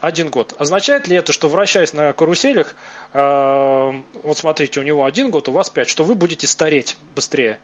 [0.00, 0.54] один год.
[0.58, 2.74] Означает ли это, что вращаясь на каруселях,
[3.12, 3.92] э,
[4.22, 7.60] вот смотрите, у него один год, у вас пять, что вы будете стареть быстрее?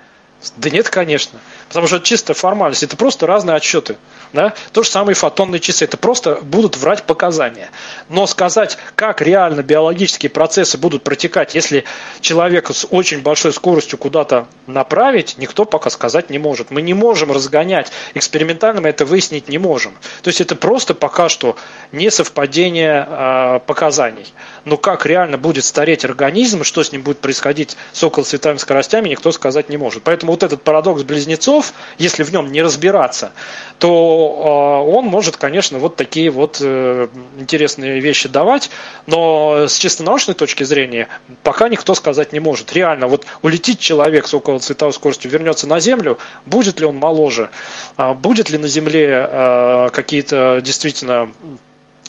[0.56, 1.40] Да нет, конечно.
[1.68, 2.82] Потому что это чисто формальность.
[2.82, 3.96] Это просто разные отчеты.
[4.32, 4.54] Да?
[4.72, 5.84] То же самое и фотонные часы.
[5.84, 7.70] Это просто будут врать показания.
[8.08, 11.84] Но сказать, как реально биологические процессы будут протекать, если
[12.20, 16.70] человека с очень большой скоростью куда-то направить, никто пока сказать не может.
[16.70, 17.90] Мы не можем разгонять.
[18.14, 19.94] Экспериментально мы это выяснить не можем.
[20.22, 21.56] То есть это просто пока что
[21.92, 24.26] не совпадение э, показаний.
[24.64, 29.32] Но как реально будет стареть организм, что с ним будет происходить с околосветовыми скоростями, никто
[29.32, 30.02] сказать не может.
[30.02, 33.32] Поэтому вот этот парадокс близнецов, если в нем не разбираться,
[33.78, 37.08] то э, он может, конечно, вот такие вот э,
[37.38, 38.70] интересные вещи давать,
[39.06, 41.08] но с чисто научной точки зрения
[41.42, 42.72] пока никто сказать не может.
[42.74, 47.50] Реально, вот улетит человек с около цветовой скоростью, вернется на Землю, будет ли он моложе,
[47.96, 51.30] а будет ли на Земле э, какие-то действительно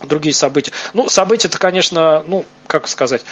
[0.03, 0.71] другие события.
[0.93, 3.23] Ну, события-то, конечно, ну, как сказать,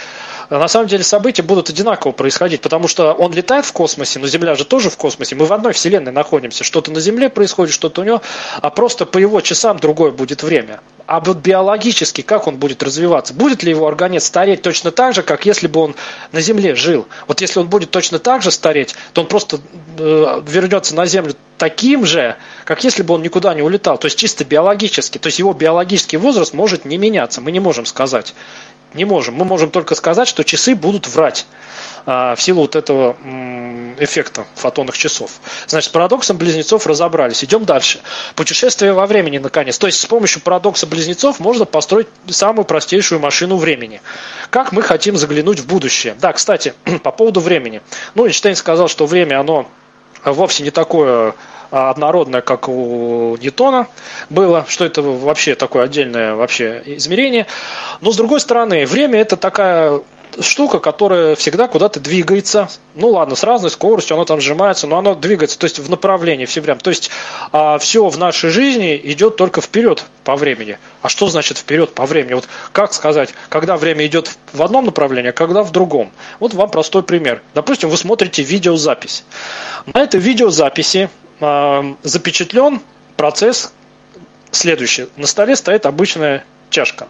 [0.50, 4.56] на самом деле события будут одинаково происходить, потому что он летает в космосе, но Земля
[4.56, 8.04] же тоже в космосе, мы в одной Вселенной находимся, что-то на Земле происходит, что-то у
[8.04, 8.22] него,
[8.62, 10.82] а просто по его часам другое будет время.
[11.08, 13.34] А вот биологически, как он будет развиваться?
[13.34, 15.96] Будет ли его организм стареть точно так же, как если бы он
[16.32, 17.08] на Земле жил?
[17.28, 19.60] Вот если он будет точно так же стареть, то он просто
[20.00, 22.36] э, вернется на Землю таким же,
[22.66, 24.00] как если бы он никуда не улетал.
[24.00, 25.20] То есть чисто биологически.
[25.20, 27.40] То есть его биологический возраст может не меняться.
[27.40, 28.34] Мы не можем сказать.
[28.96, 29.36] Не можем.
[29.36, 31.46] Мы можем только сказать, что часы будут врать
[32.06, 33.18] а, в силу вот этого
[34.00, 35.32] эффекта фотонных часов.
[35.68, 37.44] Значит, с парадоксом близнецов разобрались.
[37.44, 38.00] Идем дальше.
[38.36, 39.78] Путешествие во времени, наконец.
[39.78, 44.02] То есть с помощью парадокса близнецов можно построить самую простейшую машину времени.
[44.50, 46.16] Как мы хотим заглянуть в будущее.
[46.20, 46.74] Да, кстати,
[47.04, 47.82] по поводу времени.
[48.16, 49.70] Ну, Эйнштейн сказал, что время, оно
[50.24, 51.36] вовсе не такое
[51.72, 53.88] однородное, как у Ньютона
[54.30, 57.48] было, что это вообще такое отдельное вообще измерение.
[58.02, 60.02] Но с другой стороны, время это такая
[60.42, 62.70] штука, которая всегда куда-то двигается.
[62.96, 66.46] Ну ладно, с разной скоростью оно там сжимается, но оно двигается, то есть в направлении
[66.46, 66.80] все время.
[66.80, 67.10] То есть
[67.52, 70.78] а, все в нашей жизни идет только вперед по времени.
[71.02, 72.34] А что значит вперед по времени?
[72.34, 76.12] Вот как сказать, когда время идет в одном направлении, а когда в другом?
[76.40, 77.42] Вот вам простой пример.
[77.54, 79.24] Допустим, вы смотрите видеозапись.
[79.94, 82.82] На этой видеозаписи а, запечатлен
[83.18, 83.74] процесс
[84.52, 85.08] следующий.
[85.18, 87.08] На столе стоит обычная чашка.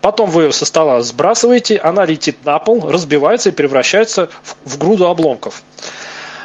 [0.00, 4.78] Потом вы ее со стола сбрасываете, она летит на пол, разбивается и превращается в, в
[4.78, 5.62] груду обломков.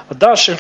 [0.10, 0.60] Дальше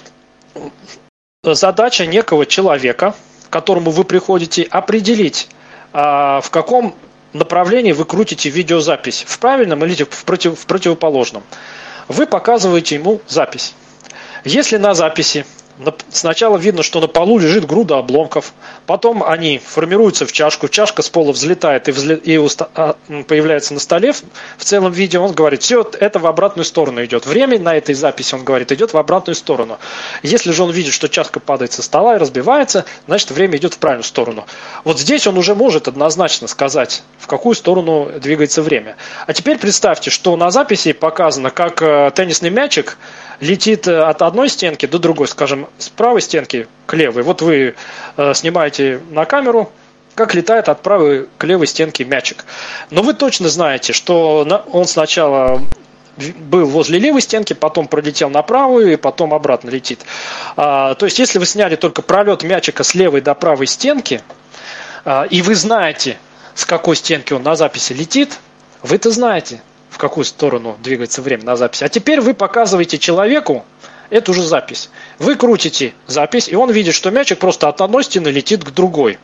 [1.43, 3.13] задача некого человека,
[3.47, 5.49] к которому вы приходите, определить,
[5.93, 6.95] а, в каком
[7.33, 11.43] направлении вы крутите видеозапись, в правильном или в, против, в противоположном.
[12.07, 13.75] Вы показываете ему запись.
[14.45, 15.45] Если на записи
[16.09, 18.53] Сначала видно, что на полу лежит груда обломков.
[18.85, 20.69] Потом они формируются в чашку.
[20.69, 22.15] Чашка с пола взлетает и, взле...
[22.15, 22.69] и уста...
[22.75, 22.95] А,
[23.27, 24.63] появляется на столе в...
[24.63, 25.19] целом виде.
[25.19, 27.25] Он говорит, все это в обратную сторону идет.
[27.25, 29.77] Время на этой записи, он говорит, идет в обратную сторону.
[30.23, 33.77] Если же он видит, что чашка падает со стола и разбивается, значит время идет в
[33.79, 34.45] правильную сторону.
[34.85, 38.95] Вот здесь он уже может однозначно сказать, в какую сторону двигается время.
[39.27, 42.97] А теперь представьте, что на записи показано, как э, теннисный мячик
[43.39, 47.23] летит э, от одной стенки до другой, скажем, с правой стенки к левой.
[47.23, 47.75] Вот вы
[48.17, 49.71] э, снимаете на камеру,
[50.15, 52.45] как летает от правой к левой стенке мячик.
[52.89, 55.61] Но вы точно знаете, что он сначала
[56.17, 59.99] был возле левой стенки, потом пролетел на правую и потом обратно летит.
[60.55, 64.21] А, то есть, если вы сняли только пролет мячика с левой до правой стенки,
[65.03, 66.17] а, и вы знаете,
[66.53, 68.39] с какой стенки он на записи летит,
[68.81, 71.83] вы это знаете в какую сторону двигается время на записи.
[71.83, 73.65] А теперь вы показываете человеку
[74.09, 74.89] эту же запись.
[75.19, 79.17] Вы крутите запись, и он видит, что мячик просто от одной стены летит к другой.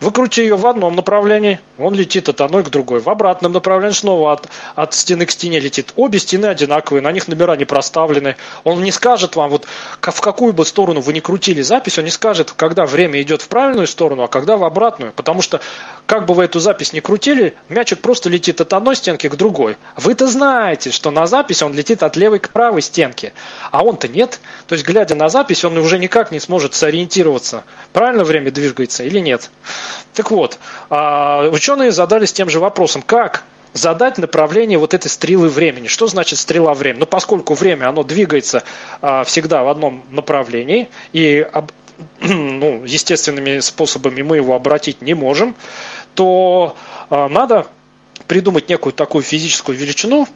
[0.00, 3.00] Вы крутите ее в одном направлении, он летит от одной к другой.
[3.00, 5.92] В обратном направлении снова от, от стены к стене летит.
[5.94, 8.36] Обе стены одинаковые, на них номера не проставлены.
[8.64, 9.66] Он не скажет вам, вот
[10.00, 13.48] в какую бы сторону вы ни крутили запись, он не скажет, когда время идет в
[13.48, 15.12] правильную сторону, а когда в обратную.
[15.12, 15.60] Потому что,
[16.10, 19.76] как бы вы эту запись ни крутили, мячик просто летит от одной стенки к другой.
[19.94, 23.32] Вы-то знаете, что на запись он летит от левой к правой стенке,
[23.70, 24.40] а он-то нет.
[24.66, 27.62] То есть, глядя на запись, он уже никак не сможет сориентироваться,
[27.92, 29.52] правильно время двигается или нет.
[30.12, 30.58] Так вот,
[30.88, 35.86] а, ученые задались тем же вопросом, как задать направление вот этой стрелы времени.
[35.86, 37.02] Что значит стрела времени?
[37.02, 38.64] Ну, поскольку время, оно двигается
[39.00, 41.46] а, всегда в одном направлении, и
[42.20, 45.54] ну, естественными способами мы его обратить не можем,
[46.14, 46.76] то
[47.08, 47.66] а, надо
[48.26, 50.26] придумать некую такую физическую величину,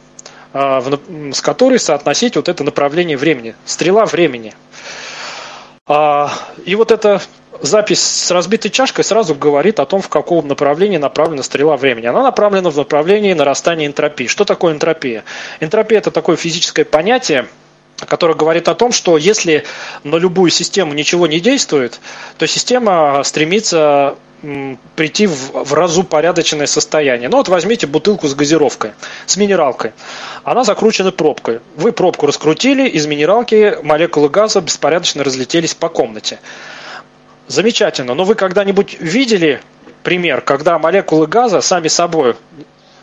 [0.53, 4.53] с которой соотносить вот это направление времени, стрела времени.
[5.87, 7.21] И вот это
[7.61, 12.07] запись с разбитой чашкой сразу говорит о том, в каком направлении направлена стрела времени.
[12.07, 14.27] Она направлена в направлении нарастания энтропии.
[14.27, 15.23] Что такое энтропия?
[15.59, 17.47] Энтропия– это такое физическое понятие,
[17.97, 19.63] которое говорит о том, что если
[20.03, 21.99] на любую систему ничего не действует,
[22.37, 24.15] то система стремится
[24.95, 27.29] прийти в, в разупорядоченное состояние.
[27.29, 28.91] Ну вот возьмите бутылку с газировкой,
[29.25, 29.93] с минералкой.
[30.43, 31.59] Она закручена пробкой.
[31.75, 36.39] Вы пробку раскрутили, из минералки молекулы газа беспорядочно разлетелись по комнате.
[37.47, 38.13] Замечательно.
[38.13, 39.61] Но вы когда-нибудь видели
[40.03, 42.35] пример, когда молекулы газа сами собой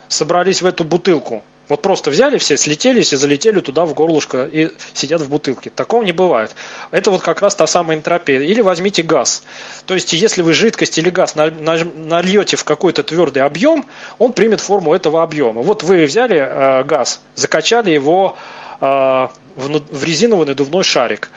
[0.07, 1.43] собрались в эту бутылку?
[1.69, 5.69] Вот просто взяли все, слетелись и залетели туда в горлышко и сидят в бутылке.
[5.69, 6.55] Такого не бывает.
[6.91, 8.41] Это вот как раз та самая энтропия.
[8.41, 9.43] Или возьмите газ.
[9.85, 13.85] То есть, если вы жидкость или газ нальете в какой-то твердый объем,
[14.19, 15.61] он примет форму этого объема.
[15.61, 18.37] Вот вы взяли э, газ, закачали его
[18.81, 21.29] э, в, резиновый надувной шарик.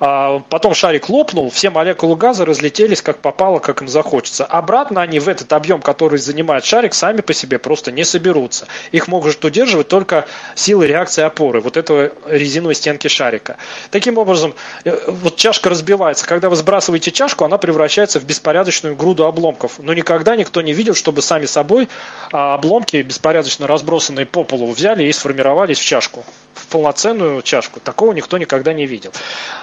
[0.00, 4.44] А, потом шарик лопнул, все молекулы газа разлетелись как попало, как им захочется.
[4.44, 8.66] Обратно они в этот объем, который занимает шарик, сами по себе просто не соберутся.
[8.92, 13.56] Их может удерживать только силы реакции опоры, вот этого резиновой стенки шарика.
[13.90, 14.54] Таким образом,
[14.84, 16.26] э, вот чашка разбивается.
[16.26, 19.78] Когда вы сбрасываете чашку, она превращается в беспорядочную груду обломков.
[19.78, 21.88] Но никогда никто не видел, чтобы сами собой
[22.32, 27.53] а, обломки, беспорядочно разбросанные по полу, взяли и сформировались в чашку, в полноценную чашку.
[27.62, 29.12] Такого никто никогда не видел.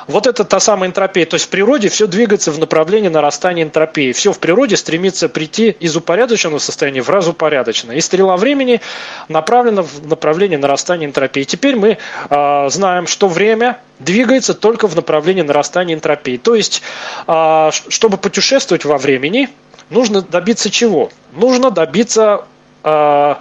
[0.08, 1.26] Вот это та самая энтропия.
[1.26, 4.12] То есть в природе все двигается в направлении нарастания энтропии.
[4.12, 7.96] Все в природе стремится прийти из упорядоченного состояния в разупорядоченное.
[7.96, 8.82] И стрела времени
[9.28, 11.44] направлена в направлении нарастания энтропии.
[11.44, 11.98] Теперь мы
[12.30, 16.38] э, знаем, что время двигается только в направлении нарастания энтропии.
[16.38, 16.82] То есть,
[17.28, 19.50] э, чтобы путешествовать во времени,
[19.90, 21.12] нужно добиться чего?
[21.34, 22.46] Нужно добиться
[22.84, 23.36] э,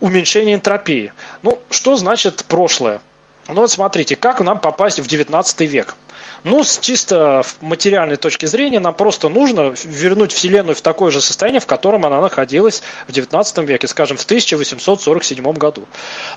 [0.00, 1.12] уменьшения энтропии.
[1.42, 3.00] Ну, что значит прошлое?
[3.48, 5.96] Ну вот смотрите, как нам попасть в 19 век?
[6.44, 11.60] Ну, с чисто материальной точки зрения, нам просто нужно вернуть Вселенную в такое же состояние,
[11.60, 15.86] в котором она находилась в 19 веке, скажем, в 1847 году.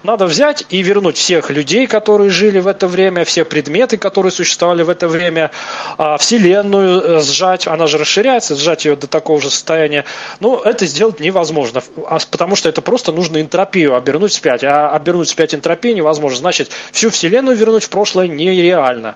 [0.04, 4.84] Надо взять и вернуть всех людей, которые жили в это время, все предметы, которые существовали
[4.84, 5.52] в это время,
[5.98, 10.06] а, Вселенную э, сжать, она же расширяется, сжать ее до такого же состояния.
[10.40, 14.64] Ну, это сделать невозможно, а потому что это просто нужно энтропию обернуть вспять.
[14.64, 16.38] А обернуть вспять энтропию невозможно.
[16.38, 19.16] Значит, всю Вселенную вернуть в прошлое нереально.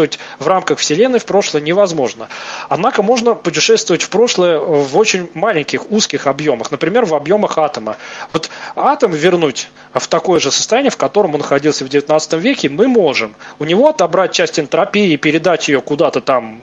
[0.00, 2.28] Путешествовать в рамках Вселенной в прошлое невозможно.
[2.68, 6.70] Однако можно путешествовать в прошлое в очень маленьких, узких объемах.
[6.70, 7.96] Например, в объемах атома.
[8.32, 12.88] Вот атом вернуть в такое же состояние, в котором он находился в 19 веке, мы
[12.88, 13.34] можем.
[13.58, 16.60] У него отобрать часть энтропии и передать ее куда-то там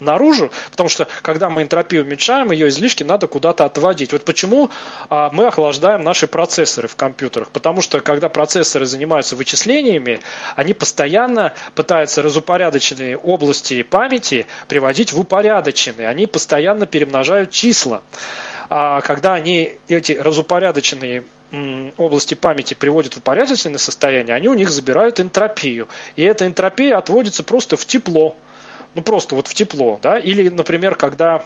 [0.00, 4.12] наружу, потому что когда мы энтропию уменьшаем, ее излишки надо куда-то отводить.
[4.12, 4.70] Вот почему
[5.08, 10.20] а, мы охлаждаем наши процессоры в компьютерах, потому что когда процессоры занимаются вычислениями,
[10.56, 18.02] они постоянно пытаются разупорядоченные области памяти приводить в упорядоченные, они постоянно перемножают числа.
[18.70, 21.24] А когда они эти разупорядоченные
[21.96, 25.88] области памяти приводят в упорядоченное состояние, они у них забирают энтропию.
[26.16, 28.36] И эта энтропия отводится просто в тепло
[28.94, 31.44] ну просто вот в тепло, да, или, например, когда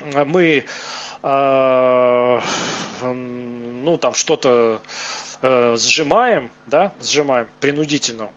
[0.00, 0.64] мы
[1.22, 2.40] э,
[3.02, 4.82] ну там что-то
[5.40, 8.30] э, сжимаем, да, сжимаем принудительно,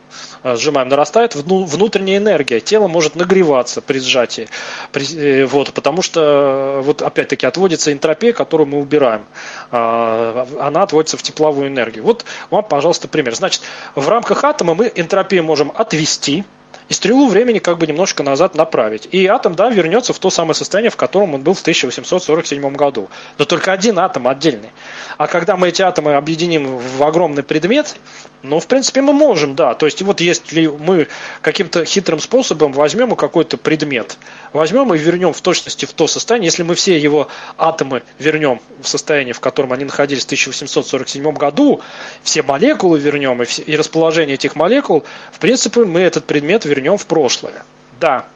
[0.43, 4.47] э, сжимаем, нарастает внутренняя энергия, тело может нагреваться при сжатии,
[4.91, 9.25] при, вот, потому что вот опять-таки отводится энтропия, которую мы убираем,
[9.71, 12.03] она отводится в тепловую энергию.
[12.03, 13.35] Вот вам, пожалуйста, пример.
[13.35, 13.63] Значит,
[13.95, 16.45] в рамках атома мы энтропию можем отвести,
[16.89, 19.07] и стрелу времени как бы немножко назад направить.
[19.11, 23.09] И атом, да, вернется в то самое состояние, в котором он был в 1847 году.
[23.37, 24.69] Но только один атом отдельный.
[25.17, 27.97] А когда мы эти атомы объединим в огромный предмет,
[28.43, 29.73] ну, в принципе, мы можем, да.
[29.73, 31.07] То есть, вот если мы
[31.41, 34.17] каким-то хитрым способом возьмем какой-то предмет,
[34.53, 38.87] возьмем и вернем в точности в то состояние, если мы все его атомы вернем в
[38.87, 41.81] состояние, в котором они находились в 1847 году,
[42.21, 46.97] все молекулы вернем и, все, и расположение этих молекул, в принципе, мы этот предмет вернем
[46.97, 47.63] в прошлое.
[47.99, 48.27] Да,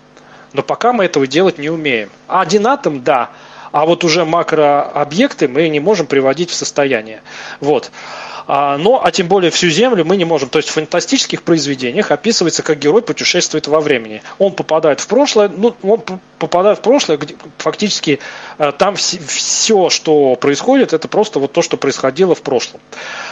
[0.53, 2.09] но пока мы этого делать не умеем.
[2.27, 3.29] А один атом, да,
[3.71, 7.21] а вот уже макрообъекты мы не можем приводить в состояние.
[7.59, 7.91] Вот.
[8.47, 10.49] А, но, а тем более всю Землю мы не можем.
[10.49, 14.21] То есть в фантастических произведениях описывается, как герой путешествует во времени.
[14.39, 16.03] Он попадает в прошлое, ну, он
[16.41, 18.19] попадает в прошлое, где фактически
[18.57, 22.81] э, там все, что происходит, это просто вот то, что происходило в прошлом.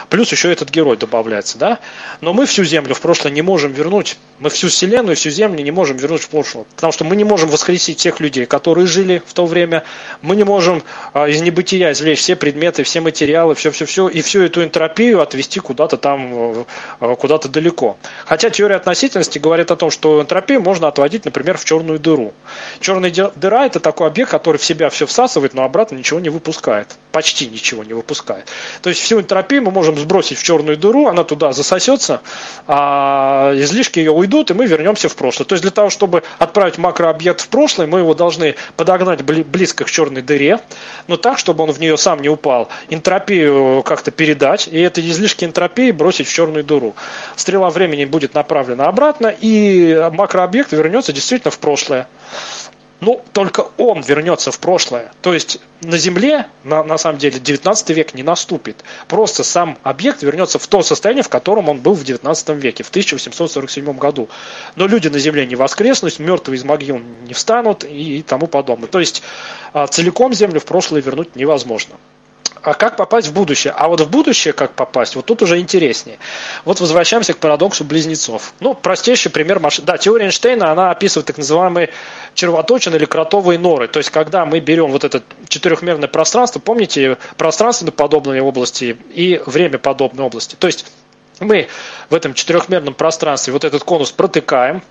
[0.10, 1.80] Плюс еще этот герой добавляется, да?
[2.22, 4.18] Но мы всю Землю в прошлое не можем вернуть.
[4.38, 6.66] Мы всю Вселенную, всю Землю не можем вернуть в прошлое.
[6.76, 9.84] Потому что мы не можем воскресить тех людей, которые жили в то время.
[10.22, 10.84] Мы не можем
[11.14, 15.98] а, из небытия извлечь все предметы, все материалы, все-все-все, и всю эту энтропию отвести куда-то
[15.98, 16.66] там, э,
[17.02, 17.98] э, куда-то далеко.
[18.26, 22.34] Хотя теория относительности говорит о том, что энтропию можно отводить, например, в черную дыру.
[22.80, 26.96] Черная дыра– это такой объект, который в себя все всасывает, но обратно ничего не выпускает.
[27.12, 28.46] Почти ничего не выпускает.
[28.82, 32.22] То есть всю энтропию мы можем сбросить в черную дыру, она туда засосется,
[32.68, 35.46] а излишки ее уйдут, и мы вернемся в прошлое.
[35.46, 39.90] То есть для того, чтобы отправить макрообъект в прошлое, мы его должны подогнать близко к
[39.90, 40.60] черной дыре,
[41.08, 45.46] но так, чтобы он в нее сам не упал, энтропию как-то передать, и эти излишки
[45.46, 46.96] энтропии бросить в черную дыру.
[47.36, 52.08] Стрела времени будет направлена обратно, и макрообъект вернется действительно в прошлое.
[53.02, 55.12] Ну, только он вернется в прошлое.
[55.22, 58.84] То есть на Земле, на, на самом деле, 19 век не наступит.
[59.08, 62.90] Просто сам объект вернется в то состояние, в котором он был в 19 веке, в
[62.90, 64.30] 1847 году.
[64.76, 68.90] Но люди на Земле не воскреснут, мертвые из могил не встанут и тому подобное.
[68.90, 69.24] То есть
[69.72, 71.96] а, целиком Землю в прошлое вернуть невозможно
[72.62, 73.74] а как попасть в будущее?
[73.76, 76.20] А вот в будущее как попасть, вот тут уже интереснее.
[76.66, 78.54] Вот возвращаемся к парадоксу близнецов.
[78.60, 79.86] Ну, простейший пример машины.
[79.88, 81.90] Да, теория Эйнштейна, она описывает так называемые
[82.34, 83.88] червоточины или кротовые норы.
[83.88, 89.78] То есть, когда мы берем вот это четырехмерное пространство, помните, пространственно подобные области и время
[89.78, 90.56] подобной области.
[90.56, 90.86] То есть,
[91.40, 91.68] мы
[92.10, 94.82] в этом четырехмерном пространстве вот этот конус протыкаем,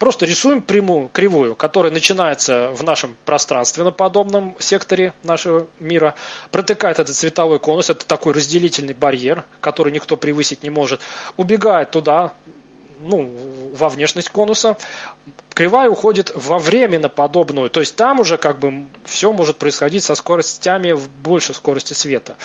[0.00, 6.14] Просто рисуем прямую, кривую, которая начинается в нашем пространственно-подобном секторе нашего мира,
[6.50, 11.02] протыкает этот цветовой конус, это такой разделительный барьер, который никто превысить не может,
[11.36, 12.32] убегает туда,
[13.00, 14.76] ну, во внешность конуса,
[15.54, 20.14] кривая уходит во временно подобную, то есть там уже как бы все может происходить со
[20.14, 22.36] скоростями в большей скорости света.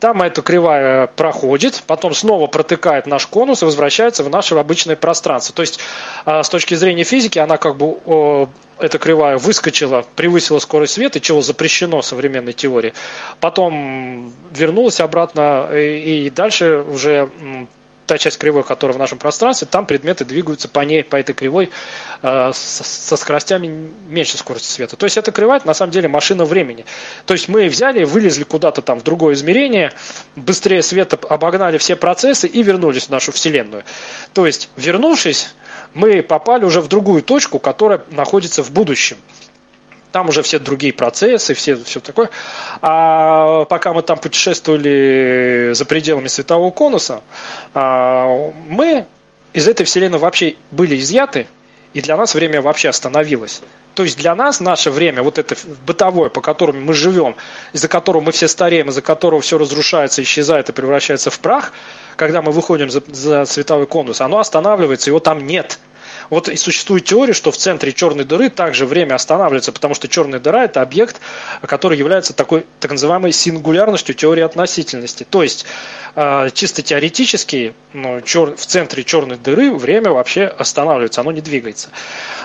[0.00, 5.54] Там эта кривая проходит, потом снова протыкает наш конус и возвращается в наше обычное пространство.
[5.54, 5.78] То есть
[6.24, 7.98] а, с точки зрения физики она как бы
[8.78, 12.92] эта кривая выскочила, превысила скорость света, чего запрещено современной теории.
[13.40, 17.30] Потом вернулась обратно и дальше уже
[18.06, 21.70] та часть кривой, которая в нашем пространстве, там предметы двигаются по ней, по этой кривой
[22.22, 24.96] э, со скоростями меньше скорости света.
[24.96, 26.84] То есть эта кривая, на самом деле, машина времени.
[27.26, 29.92] То есть мы взяли, вылезли куда-то там в другое измерение,
[30.36, 33.84] быстрее света обогнали все процессы и вернулись в нашу Вселенную.
[34.32, 35.54] То есть, вернувшись,
[35.94, 39.16] мы попали уже в другую точку, которая находится в будущем
[40.16, 42.30] там уже все другие процессы, все, все такое.
[42.80, 47.20] А пока мы там путешествовали за пределами светового конуса,
[47.74, 49.04] а, мы
[49.52, 51.48] из этой вселенной вообще были изъяты,
[51.92, 53.60] и для нас время вообще остановилось.
[53.92, 55.54] То есть для нас наше время, вот это
[55.86, 57.36] бытовое, по которому мы живем,
[57.74, 61.74] из-за которого мы все стареем, из-за которого все разрушается, исчезает и превращается в прах,
[62.16, 65.78] когда мы выходим за, за световой конус, оно останавливается, его там нет.
[66.30, 70.40] Вот и существует теория, что в центре черной дыры также время останавливается, потому что черная
[70.40, 71.20] дыра– это объект,
[71.62, 75.26] который является такой так называемой сингулярностью теории относительности.
[75.28, 75.66] То есть
[76.14, 78.56] а, чисто теоретически ну, чер...
[78.56, 81.90] в центре черной дыры время вообще останавливается, оно не двигается.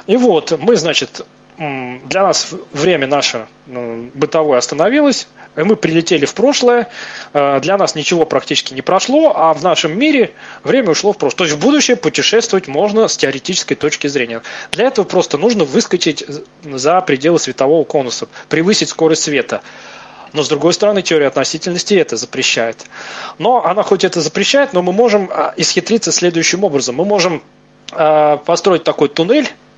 [0.08, 1.26] И вот мы, значит,
[1.58, 6.88] для нас время наше ну, бытовое остановилось, и мы прилетели в прошлое,
[7.34, 10.32] э, для нас ничего практически не прошло, а в нашем мире
[10.64, 11.38] время ушло в прошлое.
[11.38, 14.42] То есть в будущее путешествовать можно с теоретической точки зрения.
[14.72, 16.24] Для этого просто нужно выскочить
[16.64, 19.62] за пределы светового конуса, превысить скорость света.
[20.34, 22.86] Но с другой стороны, теория относительности это запрещает.
[23.38, 26.96] Но она хоть это запрещает, но мы можем а, исхитриться следующим образом.
[26.96, 27.44] Мы можем
[27.92, 29.71] э, построить такой туннель, а,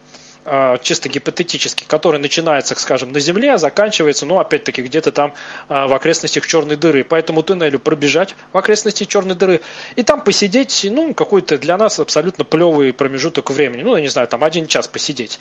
[0.82, 5.34] чисто гипотетически, который начинается, скажем, на Земле, а заканчивается, ну, опять-таки, где-то там
[5.70, 7.04] а, в окрестностях черной дыры.
[7.04, 9.62] По этому туннелю пробежать в окрестности черной дыры
[9.96, 13.84] и там посидеть, ну, какой-то для нас абсолютно плевый промежуток времени.
[13.84, 15.40] Ну, я не знаю, там один час посидеть.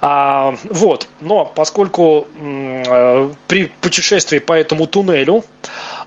[0.00, 1.08] А, вот.
[1.20, 5.44] Но поскольку м, при путешествии по этому туннелю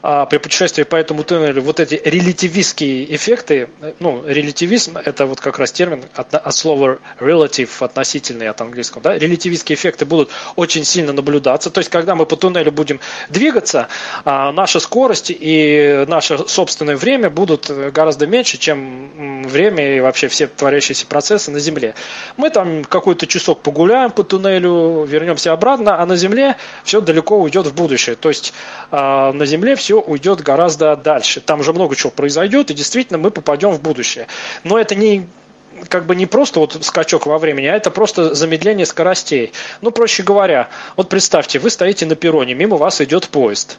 [0.04, 3.70] а, при путешествии по этому туннелю вот эти релятивистские эффекты,
[4.00, 9.18] ну, релятивизм– это вот как раз термин от, от слова relative, относительный от английского, да,
[9.18, 13.00] релятивистские эффекты будут очень сильно наблюдаться, то есть когда мы по туннелю будем
[13.30, 13.90] двигаться,
[14.26, 20.48] а, наша скорость и наше собственное время будут гораздо меньше, чем время и вообще все
[20.48, 21.96] творящиеся процессы на Земле.
[22.38, 27.68] Мы там какой-то часок погуляем по туннелю, вернемся обратно, а на Земле все далеко уйдет
[27.68, 28.54] в будущее, то есть
[28.90, 31.42] а, на Земле все все уйдет гораздо дальше.
[31.42, 34.28] Там уже много чего произойдет, и действительно мы попадем в будущее.
[34.64, 35.28] Но это не
[35.90, 39.52] как бы не просто вот скачок во времени, а это просто замедление скоростей.
[39.82, 43.78] Ну, проще говоря, вот представьте, вы стоите на перроне, мимо вас идет поезд.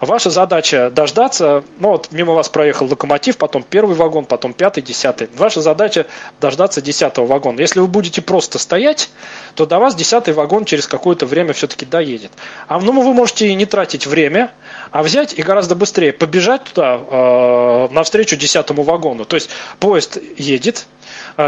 [0.00, 5.28] Ваша задача дождаться, ну вот мимо вас проехал локомотив, потом первый вагон, потом пятый, десятый.
[5.36, 6.06] Ваша задача
[6.40, 7.60] дождаться десятого вагона.
[7.60, 9.10] Если вы будете просто стоять,
[9.54, 12.32] то до вас десятый вагон через какое-то время все-таки доедет.
[12.66, 14.52] А ну, вы можете не тратить время,
[14.90, 19.24] а взять и гораздо быстрее побежать туда, э, навстречу десятому вагону.
[19.24, 19.50] То есть
[19.80, 20.86] поезд едет,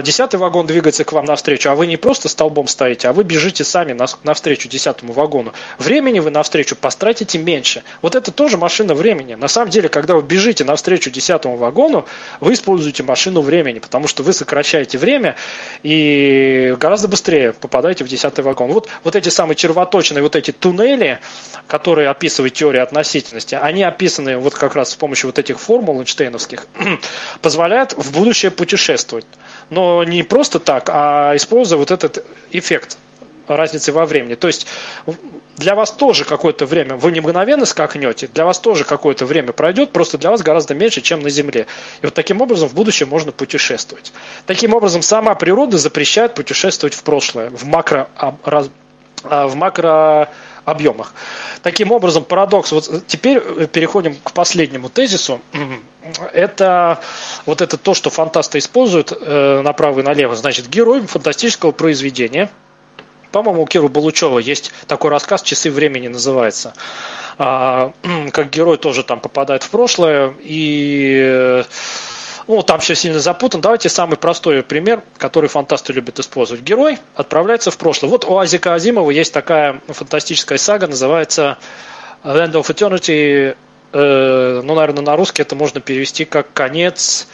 [0.03, 3.65] десятый вагон двигается к вам навстречу, а вы не просто столбом стоите, а вы бежите
[3.65, 5.53] сами навстречу десятому вагону.
[5.79, 7.83] Времени вы навстречу потратите меньше.
[8.01, 9.35] Вот это тоже машина времени.
[9.35, 12.07] На самом деле, когда вы бежите навстречу десятому вагону,
[12.39, 15.35] вы используете машину времени, потому что вы сокращаете время
[15.83, 18.71] и гораздо быстрее попадаете в десятый вагон.
[18.71, 21.19] Вот, вот эти самые червоточные, вот эти туннели,
[21.67, 26.69] которые описывает теория относительности, они описаны вот как раз с помощью вот этих формул Эйнштейновских,
[27.43, 29.27] позволяют в будущее путешествовать
[29.70, 32.98] но не просто так, а используя вот этот эффект
[33.47, 34.34] разницы во времени.
[34.34, 34.66] То есть
[35.56, 39.92] для вас тоже какое-то время, вы не мгновенно скакнете, для вас тоже какое-то время пройдет,
[39.92, 41.66] просто для вас гораздо меньше, чем на Земле.
[42.02, 44.12] И вот таким образом в будущем можно путешествовать.
[44.47, 50.30] Таким образом, сама природа запрещает путешествовать в прошлое, в макро, а, в макро
[50.70, 51.14] объемах.
[51.62, 52.72] Таким образом, парадокс.
[52.72, 55.40] Вот теперь переходим к последнему тезису.
[56.32, 57.01] Это
[57.47, 60.34] вот это то, что фантасты используют э, направо и налево.
[60.34, 62.51] Значит, герой фантастического произведения.
[63.32, 66.74] По-моему, у Киру Балучева есть такой рассказ «Часы времени» называется.
[67.38, 67.92] А,
[68.32, 71.64] как герой тоже там попадает в прошлое и
[72.47, 73.61] ну, там все сильно запутан.
[73.61, 76.62] Давайте самый простой пример, который фантасты любят использовать.
[76.62, 78.11] Герой отправляется в прошлое.
[78.11, 81.59] Вот у Азика Азимова есть такая фантастическая сага, называется
[82.25, 83.57] Land of Eternity.
[83.93, 87.29] Э, ну, наверное, на русский это можно перевести как конец,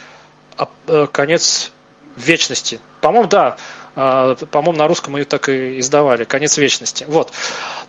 [0.87, 1.71] э, конец
[2.15, 2.79] вечности.
[3.01, 3.57] По-моему, да, а,
[3.97, 7.03] по-моему, на русском ее так и издавали, «Конец вечности».
[7.07, 7.31] Вот.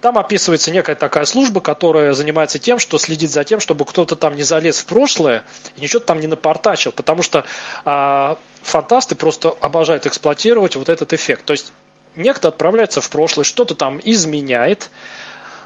[0.00, 4.34] Там описывается некая такая служба, которая занимается тем, что следит за тем, чтобы кто-то там
[4.34, 5.44] не залез в прошлое
[5.76, 7.44] и ничего там не напортачил, потому что
[7.84, 11.44] а, фантасты просто обожают эксплуатировать вот этот эффект.
[11.44, 11.74] То есть
[12.16, 14.90] некто отправляется в прошлое, что-то там изменяет,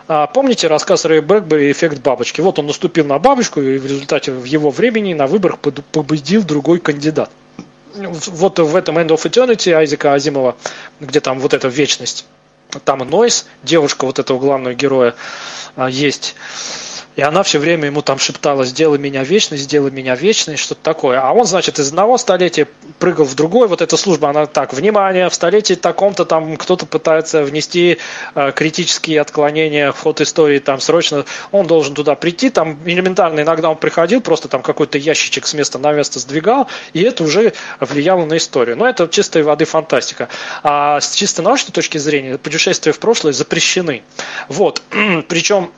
[0.09, 2.40] А, помните рассказ Рэя Брэкбери «Эффект бабочки»?
[2.40, 6.81] Вот он наступил на бабочку, и в результате в его времени на выборах победил другой
[6.81, 7.31] кандидат.
[7.94, 10.56] Вот в этом End of Eternity Айзека Азимова,
[11.01, 12.27] где там вот эта вечность,
[12.85, 15.14] там Нойс, девушка вот этого главного героя,
[15.77, 16.35] а, есть.
[17.16, 21.20] И она все время ему там шептала, сделай меня вечной, сделай меня вечной, что-то такое.
[21.20, 22.66] А он, значит, из одного столетия
[22.98, 23.68] прыгал в другой.
[23.68, 27.98] Вот эта служба, она так, внимание, в столетии таком-то там кто-то пытается внести
[28.34, 32.48] э, критические отклонения в ход истории, там срочно он должен туда прийти.
[32.48, 37.02] Там элементарно иногда он приходил, просто там какой-то ящичек с места на место сдвигал, и
[37.02, 38.76] это уже влияло на историю.
[38.76, 40.28] Но это чистой воды фантастика.
[40.62, 44.02] А с чисто научной точки зрения путешествия в прошлое запрещены.
[44.48, 44.82] Вот.
[45.28, 45.72] Причем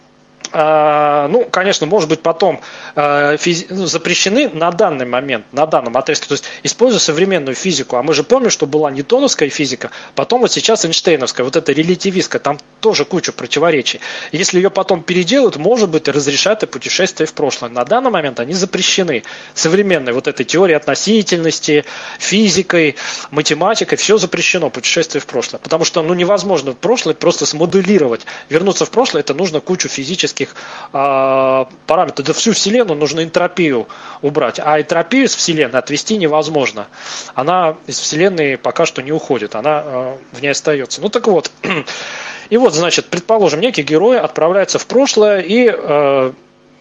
[0.55, 2.61] ну, конечно, может быть, потом
[2.95, 3.37] а,
[3.71, 6.29] ну, запрещены на данный момент, на данном отрезке.
[6.29, 7.97] То есть, используя современную физику.
[7.97, 12.41] А мы же помним, что была ньютоновская физика, потом вот сейчас Эйнштейновская, вот эта релятивистская,
[12.41, 14.01] там тоже куча противоречий.
[14.31, 17.71] Если ее потом переделают, может быть, разрешат и путешествия в прошлое.
[17.71, 19.25] На данный момент они запрещены.
[19.55, 21.85] Современной вот этой теорией относительности,
[22.19, 22.97] физикой,
[23.31, 25.59] математикой, все запрещено, путешествие в прошлое.
[25.61, 28.27] Потому что, ну, невозможно в прошлое просто смоделировать.
[28.49, 30.55] Вернуться в прошлое, это нужно кучу физических физических
[30.93, 32.27] э, параметров.
[32.27, 33.87] Да всю Вселенную нужно энтропию
[34.23, 34.61] убрать.
[34.63, 36.87] А энтропию из Вселенной отвести невозможно.
[37.35, 39.55] Она из Вселенной пока что не уходит.
[39.55, 41.01] Она э, в ней остается.
[41.01, 41.51] Ну так вот.
[42.51, 46.33] И вот, значит, предположим, некий герой отправляется в прошлое и э,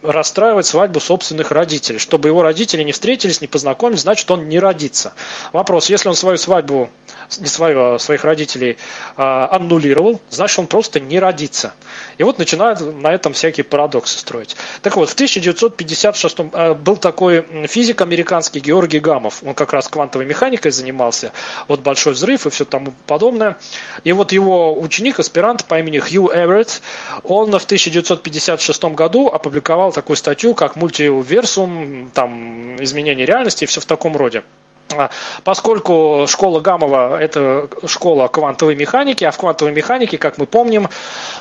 [0.02, 1.98] расстраивать свадьбу собственных родителей.
[1.98, 5.14] Чтобы его родители не встретились, не познакомились, значит, он не родится.
[5.52, 6.90] Вопрос, если он свою свадьбу,
[7.38, 8.76] не свою, а своих родителей
[9.16, 11.74] а, аннулировал, значит, он просто не родится.
[12.18, 14.56] И вот начинают на этом всякие парадоксы строить.
[14.82, 19.42] Так вот, в 1956 а, был такой физик американский Георгий Гамов.
[19.44, 21.32] Он как раз квантовой механикой занимался.
[21.68, 23.56] Вот большой взрыв и все тому подобное.
[24.04, 26.82] И вот его ученик, аспирант по имени Хью Эверетт,
[27.22, 33.86] он в 1956 году опубликовал такую статью, как мультиверсум, там, изменение реальности и все в
[33.86, 34.42] таком роде.
[34.92, 35.10] А,
[35.44, 40.88] поскольку школа Гамова– это школа квантовой механики, а в квантовой механике, как мы помним,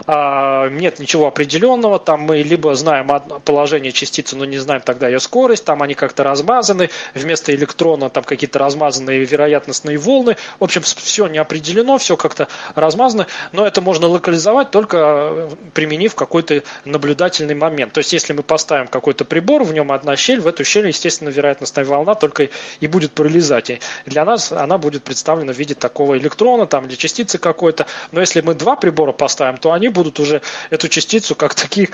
[0.08, 3.10] а, нет ничего определенного, там мы либо знаем
[3.46, 8.24] положение частицы, но не знаем тогда ее скорость, там они как-то размазаны, вместо электрона там
[8.24, 14.08] какие-то размазанные вероятностные волны, в общем, все не определено, все как-то размазано, но это можно
[14.08, 17.94] локализовать только применив какой-то наблюдательный момент.
[17.94, 21.30] То есть, если мы поставим какой-то прибор, в нем одна щель, в эту щель, естественно,
[21.30, 22.50] вероятностная волна только
[22.80, 23.70] и будет парализована вылезать.
[23.70, 27.86] И для нас она будет представлена в виде такого электрона там, или частицы какой-то.
[28.12, 31.90] Но если мы два прибора поставим, то они будут уже эту частицу как такие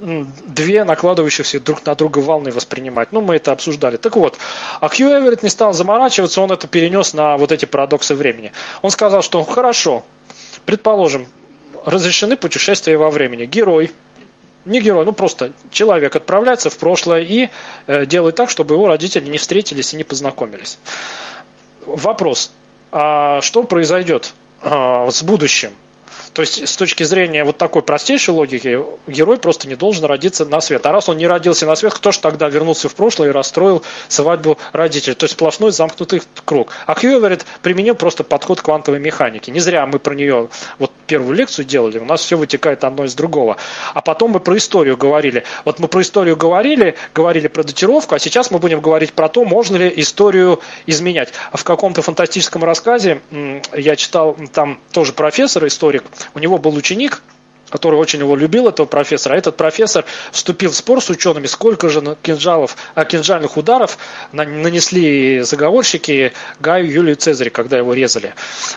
[0.00, 3.12] две накладывающихся друг на друга волны воспринимать.
[3.12, 3.96] Ну, мы это обсуждали.
[3.96, 4.38] Так вот,
[4.80, 8.52] а Хью Эверетт не стал заморачиваться, он это перенес на вот эти парадоксы времени.
[8.82, 10.04] Он сказал, что хорошо,
[10.64, 11.26] предположим,
[11.84, 13.46] разрешены путешествия во времени.
[13.46, 13.92] Герой
[14.66, 17.48] не герой, ну просто человек отправляется в прошлое и
[17.86, 20.78] э, делает так, чтобы его родители не встретились и не познакомились.
[21.86, 22.52] Вопрос,
[22.90, 25.70] а что произойдет а, с будущим?
[26.36, 30.60] То есть, с точки зрения вот такой простейшей логики, герой просто не должен родиться на
[30.60, 30.84] свет.
[30.84, 33.82] А раз он не родился на свет, кто же тогда вернулся в прошлое и расстроил
[34.08, 35.14] свадьбу родителей?
[35.14, 36.72] То есть, сплошной замкнутый круг.
[36.84, 39.50] А Хью говорит, применил просто подход квантовой механики.
[39.50, 43.14] Не зря мы про нее вот первую лекцию делали, у нас все вытекает одно из
[43.14, 43.56] другого.
[43.94, 45.44] А потом мы про историю говорили.
[45.64, 49.42] Вот мы про историю говорили, говорили про датировку, а сейчас мы будем говорить про то,
[49.44, 51.30] можно ли историю изменять.
[51.54, 53.22] В каком-то фантастическом рассказе
[53.72, 56.04] я читал, там тоже профессор, историк,
[56.34, 57.22] у него был ученик,
[57.70, 59.34] который очень его любил, этого профессора.
[59.34, 63.98] А этот профессор вступил в спор с учеными, сколько же кинжалов, а кинжальных ударов
[64.32, 68.34] нанесли заговорщики Гаю Юлию Цезарю, когда его резали.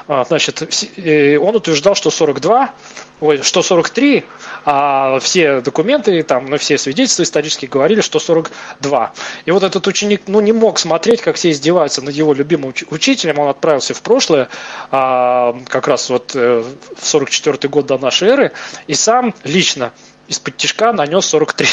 [0.08, 2.74] А, значит, он утверждал, что 42
[3.22, 4.26] ой, что 43,
[4.66, 9.14] а все документы, там, ну, все свидетельства исторические говорили, что 42.
[9.46, 13.40] И вот этот ученик, ну, не мог смотреть, как все издеваются над его любимым учителем,
[13.40, 14.50] он отправился в прошлое,
[14.91, 16.64] а, как раз вот э,
[16.98, 18.52] в 44 год до нашей эры,
[18.88, 19.91] и сам лично
[20.28, 21.68] из-под тяжка нанес 43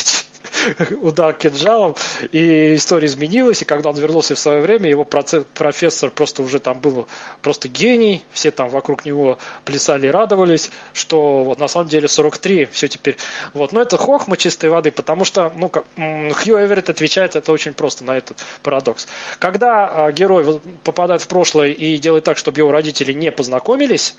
[1.03, 1.95] удар кинжалом,
[2.33, 6.81] и история изменилась, и когда он вернулся в свое время, его профессор просто уже там
[6.81, 7.09] был
[7.43, 12.67] просто гений, все там вокруг него плясали и радовались, что вот на самом деле 43,
[12.67, 13.17] все теперь.
[13.55, 13.73] Вот.
[13.73, 18.05] Но это хохма чистой воды, потому что, ну, как, Хью Эверетт отвечает это очень просто
[18.05, 19.07] на этот парадокс.
[19.39, 24.17] Когда а, герой попадает в прошлое и делает так, чтобы его родители не познакомились,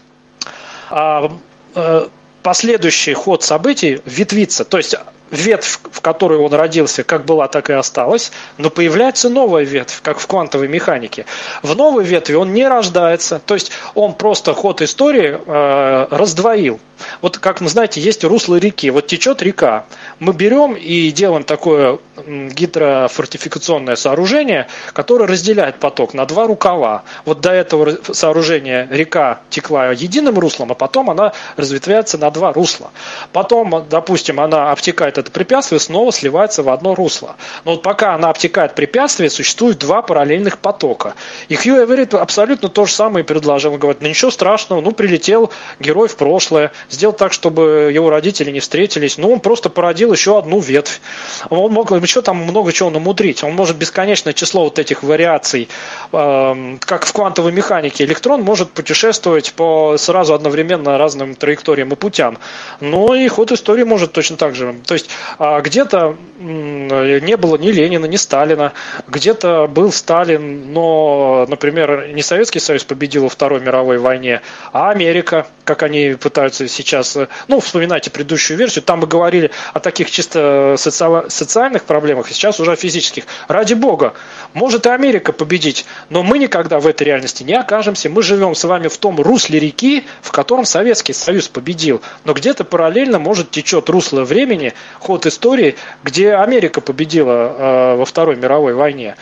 [0.89, 1.31] а,
[1.75, 2.09] а,
[2.43, 4.63] последующий ход событий ветвится.
[4.63, 4.95] То есть
[5.31, 10.19] ветвь, в которой он родился, как была, так и осталась, но появляется новая ветвь, как
[10.19, 11.25] в квантовой механике.
[11.63, 16.79] В новой ветви он не рождается, то есть он просто ход истории э, раздвоил.
[17.21, 19.85] Вот как вы знаете, есть русло реки, вот течет река.
[20.19, 27.03] Мы берем и делаем такое гидрофортификационное сооружение, которое разделяет поток на два рукава.
[27.25, 32.91] Вот до этого сооружения река текла единым руслом, а потом она разветвляется на два русла.
[33.31, 37.35] Потом, допустим, она обтекает это препятствие, снова сливается в одно русло.
[37.65, 41.15] Но вот пока она обтекает препятствие, существует два параллельных потока.
[41.47, 43.73] И Хью Эверетт абсолютно то же самое предложил.
[43.73, 48.51] Он говорит, ну ничего страшного, ну прилетел герой в прошлое, сделал так, чтобы его родители
[48.51, 49.17] не встретились.
[49.17, 51.01] Ну, он просто породил еще одну ветвь.
[51.49, 53.43] Он мог еще там много чего намудрить.
[53.43, 55.69] Он может бесконечное число вот этих вариаций,
[56.11, 58.03] э, как в квантовой механике.
[58.03, 62.37] Электрон может путешествовать по сразу одновременно разным траекториям и путям.
[62.79, 64.75] Но и ход истории может точно так же.
[64.85, 65.06] То есть
[65.39, 68.73] э, где-то э, не было ни Ленина, ни Сталина,
[69.07, 74.41] где-то был Сталин, но, например, не Советский Союз победил во Второй мировой войне,
[74.73, 77.17] а Америка, как они пытаются сейчас,
[77.47, 81.29] ну, вспоминайте предыдущую версию, там мы говорили о таких чисто соци...
[81.29, 83.25] социальных проблемах, сейчас уже о физических.
[83.47, 84.13] Ради бога,
[84.53, 88.09] может и Америка победить, но мы никогда в этой реальности не окажемся.
[88.09, 92.01] Мы живем с вами в том русле реки, в котором Советский Союз победил.
[92.23, 98.35] Но где-то параллельно, может, течет русло времени, ход истории, где Америка победила э, во Второй
[98.35, 99.15] мировой войне.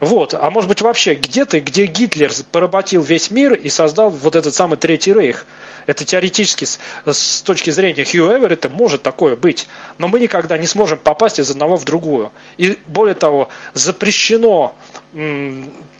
[0.00, 0.34] Вот.
[0.34, 4.76] А может быть вообще где-то, где Гитлер поработил весь мир и создал вот этот самый
[4.76, 5.46] Третий Рейх.
[5.86, 9.68] Это теоретически с, с точки зрения Хью Эверетта может такое быть.
[9.98, 12.32] Но мы никогда не сможем попасть из одного в другую.
[12.56, 14.74] И более того, запрещено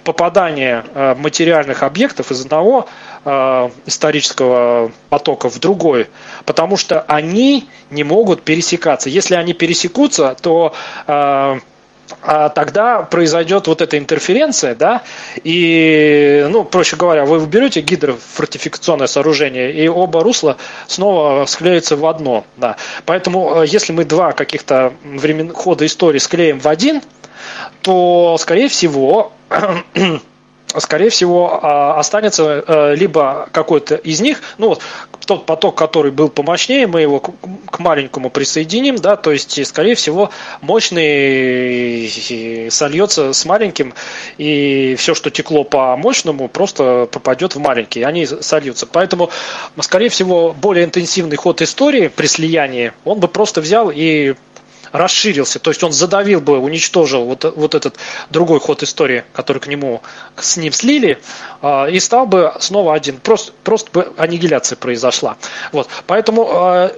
[0.05, 2.89] попадание э, материальных объектов из одного
[3.25, 6.09] э, исторического потока в другой,
[6.45, 9.11] потому что они не могут пересекаться.
[9.11, 10.75] Если они пересекутся, то
[11.07, 11.61] э,
[12.21, 15.03] тогда произойдет вот эта интерференция, да,
[15.43, 20.57] и, ну, проще говоря, вы берете гидрофортификационное сооружение, и оба русла
[20.87, 22.77] снова склеятся в одно, да.
[23.05, 27.03] Поэтому, э, если мы два каких-то времен хода истории склеим в один,
[27.83, 29.33] то, скорее всего,
[30.79, 34.83] скорее всего, а, останется э, либо какой-то из них, ну вот
[35.31, 40.31] тот поток, который был помощнее, мы его к маленькому присоединим, да, то есть, скорее всего,
[40.61, 42.11] мощный
[42.69, 43.95] сольется с маленьким,
[44.39, 48.89] и все, что текло по мощному, просто попадет в маленький, они сольются.
[48.89, 49.31] Поэтому,
[49.79, 54.35] скорее всего, более интенсивный ход истории при слиянии, он бы просто взял и
[54.93, 57.97] расширился, то есть он задавил бы, уничтожил вот, вот этот
[58.31, 60.03] другой ход истории, который к нему,
[60.37, 61.21] с ним слили,
[61.63, 63.19] а, и стал бы снова один.
[63.19, 65.37] Просто, просто бы аннигиляция произошла.
[65.73, 65.89] Вот.
[66.07, 66.91] Поэтому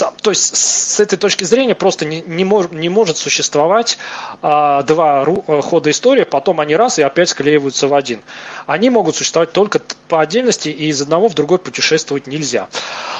[0.00, 3.98] а, то есть с этой точки зрения просто не, не, мож, не может существовать
[4.42, 8.22] а, два ру, э, хода истории, потом они раз и опять склеиваются в один.
[8.66, 12.68] Они могут существовать только по отдельности, и из одного в другой путешествовать нельзя.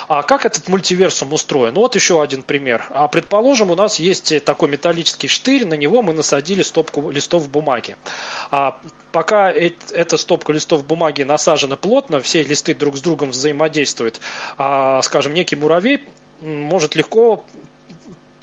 [0.08, 1.74] А как этот мультиверсум устроен?
[1.74, 2.86] Ну вот еще один пример.
[2.90, 7.96] А предположим, у нас есть такой металлический штырь, на него мы насадили стопку листов бумаги.
[8.50, 8.80] А
[9.12, 14.20] пока эта стопка листов бумаги насажена плотно, все листы друг с другом взаимодействуют,
[14.58, 16.04] а, скажем, некий муравей
[16.40, 17.44] может легко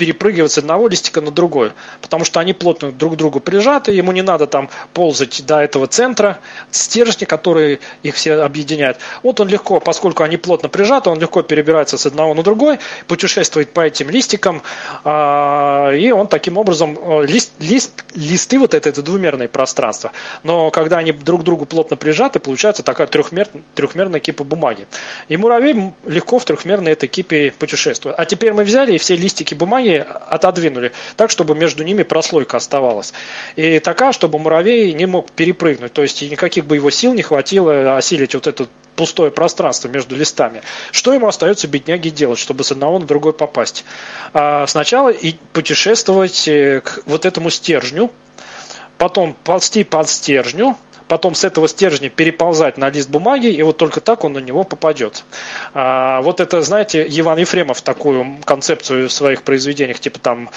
[0.03, 1.71] перепрыгивать с одного листика на другой,
[2.01, 5.87] потому что они плотно друг к другу прижаты, ему не надо там ползать до этого
[5.87, 6.39] центра,
[6.71, 8.97] стержни, которые их все объединяют.
[9.23, 13.71] Вот он легко, поскольку они плотно прижаты, он легко перебирается с одного на другой, путешествует
[13.71, 14.61] по этим листикам,
[15.05, 20.11] а, и он таким образом, э, лист, лист, листы вот это, это двумерное пространство,
[20.43, 24.85] но когда они друг к другу плотно прижаты, получается такая трехмер, трехмерная кипа бумаги.
[25.29, 28.15] И муравей легко в трехмерной этой кипе путешествует.
[28.19, 33.13] А теперь мы взяли и все листики бумаги отодвинули так, чтобы между ними прослойка оставалась.
[33.55, 35.93] И такая, чтобы муравей не мог перепрыгнуть.
[35.93, 40.61] То есть никаких бы его сил не хватило осилить вот это пустое пространство между листами.
[40.91, 43.85] Что ему остается бедняги делать, чтобы с одного на другой попасть?
[44.33, 48.11] А сначала и путешествовать э, к вот этому стержню,
[48.97, 50.77] потом ползти под стержню,
[51.13, 54.63] потом с этого стержня переползать на лист бумаги, и вот только так он на него
[54.63, 55.25] попадет.
[55.75, 60.49] А, вот это, знаете, Иван Ефремов такую концепцию в своих произведениях, типа там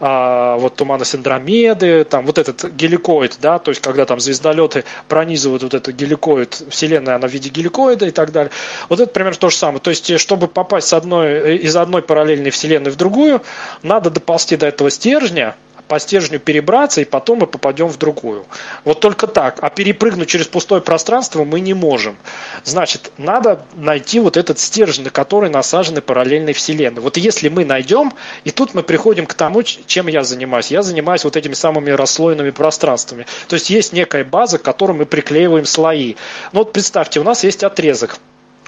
[0.00, 5.62] а, вот тумана Синдромеды, там вот этот геликоид, да, то есть когда там звездолеты пронизывают
[5.62, 8.52] вот этот геликоид, Вселенная, она в виде геликоида и так далее.
[8.90, 9.80] Вот это примерно то же самое.
[9.80, 13.40] То есть, чтобы попасть с одной, из одной параллельной Вселенной в другую,
[13.82, 15.56] надо доползти до этого стержня,
[15.92, 18.46] по стержню перебраться, и потом мы попадем в другую.
[18.82, 19.58] Вот только так.
[19.60, 22.16] А перепрыгнуть через пустое пространство мы не можем.
[22.64, 27.02] Значит, надо найти вот этот стержень, на который насажены параллельные вселенные.
[27.02, 28.14] Вот если мы найдем,
[28.44, 30.70] и тут мы приходим к тому, чем я занимаюсь.
[30.70, 33.26] Я занимаюсь вот этими самыми расслоенными пространствами.
[33.48, 36.14] То есть есть некая база, к которой мы приклеиваем слои.
[36.52, 38.18] Ну вот представьте, у нас есть отрезок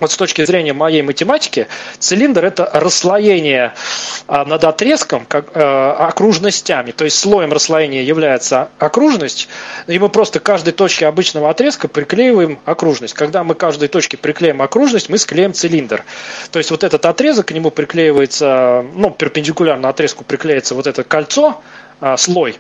[0.01, 1.69] вот с точки зрения моей математики,
[1.99, 3.75] цилиндр– это расслоение
[4.27, 6.91] а, над отрезком как, э, окружностями.
[6.91, 9.49] То есть слоем расслоения является окружность,
[9.87, 13.15] и мы просто каждой точке обычного отрезка приклеиваем окружность.
[13.15, 16.05] Когда мы каждой точке приклеим окружность, мы склеим цилиндр.
[16.51, 21.63] То есть вот этот отрезок, к нему приклеивается, ну, перпендикулярно отрезку приклеится вот это кольцо,
[22.17, 22.57] слой.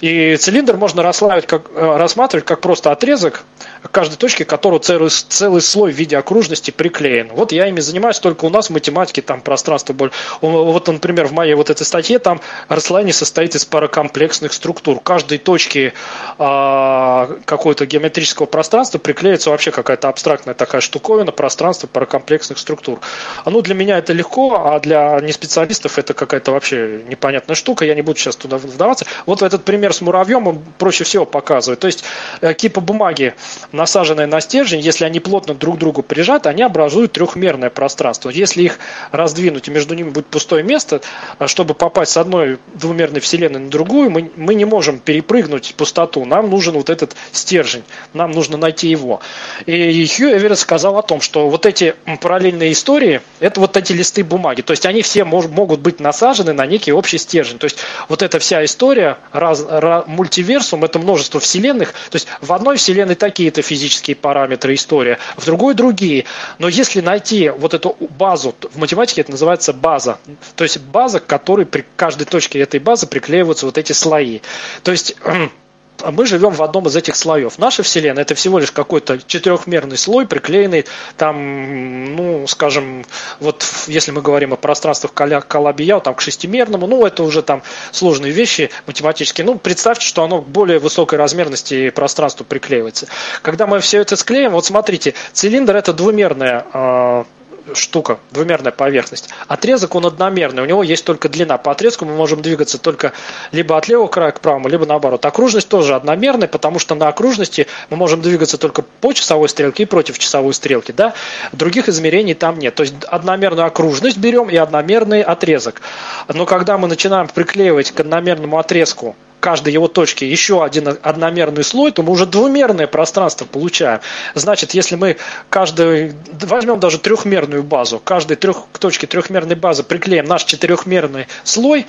[0.00, 3.44] И цилиндр можно рассматривать как, э, рассматривать как просто отрезок
[3.82, 7.28] к каждой точке, которого целый, целый слой в виде окружности приклеен.
[7.32, 10.12] Вот я ими занимаюсь, только у нас в математике там пространство более...
[10.40, 15.00] Вот, например, в моей вот этой статье там расслоение состоит из паракомплексных структур.
[15.00, 15.92] Каждой точке
[16.38, 23.00] э, какого-то геометрического пространства приклеится вообще какая-то абстрактная такая штуковина, пространство паракомплексных структур.
[23.44, 27.84] Ну, для меня это легко, а для неспециалистов это какая-то вообще непонятная штука.
[27.84, 28.85] Я не буду сейчас туда вдаваться.
[29.26, 31.80] Вот этот пример с муравьем он проще всего показывает.
[31.80, 32.04] То есть
[32.40, 33.34] э, кипа бумаги,
[33.72, 38.30] насаженные на стержень, если они плотно друг к другу прижаты, они образуют трехмерное пространство.
[38.30, 38.78] Если их
[39.12, 41.00] раздвинуть и между ними будет пустое место,
[41.38, 46.24] э, чтобы попасть с одной двумерной вселенной на другую, мы, мы не можем перепрыгнуть пустоту.
[46.24, 49.20] Нам нужен вот этот стержень, нам нужно найти его.
[49.66, 54.24] И Хью Эверетт сказал о том, что вот эти параллельные истории, это вот эти листы
[54.24, 54.62] бумаги.
[54.62, 57.58] То есть они все мож, могут быть насажены на некий общий стержень.
[57.58, 61.92] То есть вот эта вся история, раз, раз, мультиверсум, это множество вселенных.
[62.10, 66.26] То есть в одной вселенной такие-то физические параметры, история, в другой другие.
[66.58, 70.18] Но если найти вот эту базу, в математике это называется база.
[70.54, 74.40] То есть база, к которой при каждой точке этой базы приклеиваются вот эти слои.
[74.82, 75.16] То есть
[76.02, 77.58] а мы живем в одном из этих слоев.
[77.58, 80.86] Наша Вселенная это всего лишь какой-то четырехмерный слой, приклеенный
[81.16, 83.04] там, ну, скажем,
[83.40, 87.62] вот если мы говорим о пространствах Калабияу, там к шестимерному, ну, это уже там
[87.92, 89.44] сложные вещи математические.
[89.44, 93.06] Ну, представьте, что оно к более высокой размерности пространству приклеивается.
[93.42, 97.26] Когда мы все это склеим, вот смотрите, цилиндр это двумерная а,
[97.74, 99.28] штука, двумерная поверхность.
[99.48, 101.58] Отрезок он одномерный, у него есть только длина.
[101.58, 103.12] По отрезку мы можем двигаться только
[103.52, 105.24] либо от левого края к правому, либо наоборот.
[105.24, 109.86] Окружность тоже одномерная, потому что на окружности мы можем двигаться только по часовой стрелке и
[109.86, 110.92] против часовой стрелки.
[110.92, 111.14] Да?
[111.52, 112.74] Других измерений там нет.
[112.74, 115.82] То есть одномерную окружность берем и одномерный отрезок.
[116.28, 121.92] Но когда мы начинаем приклеивать к одномерному отрезку каждой его точке еще один одномерный слой,
[121.92, 124.00] то мы уже двумерное пространство получаем.
[124.34, 125.16] Значит, если мы
[125.50, 131.86] каждый, возьмем даже трехмерную базу, каждой трех, точке трехмерной базы приклеим наш четырехмерный слой,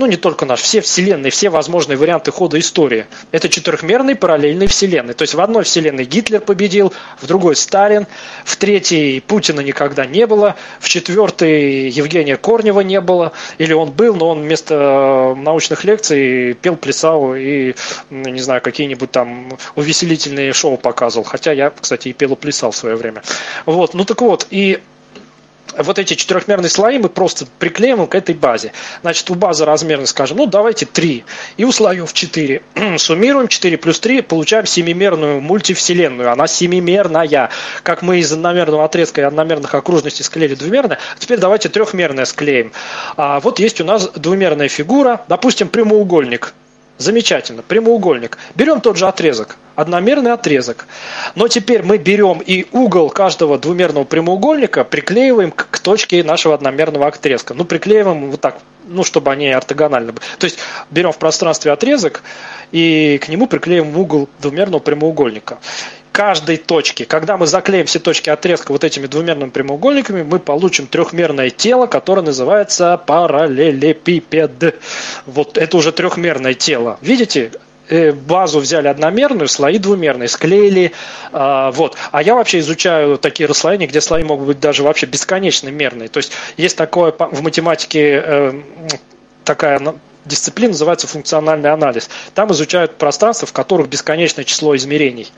[0.00, 3.06] ну не только наш, все вселенные, все возможные варианты хода истории.
[3.32, 5.12] Это четырехмерные параллельные вселенные.
[5.12, 8.06] То есть в одной вселенной Гитлер победил, в другой Сталин,
[8.46, 14.16] в третьей Путина никогда не было, в четвертой Евгения Корнева не было, или он был,
[14.16, 17.74] но он вместо э, научных лекций пел, плясал и,
[18.08, 21.24] не знаю, какие-нибудь там увеселительные шоу показывал.
[21.24, 23.22] Хотя я, кстати, и пел и плясал в свое время.
[23.66, 24.80] Вот, ну так вот, и
[25.76, 28.72] вот эти четырехмерные слои мы просто приклеим к этой базе.
[29.02, 31.24] Значит, у базы размерность, скажем, ну давайте 3.
[31.56, 32.62] И у слоев 4.
[32.98, 36.32] Суммируем 4 плюс 3, получаем семимерную мультивселенную.
[36.32, 37.50] Она семимерная.
[37.82, 42.72] Как мы из одномерного отрезка и одномерных окружностей склеили двумерное, теперь давайте трехмерное склеим.
[43.16, 46.54] А вот есть у нас двумерная фигура, допустим, прямоугольник.
[47.00, 47.62] Замечательно.
[47.62, 48.36] Прямоугольник.
[48.54, 49.56] Берем тот же отрезок.
[49.74, 50.86] Одномерный отрезок.
[51.34, 57.54] Но теперь мы берем и угол каждого двумерного прямоугольника приклеиваем к, точке нашего одномерного отрезка.
[57.54, 60.26] Ну, приклеиваем вот так, ну, чтобы они ортогонально были.
[60.38, 60.58] То есть
[60.90, 62.22] берем в пространстве отрезок
[62.70, 65.56] и к нему приклеиваем угол двумерного прямоугольника
[66.20, 67.06] каждой точке.
[67.06, 72.20] Когда мы заклеим все точки отрезка вот этими двумерными прямоугольниками, мы получим трехмерное тело, которое
[72.20, 74.74] называется параллелепипед.
[75.24, 76.98] Вот это уже трехмерное тело.
[77.00, 77.52] Видите?
[77.88, 80.92] Э, базу взяли одномерную, слои двумерные, склеили.
[81.32, 81.96] А, вот.
[82.12, 86.10] А я вообще изучаю такие расслоения, где слои могут быть даже вообще бесконечно мерные.
[86.10, 88.62] То есть есть такое в математике э,
[89.44, 89.80] такая
[90.24, 92.08] дисциплина называется функциональный анализ.
[92.34, 95.30] Там изучают пространства, в которых бесконечное число измерений.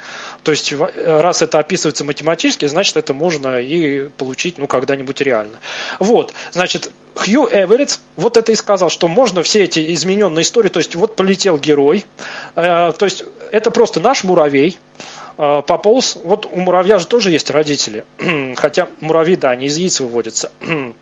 [0.43, 5.59] То есть, раз это описывается математически, значит, это можно и получить ну, когда-нибудь реально.
[5.99, 10.79] Вот, значит, Хью Эверетт вот это и сказал, что можно все эти измененные истории, то
[10.79, 12.05] есть вот полетел герой,
[12.57, 14.79] э, то есть это просто наш муравей,
[15.37, 18.05] э, пополз, вот у муравья же тоже есть родители,
[18.57, 20.51] хотя муравьи, да, не из яиц выводятся,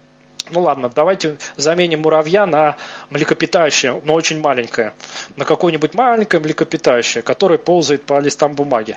[0.50, 2.76] ну ладно, давайте заменим муравья на
[3.10, 4.94] млекопитающее, но очень маленькое.
[5.36, 8.96] На какое-нибудь маленькое млекопитающее, которое ползает по листам бумаги.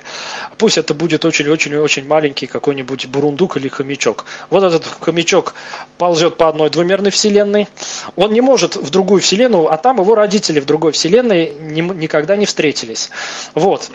[0.58, 4.24] Пусть это будет очень-очень-очень маленький какой-нибудь бурундук или хомячок.
[4.50, 5.54] Вот этот хомячок
[5.98, 7.68] ползет по одной двумерной вселенной.
[8.16, 12.46] Он не может в другую вселенную, а там его родители в другой вселенной никогда не
[12.46, 13.10] встретились.
[13.54, 13.90] Вот.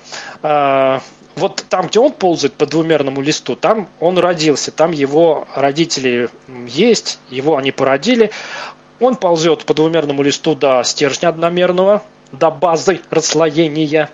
[1.40, 6.30] Вот там, где он ползает по двумерному листу, там он родился, там его родители
[6.68, 8.32] есть, его они породили.
[9.00, 14.10] Он ползет по двумерному листу до стержня одномерного, до базы расслоения.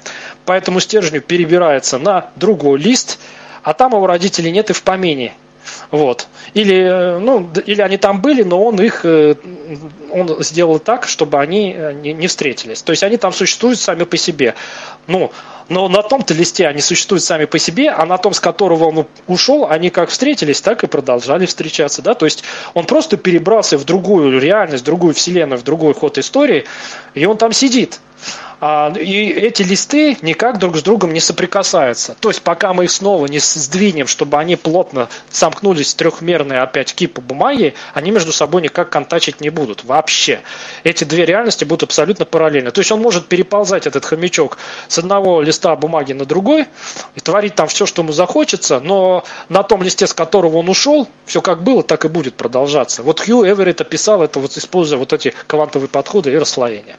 [0.45, 3.19] По этому стержню перебирается на другой лист,
[3.63, 5.33] а там его родителей нет и в помине.
[5.91, 6.27] Вот.
[6.53, 9.35] Или, э, ну, или они там были, но он их э,
[10.11, 12.81] он сделал так, чтобы они э, не встретились.
[12.83, 14.55] То есть они там существуют сами по себе.
[15.07, 15.31] Ну,
[15.69, 19.07] но на том-то листе они существуют сами по себе, а на том, с которого он
[19.27, 22.01] ушел, они как встретились, так и продолжали встречаться.
[22.01, 22.13] Да?
[22.13, 22.43] То есть
[22.73, 26.65] он просто перебрался в другую реальность, в другую вселенную, в другой ход истории,
[27.13, 27.99] и он там сидит.
[28.61, 32.15] А, и эти листы никак друг с другом не соприкасаются.
[32.19, 36.93] То есть пока мы их снова не сдвинем, чтобы они плотно сомкнулись в трехмерные опять
[36.93, 40.41] кипы бумаги, они между собой никак контачить не будут вообще.
[40.83, 42.71] Эти две реальности будут абсолютно параллельны.
[42.71, 44.57] То есть он может переползать, этот хомячок,
[44.87, 46.67] с одного листа бумаги на другой
[47.15, 51.07] и творить там все, что ему захочется, но на том листе, с которого он ушел,
[51.25, 53.03] все как было, так и будет продолжаться.
[53.03, 56.97] Вот Хью Эверетт описал это, вот, используя вот эти квантовые подходы и расслоения.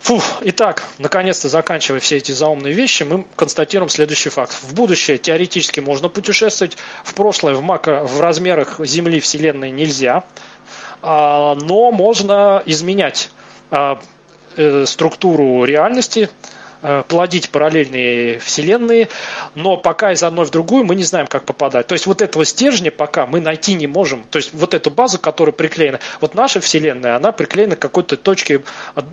[0.00, 4.52] Фу, итак, наконец-то заканчивая все эти заумные вещи, мы констатируем следующий факт.
[4.62, 10.24] В будущее теоретически можно путешествовать, в прошлое в, мако, в размерах Земли, Вселенной нельзя,
[11.02, 13.30] а, но можно изменять
[13.70, 14.00] а,
[14.56, 16.30] э, структуру реальности,
[17.08, 19.08] плодить параллельные вселенные,
[19.54, 21.86] но пока из одной в другую мы не знаем, как попадать.
[21.86, 24.24] То есть вот этого стержня пока мы найти не можем.
[24.30, 28.62] То есть вот эту базу, которая приклеена, вот наша вселенная, она приклеена к какой-то точке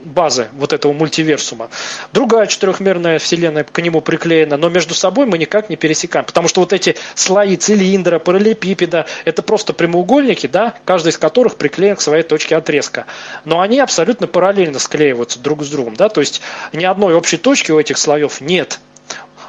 [0.06, 1.70] базы вот этого мультиверсума.
[2.14, 6.62] Другая четырехмерная вселенная к нему приклеена, но между собой мы никак не пересекаем, потому что
[6.62, 12.24] вот эти слои цилиндра, параллелепипеда, это просто прямоугольники, да, каждый из которых приклеен к своей
[12.24, 13.06] точке отрезка.
[13.46, 16.42] Но они абсолютно параллельно склеиваются друг с другом, да, то есть
[16.74, 18.80] ни одной общей точки точки у этих слоев нет.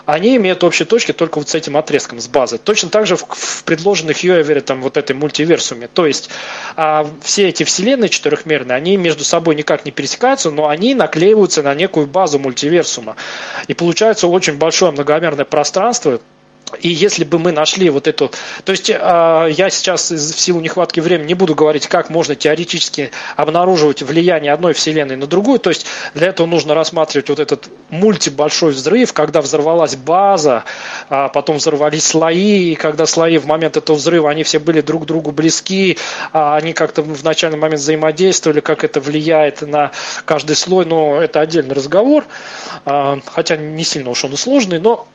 [0.07, 2.57] Они имеют общие точки только вот с этим отрезком, с базы.
[2.57, 5.87] Точно так же в, в предложенных Юэвере, там, вот этой мультиверсуме.
[5.87, 6.31] То есть
[6.77, 11.75] а, все эти вселенные четырехмерные, они между собой никак не пересекаются, но они наклеиваются на
[11.75, 13.17] некую базу мультиверсума.
[13.67, 16.19] И получается очень большое многомерное пространство,
[16.81, 18.31] и если бы мы нашли вот эту...
[18.65, 23.11] То есть а, я сейчас в силу нехватки времени не буду говорить, как можно теоретически
[23.37, 25.59] обнаруживать влияние одной вселенной на другую.
[25.59, 30.65] То есть для этого нужно рассматривать вот этот мультибольшой взрыв, когда взорвалась база,
[31.09, 35.07] а потом взорвались слои, и когда слои в момент этого взрыва, они все были друг
[35.07, 35.99] другу близки,
[36.33, 39.93] а они как-то в начальный момент взаимодействовали, как это влияет на
[40.25, 40.85] каждый слой.
[40.85, 42.25] Но это отдельный разговор,
[42.85, 45.07] хотя не сильно уж он и сложный, но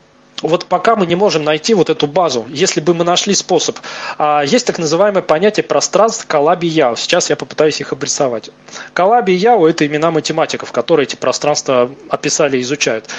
[0.44, 3.80] вот пока мы не можем найти вот эту базу, если бы мы нашли способ.
[4.18, 6.96] А, есть так называемое понятие пространств Калаби Яо.
[6.96, 8.52] Сейчас я попытаюсь их обрисовать.
[8.94, 13.10] Калаби Яо– это имена математиков, которые эти пространства описали и изучают.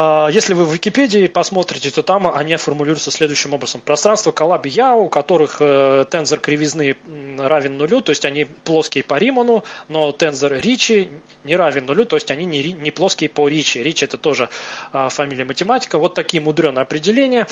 [0.00, 3.80] А, если вы в Википедии посмотрите, то там они формулируются следующим образом.
[3.80, 6.96] Пространство Калаби Яо, у которых э, тензор кривизны
[7.36, 11.10] равен нулю, то есть они плоские по Риману, но тензор Ричи
[11.42, 13.82] не равен нулю, то есть они не, не плоские по Ричи.
[13.82, 14.50] Ричи это тоже
[14.92, 15.98] а, фамилия математика.
[15.98, 17.48] Вот такие мудреные определения.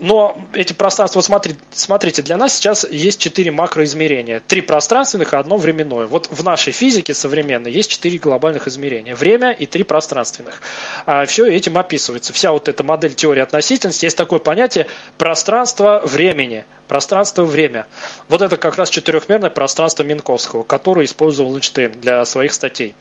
[0.00, 4.40] Но эти пространства, смотрите, смотрите, для нас сейчас есть четыре макроизмерения.
[4.40, 6.06] Три пространственных и одно временное.
[6.06, 9.14] Вот в нашей физике современной есть четыре глобальных измерения.
[9.14, 10.62] Время и три пространственных.
[11.06, 12.32] А все этим описывается.
[12.32, 14.04] Вся вот эта модель теории относительности.
[14.06, 14.86] Есть такое понятие
[15.18, 16.64] пространство времени.
[16.88, 17.86] Пространство-время.
[18.28, 22.94] Вот это как раз четырехмерное пространство Минковского, которое использовал Эйнштейн для своих статей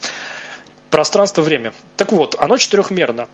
[0.96, 1.74] пространство-время.
[1.98, 3.28] Так вот, оно четырехмерно.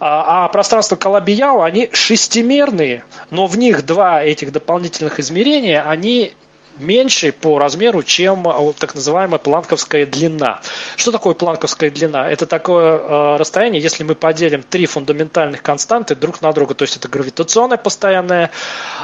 [0.00, 6.32] А, а пространство Калабияу, они шестимерные, но в них два этих дополнительных измерения, они
[6.76, 10.60] меньше по размеру, чем а, так называемая планковская длина.
[10.96, 12.28] Что такое планковская длина?
[12.28, 16.96] Это такое э, расстояние, если мы поделим три фундаментальных константы друг на друга, то есть
[16.96, 18.50] это гравитационная постоянная,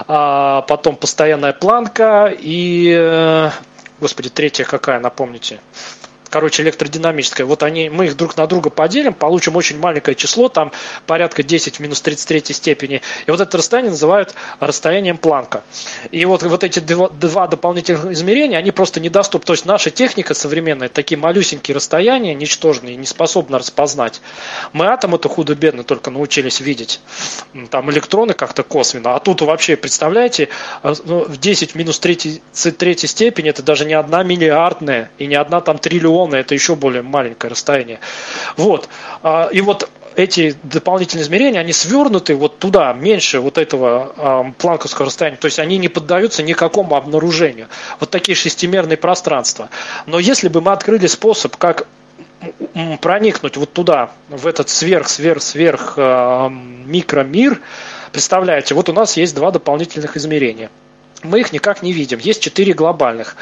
[0.09, 3.51] э, потом постоянная планка и, э,
[4.01, 5.61] господи, третья какая, напомните?
[6.31, 10.73] Короче, электродинамическое, вот они, мы их друг на друга поделим, получим очень маленькое число, там
[11.07, 15.63] порядка 10 в минус 33 степени, и вот это расстояние называют расстоянием Планка.
[16.11, 19.47] И вот, вот эти два, два дополнительных измерения, они просто недоступны.
[19.47, 24.21] То есть наша техника современная, такие малюсенькие расстояния, ничтожные, не способна распознать.
[24.73, 27.01] Мы атом это худо-бедно только научились видеть.
[27.71, 29.15] Там электроны как-то косвенно.
[29.15, 30.49] А тут вообще, представляете,
[30.83, 35.27] э, ну, в 10 в минус 3, 3 степени это даже не одна миллиардная и
[35.27, 35.79] не одна там
[36.21, 38.01] триллионная, это еще более маленькое расстояние.
[38.57, 38.89] Вот.
[39.23, 45.07] А, и вот эти дополнительные измерения, они свернуты вот туда, меньше вот этого э, планковского
[45.07, 45.37] расстояния.
[45.37, 47.69] То есть они не поддаются никакому обнаружению.
[48.01, 49.71] Вот такие шестимерные пространства.
[50.07, 51.87] Но если бы мы открыли способ, как
[53.03, 57.61] проникнуть вот туда, в этот сверх-сверх-сверх э, микромир,
[58.13, 60.71] представляете, вот у нас есть два дополнительных измерения.
[61.23, 62.19] Мы их никак не видим.
[62.19, 63.37] Есть четыре глобальных.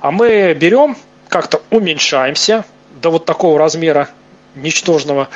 [0.00, 0.96] А мы берем,
[1.34, 2.64] как-то уменьшаемся
[3.02, 4.08] до вот такого размера
[4.54, 5.30] ничтожного,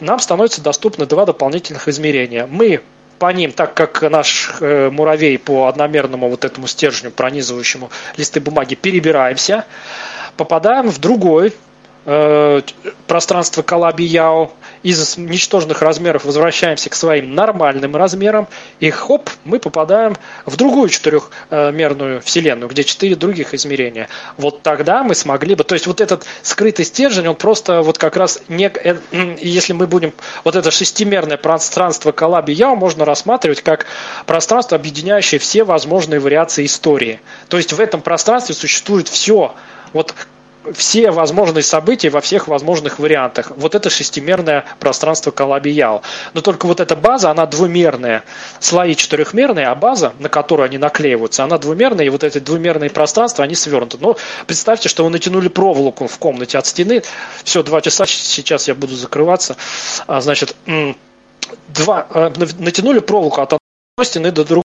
[0.00, 2.46] нам становится доступны два дополнительных измерения.
[2.46, 2.80] Мы
[3.18, 8.76] по ним, так как наш э, муравей по одномерному вот этому стержню, пронизывающему листы бумаги,
[8.76, 9.66] перебираемся,
[10.38, 11.52] попадаем в другой
[12.04, 14.50] пространство Калаби-Яо
[14.82, 18.48] из ничтожных размеров возвращаемся к своим нормальным размерам,
[18.80, 24.08] и хоп, мы попадаем в другую четырехмерную вселенную, где четыре других измерения.
[24.36, 28.16] Вот тогда мы смогли бы, то есть вот этот скрытый стержень, он просто вот как
[28.16, 28.96] раз, не, э,
[29.40, 30.12] если мы будем,
[30.42, 33.86] вот это шестимерное пространство Калаби-Яо можно рассматривать как
[34.26, 37.20] пространство, объединяющее все возможные вариации истории.
[37.48, 39.54] То есть в этом пространстве существует все,
[39.92, 40.14] вот
[40.74, 43.52] все возможные события во всех возможных вариантах.
[43.56, 46.02] Вот это шестимерное пространство Калабиял.
[46.34, 48.24] Но только вот эта база, она двумерная.
[48.60, 53.44] Слои четырехмерные, а база, на которую они наклеиваются, она двумерная, и вот эти двумерные пространства,
[53.44, 53.98] они свернуты.
[54.00, 54.16] Но
[54.46, 57.02] представьте, что вы натянули проволоку в комнате от стены.
[57.44, 59.56] Все, два часа, сейчас я буду закрываться.
[60.06, 60.56] А, значит,
[61.68, 64.61] два, э, натянули проволоку от одной стены до другой.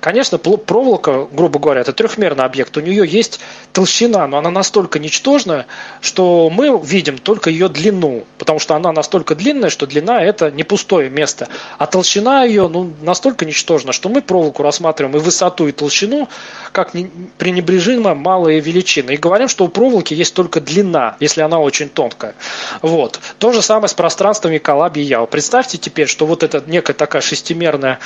[0.00, 2.74] Конечно, проволока, грубо говоря, это трехмерный объект.
[2.78, 3.40] У нее есть
[3.74, 5.66] толщина, но она настолько ничтожная,
[6.00, 10.64] что мы видим только ее длину, потому что она настолько длинная, что длина это не
[10.64, 15.72] пустое место, а толщина ее ну, настолько ничтожна, что мы проволоку рассматриваем и высоту, и
[15.72, 16.30] толщину
[16.72, 16.92] как
[17.36, 19.10] пренебрежимо малые величины.
[19.12, 22.34] И говорим, что у проволоки есть только длина, если она очень тонкая.
[22.80, 23.20] Вот.
[23.38, 25.26] То же самое с пространствами Калаби Яо.
[25.26, 27.98] Представьте теперь, что вот эта некая такая шестимерная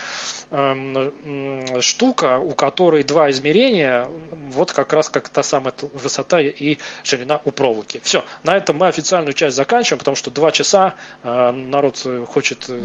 [0.51, 1.44] эм,
[1.81, 4.07] штука, у которой два измерения,
[4.51, 8.01] вот как раз как та самая высота и ширина у проволоки.
[8.03, 12.81] Все, на этом мы официальную часть заканчиваем, потому что два часа э, народ хочет э,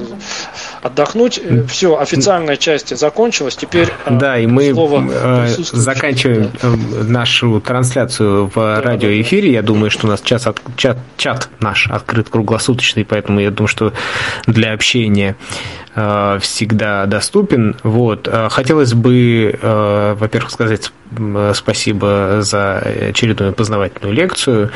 [0.81, 1.41] отдохнуть.
[1.69, 4.73] Все, официальная часть закончилась, теперь э, да, и мы
[5.71, 6.51] заканчиваем
[7.09, 9.51] нашу трансляцию в радиоэфире.
[9.51, 13.67] Я думаю, что у нас час от, чат, чат наш открыт круглосуточный, поэтому я думаю,
[13.67, 13.93] что
[14.47, 15.35] для общения
[15.88, 15.88] Э,
[16.41, 17.75] всегда доступен.
[17.83, 18.27] Вот.
[18.27, 20.91] Э, хотелось бы, э, во-первых, сказать
[21.53, 24.71] спасибо за очередную познавательную лекцию.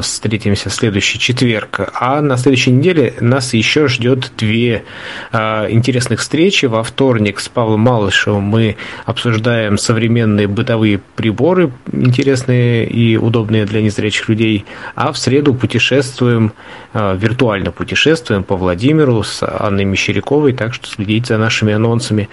[0.00, 1.90] Встретимся в следующий четверг.
[1.94, 4.84] А на следующей неделе нас еще ждет две
[5.32, 6.66] интересных встречи.
[6.66, 8.76] Во вторник с Павлом Малышевым мы
[9.06, 14.64] обсуждаем современные бытовые приборы, интересные и удобные для незрячих людей.
[14.94, 16.52] А в среду путешествуем,
[16.94, 22.20] виртуально путешествуем по Владимиру с Анной Мещеряковой так что следите за нашими анонсами.